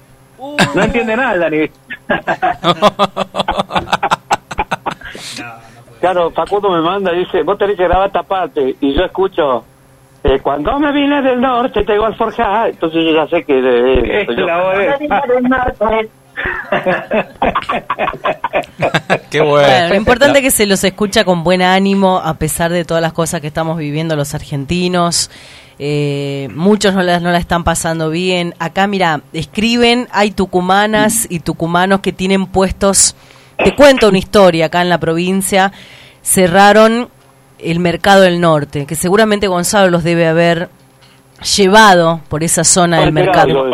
[0.75, 1.71] No entiende nada, Dani.
[6.01, 8.77] claro, Facundo me manda y dice, vos tenés que grabar esta parte.
[8.81, 9.65] Y yo escucho,
[10.23, 12.69] eh, cuando me vine del norte tengo al forjar.
[12.69, 13.59] Entonces yo ya sé que...
[13.59, 16.11] Eh, la voz de...
[19.31, 19.89] Qué bueno.
[19.89, 23.13] Lo importante es que se los escucha con buen ánimo a pesar de todas las
[23.13, 25.31] cosas que estamos viviendo los argentinos.
[25.79, 28.55] Eh, muchos no la, no la están pasando bien.
[28.59, 33.17] Acá, mira, escriben, hay tucumanas y tucumanos que tienen puestos.
[33.63, 35.73] Te cuento una historia acá en la provincia.
[36.23, 37.09] Cerraron
[37.59, 40.69] el mercado del norte, que seguramente Gonzalo los debe haber
[41.57, 43.67] llevado por esa zona del mercado,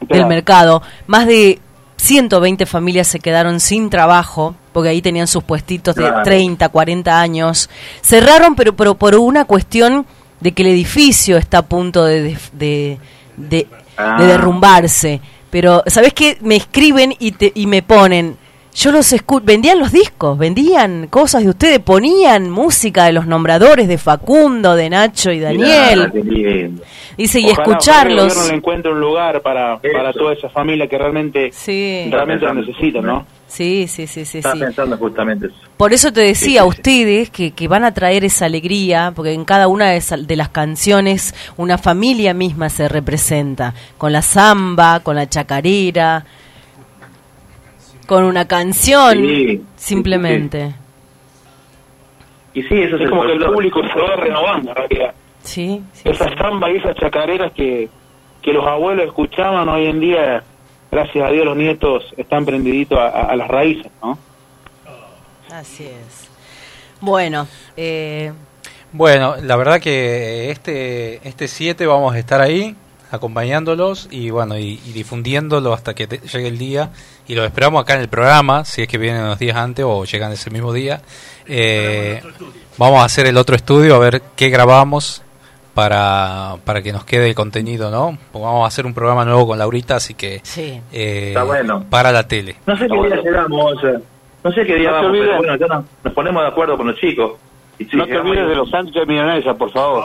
[0.00, 0.82] del mercado.
[1.06, 1.60] Más de
[2.02, 7.70] 120 familias se quedaron sin trabajo, porque ahí tenían sus puestitos de 30, 40 años.
[8.02, 10.04] Cerraron, pero, pero por una cuestión
[10.40, 12.98] de que el edificio está a punto de, de,
[13.36, 14.16] de, Ah.
[14.18, 15.20] derrumbarse.
[15.50, 16.38] Pero, ¿sabes qué?
[16.40, 18.36] Me escriben y, te, y me ponen,
[18.74, 23.86] yo los escucho, vendían los discos, vendían cosas de ustedes, ponían música de los nombradores
[23.88, 26.10] de Facundo, de Nacho y Daniel.
[26.14, 26.70] Mirá.
[27.16, 28.22] Dice, y Ojalá, escucharlos.
[28.24, 32.08] el gobierno le encuentre un lugar para, para toda esa familia que realmente, Sí.
[32.10, 33.26] realmente lo necesita, ¿no?
[33.46, 34.38] Sí, sí, sí, sí.
[34.38, 34.60] Estaba sí.
[34.62, 35.56] pensando justamente eso.
[35.76, 36.78] Por eso te decía a Sí, sí, sí.
[36.78, 40.36] ustedes que, que van a traer esa alegría, porque en cada una de, esa- de
[40.36, 46.24] las canciones una familia misma se representa, con la samba, con la chacarera,
[48.06, 50.74] con una canción, Sí, simplemente.
[52.54, 55.14] Y sí, eso Es como que el público se va renovando, en realidad.
[55.42, 57.88] Sí, sí, Esas zambas y esas chacareras que,
[58.42, 60.42] que los abuelos escuchaban hoy en día,
[60.90, 64.18] gracias a Dios los nietos están prendiditos a, a- a las raíces, ¿no?
[65.50, 66.28] Así es.
[67.00, 67.46] Bueno,
[67.76, 68.32] eh,
[68.92, 72.76] Bueno, la verdad que este este 7 vamos a estar ahí
[73.12, 76.90] acompañándolos y bueno y, y difundiéndolo hasta que te- llegue el día
[77.28, 80.04] y los esperamos acá en el programa si es que vienen unos días antes o
[80.04, 81.00] llegan ese mismo día
[81.46, 82.22] Eh,
[82.78, 85.22] vamos a hacer el otro estudio a ver qué grabamos
[85.74, 89.46] para, para que nos quede el contenido no Porque vamos a hacer un programa nuevo
[89.46, 90.80] con Laurita así que sí.
[90.92, 91.84] eh, Está bueno.
[91.88, 93.98] para la tele No sé qué día llegamos, eh,
[94.44, 95.36] no sé qué día No te vamos, pero olvides.
[95.38, 97.32] bueno, ya nos, nos ponemos de acuerdo con los chicos.
[97.78, 100.04] Sí, No te olvides de los sándwiches de milanesa, por favor.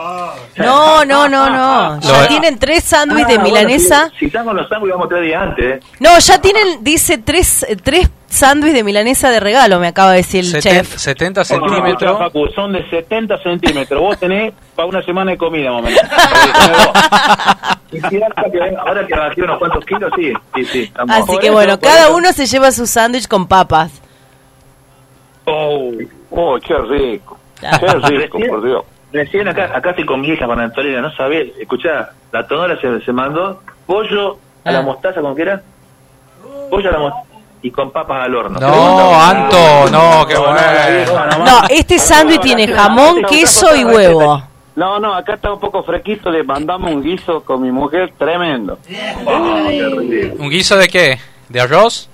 [0.56, 2.00] no, no, no, no.
[2.02, 4.10] Ya Lo- tienen tres sándwiches Ah, de bueno, milanesa.
[4.14, 5.64] si, si están con los sándwiches, vamos tres días antes.
[5.64, 5.80] eh.
[6.00, 10.16] No, ya tienen, dice, tres, eh, tres sándwiches de milanesa de regalo, me acaba de
[10.18, 10.96] decir el Seten- chef.
[10.96, 14.00] 70 Escucha, centímetros son de 70 centímetros.
[14.00, 15.70] Vos tenés para una semana de comida,
[17.90, 18.20] si
[18.76, 20.80] ahora que, bajé unos cuantos kilos, sí, sí, sí.
[20.82, 23.92] estamos- Así que bueno, cada uno se lleva su sándwich con papas.
[25.44, 25.90] Oh,
[26.30, 27.37] Oh, qué rico.
[27.62, 27.78] Ah.
[27.80, 27.86] Qué
[28.18, 28.84] rico, Recién- por Dios.
[29.12, 33.00] Recién acá, acá estoy con mi hija, con Antonina, no sabía, escuchá, la tonora se,
[33.00, 34.82] se mandó pollo a la Ah.
[34.82, 35.62] mostaza, ¿con qué era?
[36.70, 37.24] Pollo a la mostaza
[37.62, 38.60] y con papas al horno.
[38.60, 40.54] no Anto no qué bueno.
[41.44, 44.42] No, este sándwich tiene jamón, queso y huevo.
[44.76, 46.30] No, no, acá está un poco fresquito.
[46.30, 48.78] Le mandamos un guiso con mi mujer tremendo.
[49.26, 50.36] Ah, rico.
[50.38, 51.18] un guiso de qué
[51.48, 52.08] de arroz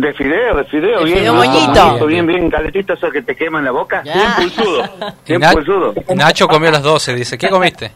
[0.00, 0.98] De fideo, de fideo.
[1.00, 2.06] De bien, fideo bien, moñito.
[2.06, 4.02] bien, bien, calentito, eso que te quema en la boca.
[4.04, 4.14] Ya.
[4.14, 4.82] Bien pulsudo.
[5.26, 5.94] Bien Na- pulsudo.
[6.14, 7.36] Nacho comió a las 12, dice.
[7.38, 7.90] ¿Qué comiste?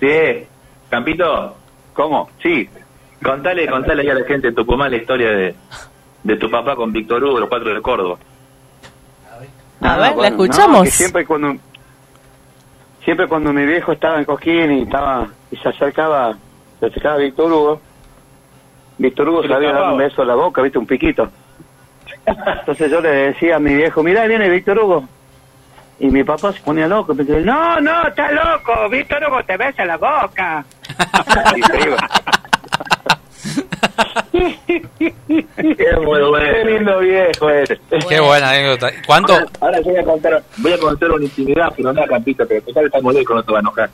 [0.00, 0.46] Sí,
[0.90, 1.56] Campito,
[1.94, 2.30] ¿Cómo?
[2.42, 2.68] Sí.
[3.22, 5.54] contale, contale ahí a la gente de Tucumán la historia de,
[6.22, 8.18] de tu papá con Víctor Hugo, los cuatro de Córdoba.
[9.80, 10.84] A ver, la bueno, escuchamos.
[10.84, 11.54] no, siempre cuando
[13.04, 16.36] siempre cuando mi viejo estaba en Coquín y estaba y se acercaba
[16.80, 17.80] se acercaba a Víctor Hugo
[18.98, 21.28] Víctor Hugo sabía dar un beso a la boca viste un piquito
[22.26, 25.04] entonces yo le decía a mi viejo ahí viene Víctor Hugo
[26.00, 29.56] y mi papá se ponía loco me decía no no está loco Víctor Hugo te
[29.56, 30.64] besa la boca
[31.56, 31.96] y se iba
[34.32, 36.32] Qué bueno.
[36.32, 38.90] qué lindo viejo ese Qué buena anécdota.
[39.06, 39.34] ¿Cuánto?
[39.60, 43.14] Ahora, voy a contar, voy a contar una intimidad, pero no, Campito, que total estamos
[43.14, 43.90] lejos, no te va a enojar.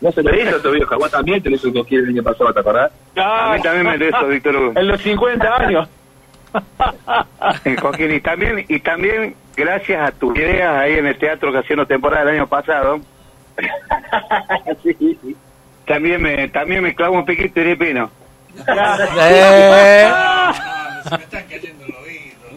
[0.00, 2.22] No se lo hizo tu viejo, vos también te lo hizo el coquín el año
[2.22, 2.90] pasado, ¿te acordás?
[3.16, 5.88] a mí también me lo hizo Víctor Hugo en los 50 años.
[7.80, 11.86] Joaquín, y también, y también gracias a tus ideas ahí en el teatro que hacíamos
[11.86, 13.00] temporada el año pasado,
[15.86, 18.10] también me también me clavo un piquito de pino.
[18.66, 20.10] Eh,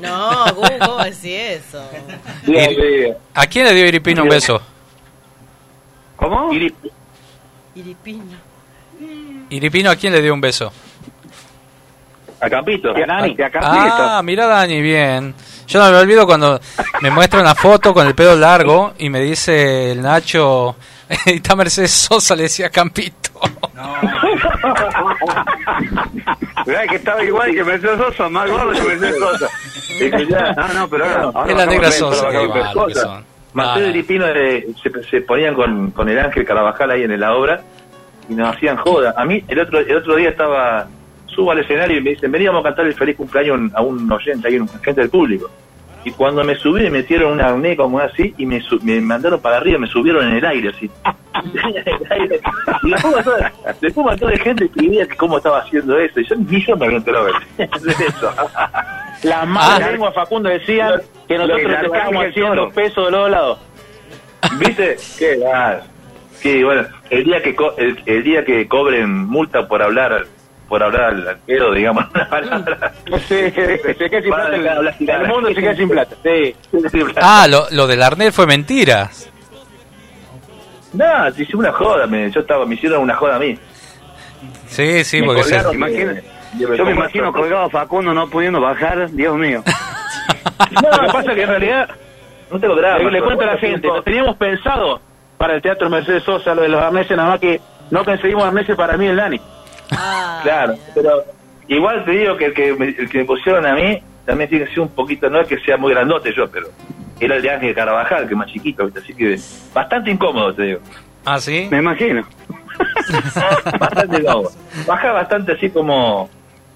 [0.03, 1.81] No, ¿cómo, cómo así eso?
[3.33, 4.61] ¿A quién le dio Iripino un beso?
[6.17, 6.51] ¿Cómo?
[7.75, 8.37] Iripino.
[9.49, 10.71] Iripino, ¿a quién le dio un beso?
[12.39, 12.97] A Campito.
[12.97, 13.63] Y a Dani, a Campito.
[13.63, 15.33] Ah, mira Dani, bien.
[15.67, 16.59] Yo no me olvido cuando
[17.01, 20.75] me muestra una foto con el pelo largo y me dice el Nacho,
[21.25, 23.31] está Mercedes Sosa, le decía Campito.
[26.65, 29.49] Mirá que estaba igual que Mercedes Sosa, más gordo que Mercedes Sosa.
[30.55, 33.32] No, no, pero ahora, ahora Es la negra Sosa, qué malo que son.
[33.53, 37.35] Marcelo y Lipino eh, se, se ponían con, con el Ángel Carabajal ahí en la
[37.35, 37.61] obra
[38.29, 39.13] y nos hacían joda.
[39.15, 40.87] A mí el otro el otro día estaba,
[41.27, 44.47] subo al escenario y me dicen, veníamos a cantar el feliz cumpleaños a un oyente,
[44.47, 45.49] ahí un gente del público.
[46.05, 49.57] Y cuando me subí me metieron una arnés como así y me, me mandaron para
[49.57, 50.89] arriba, me subieron en el aire así.
[52.83, 53.31] y después pasó,
[53.81, 56.75] después un montón de gente escribía que cómo estaba haciendo eso y yo ni yo
[56.77, 58.33] me había enterado de eso.
[59.23, 62.71] Las malas lenguas Facundo decían que nosotros estábamos haciendo Toro.
[62.71, 63.59] peso de los dos lados.
[64.59, 64.97] ¿Viste?
[65.17, 65.39] Qué.
[66.35, 70.25] Sí, bueno, el día que co- el, el día que cobren multa por hablar
[70.73, 72.93] por hablar al arquero, digamos una palabra.
[73.05, 74.55] Sí, se queda sin plata.
[74.55, 76.15] El, el mundo se queda sin plata.
[76.23, 76.55] Sí.
[77.17, 79.11] Ah, lo, lo del Arnel fue mentira.
[80.93, 83.55] No, se hizo una joda, me, yo estaba, me hicieron una joda a mí.
[84.65, 85.61] Sí, sí, Me porque se...
[86.57, 89.63] Yo me imagino colgado a Facundo no pudiendo bajar, Dios mío.
[90.81, 91.89] No, lo que pasa es que en realidad,
[92.49, 93.09] no tengo drama.
[93.11, 95.01] le, cuento a la gente, lo teníamos pensado
[95.37, 97.59] para el Teatro Mercedes Sosa, lo de los arneses, nada más que
[97.91, 99.39] no conseguimos arneses para mí el Dani.
[99.89, 101.23] Claro, pero
[101.67, 104.65] igual te digo que el que me, el que me pusieron a mí también tiene
[104.65, 106.67] que ser un poquito, no es que sea muy grandote yo, pero
[107.19, 108.99] era el de Ángel Carabajal, que es más chiquito, ¿viste?
[108.99, 109.37] así que
[109.73, 110.79] bastante incómodo, te digo.
[111.25, 111.67] Ah, sí.
[111.71, 112.25] Me imagino.
[113.79, 114.51] Bastante incómodo.
[114.87, 116.29] Baja bastante así como,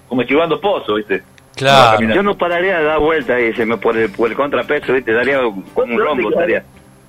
[0.08, 1.22] como esquivando pozo, ¿viste?
[1.56, 2.00] Claro.
[2.00, 5.12] Yo no pararía de dar vuelta ahí, se me por el, por el contrapeso, ¿viste?
[5.12, 5.40] Daría
[5.74, 6.64] como un rombo, daría.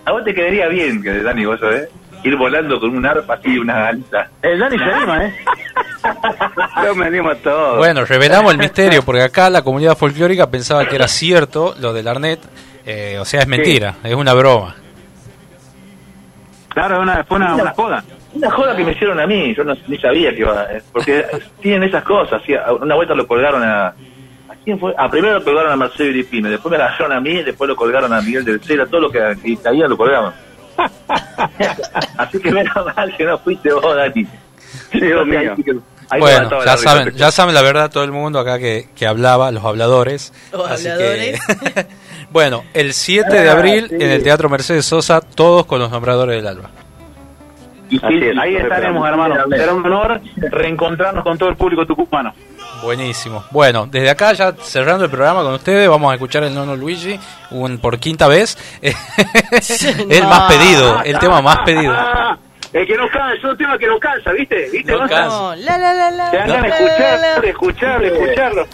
[0.05, 1.87] A vos te quedaría bien, que Dani, vos sabés,
[2.23, 4.29] ir volando con un arpa así, una alita.
[4.41, 5.35] El Dani se anima, ¿eh?
[6.83, 7.77] Yo me animo a todo.
[7.77, 12.07] Bueno, revelamos el misterio, porque acá la comunidad folclórica pensaba que era cierto lo del
[12.07, 12.39] Arnet.
[12.85, 14.75] eh, o sea, es mentira, es una broma.
[16.69, 18.03] Claro, una, fue una, una joda.
[18.33, 21.25] Una joda que me hicieron a mí, yo no, ni sabía que iba, eh, porque
[21.61, 23.87] tienen esas cosas, así, a- una vuelta lo colgaron a...
[23.87, 24.93] ¿A quién fue?
[24.97, 27.75] Ah, primero lo colgaron a Marcelo Iripino, después me la agarraron a mí, después lo
[27.75, 30.33] colgaron a Miguel del Cera, todo lo que, que caía lo colgaban.
[32.17, 34.27] Así que menos mal que no fuiste vos, Dani.
[34.93, 35.55] Dios mío.
[36.11, 36.77] Ahí bueno, ya risa.
[36.77, 40.33] saben, ya saben la verdad todo el mundo acá que, que hablaba, los habladores.
[40.51, 41.39] Los Así habladores.
[41.45, 41.85] que-
[42.31, 43.95] bueno, el 7 de Ah, abril sí.
[43.95, 46.71] en el Teatro Mercedes Sosa, todos con los nombradores del alba.
[48.01, 48.37] Así es.
[48.39, 49.35] Ahí estaremos, hermano.
[49.49, 52.33] Será un honor reencontrarnos con todo el público tucumano.
[52.83, 53.43] Buenísimo.
[53.51, 57.19] Bueno, desde acá ya cerrando el programa con ustedes, vamos a escuchar el Nono Luigi
[57.51, 58.57] un, por quinta vez.
[58.81, 61.93] el más pedido, el tema más pedido.
[62.71, 64.69] El que no cansa, es un tema que no cansa, ¿viste?
[64.71, 64.91] ¿Viste?
[64.91, 65.25] No cansa.
[65.27, 66.31] No, la la la la.
[66.31, 68.67] Te escuchar, de escucharlo, escucharlo.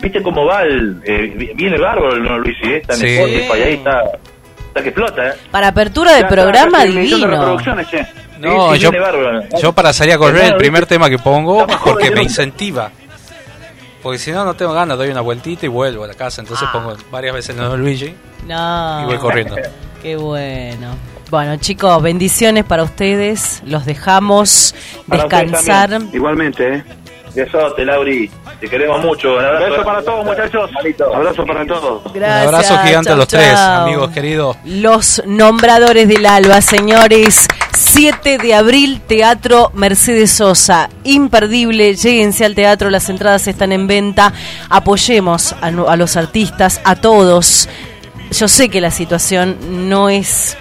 [0.00, 1.00] ¿Viste cómo va el...
[1.04, 2.78] eh, viene bárbaro el no Luis, ¿eh?
[2.78, 3.06] Está en Sí.
[3.06, 4.02] Spotify, ahí está...
[4.68, 5.32] Está que explota, ¿eh?
[5.50, 7.56] Para apertura de programa está, divino.
[8.38, 9.42] No, Sí, sí, yo, bárbaro.
[9.62, 12.90] yo para salir a correr el primer tema que pongo porque que me incentiva.
[14.04, 16.42] Porque si no, no tengo ganas, doy una vueltita y vuelvo a la casa.
[16.42, 18.14] Entonces pongo varias veces el Nono Luigi
[18.46, 19.02] No.
[19.02, 19.56] y voy corriendo.
[20.02, 20.94] Qué bueno.
[21.30, 23.62] Bueno, chicos, bendiciones para ustedes.
[23.64, 24.74] Los dejamos
[25.08, 25.98] Para descansar.
[26.12, 26.84] Igualmente, ¿eh?
[27.34, 28.30] Besote, Lauri.
[28.60, 29.34] Te queremos mucho.
[29.34, 29.82] Un abrazo.
[29.82, 30.70] Para todos, muchachos.
[31.14, 32.12] Abrazo para todos.
[32.12, 32.48] Gracias.
[32.48, 34.56] Un abrazo gigante a chau, los tres, amigos queridos.
[34.64, 37.46] Los nombradores del alba, señores.
[37.76, 40.88] 7 de abril, Teatro Mercedes Sosa.
[41.02, 44.32] Imperdible, lléguense al teatro, las entradas están en venta.
[44.68, 47.68] Apoyemos a, a los artistas, a todos.
[48.30, 50.56] Yo sé que la situación no es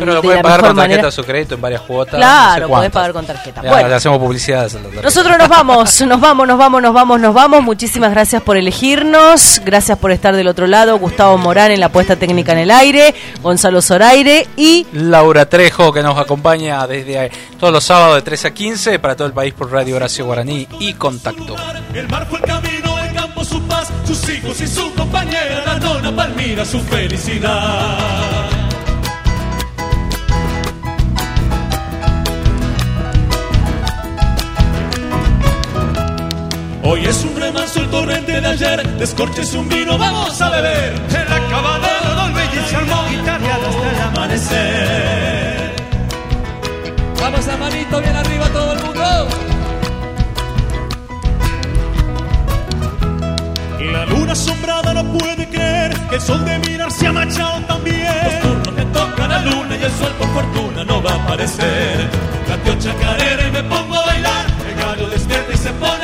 [0.00, 1.08] Pero lo de pueden la pagar con tarjeta manera.
[1.08, 2.14] a su crédito en varias cuotas.
[2.16, 3.62] Claro, no sé podés pagar con tarjeta.
[3.62, 3.88] Ya, Bueno.
[3.88, 4.68] Le hacemos publicidad.
[4.70, 5.02] tarjeta.
[5.02, 7.62] Nosotros nos vamos, nos vamos, nos vamos, nos vamos, nos vamos.
[7.62, 9.60] Muchísimas gracias por elegirnos.
[9.64, 10.98] Gracias por estar del otro lado.
[10.98, 13.14] Gustavo Morán en la puesta técnica en el aire.
[13.42, 18.48] Gonzalo Zoraire y Laura Trejo, que nos acompaña desde eh, todos los sábados de 13
[18.48, 21.56] a 15 para todo el país por Radio Horacio Guaraní y Contacto.
[21.94, 25.78] El mar fue el camino, el campo su paz, sus hijos y su compañera, la
[25.78, 27.98] nona Palmira su felicidad.
[36.86, 40.92] Hoy es un remanso el torrente de ayer, descorches un vino, vamos a beber.
[40.92, 45.74] En la cabana de Don Luigi se armó guitarra hasta el amanecer.
[47.18, 49.28] Vamos la manito bien arriba todo el mundo.
[53.90, 58.12] La luna asombrada no puede creer que el sol de mirar se ha machado también.
[58.24, 62.10] Los turnos que toca la luna y el sol por fortuna no va a aparecer.
[62.46, 64.44] Gateo chacarera y me pongo a bailar.
[64.68, 66.03] El gallo despierta y se pone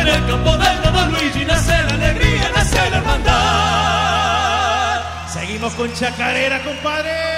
[0.00, 3.34] En el campo del Don Luigi nace la alegría, nace la hermandad.
[5.32, 7.34] Seguimos con chacarera, compadre.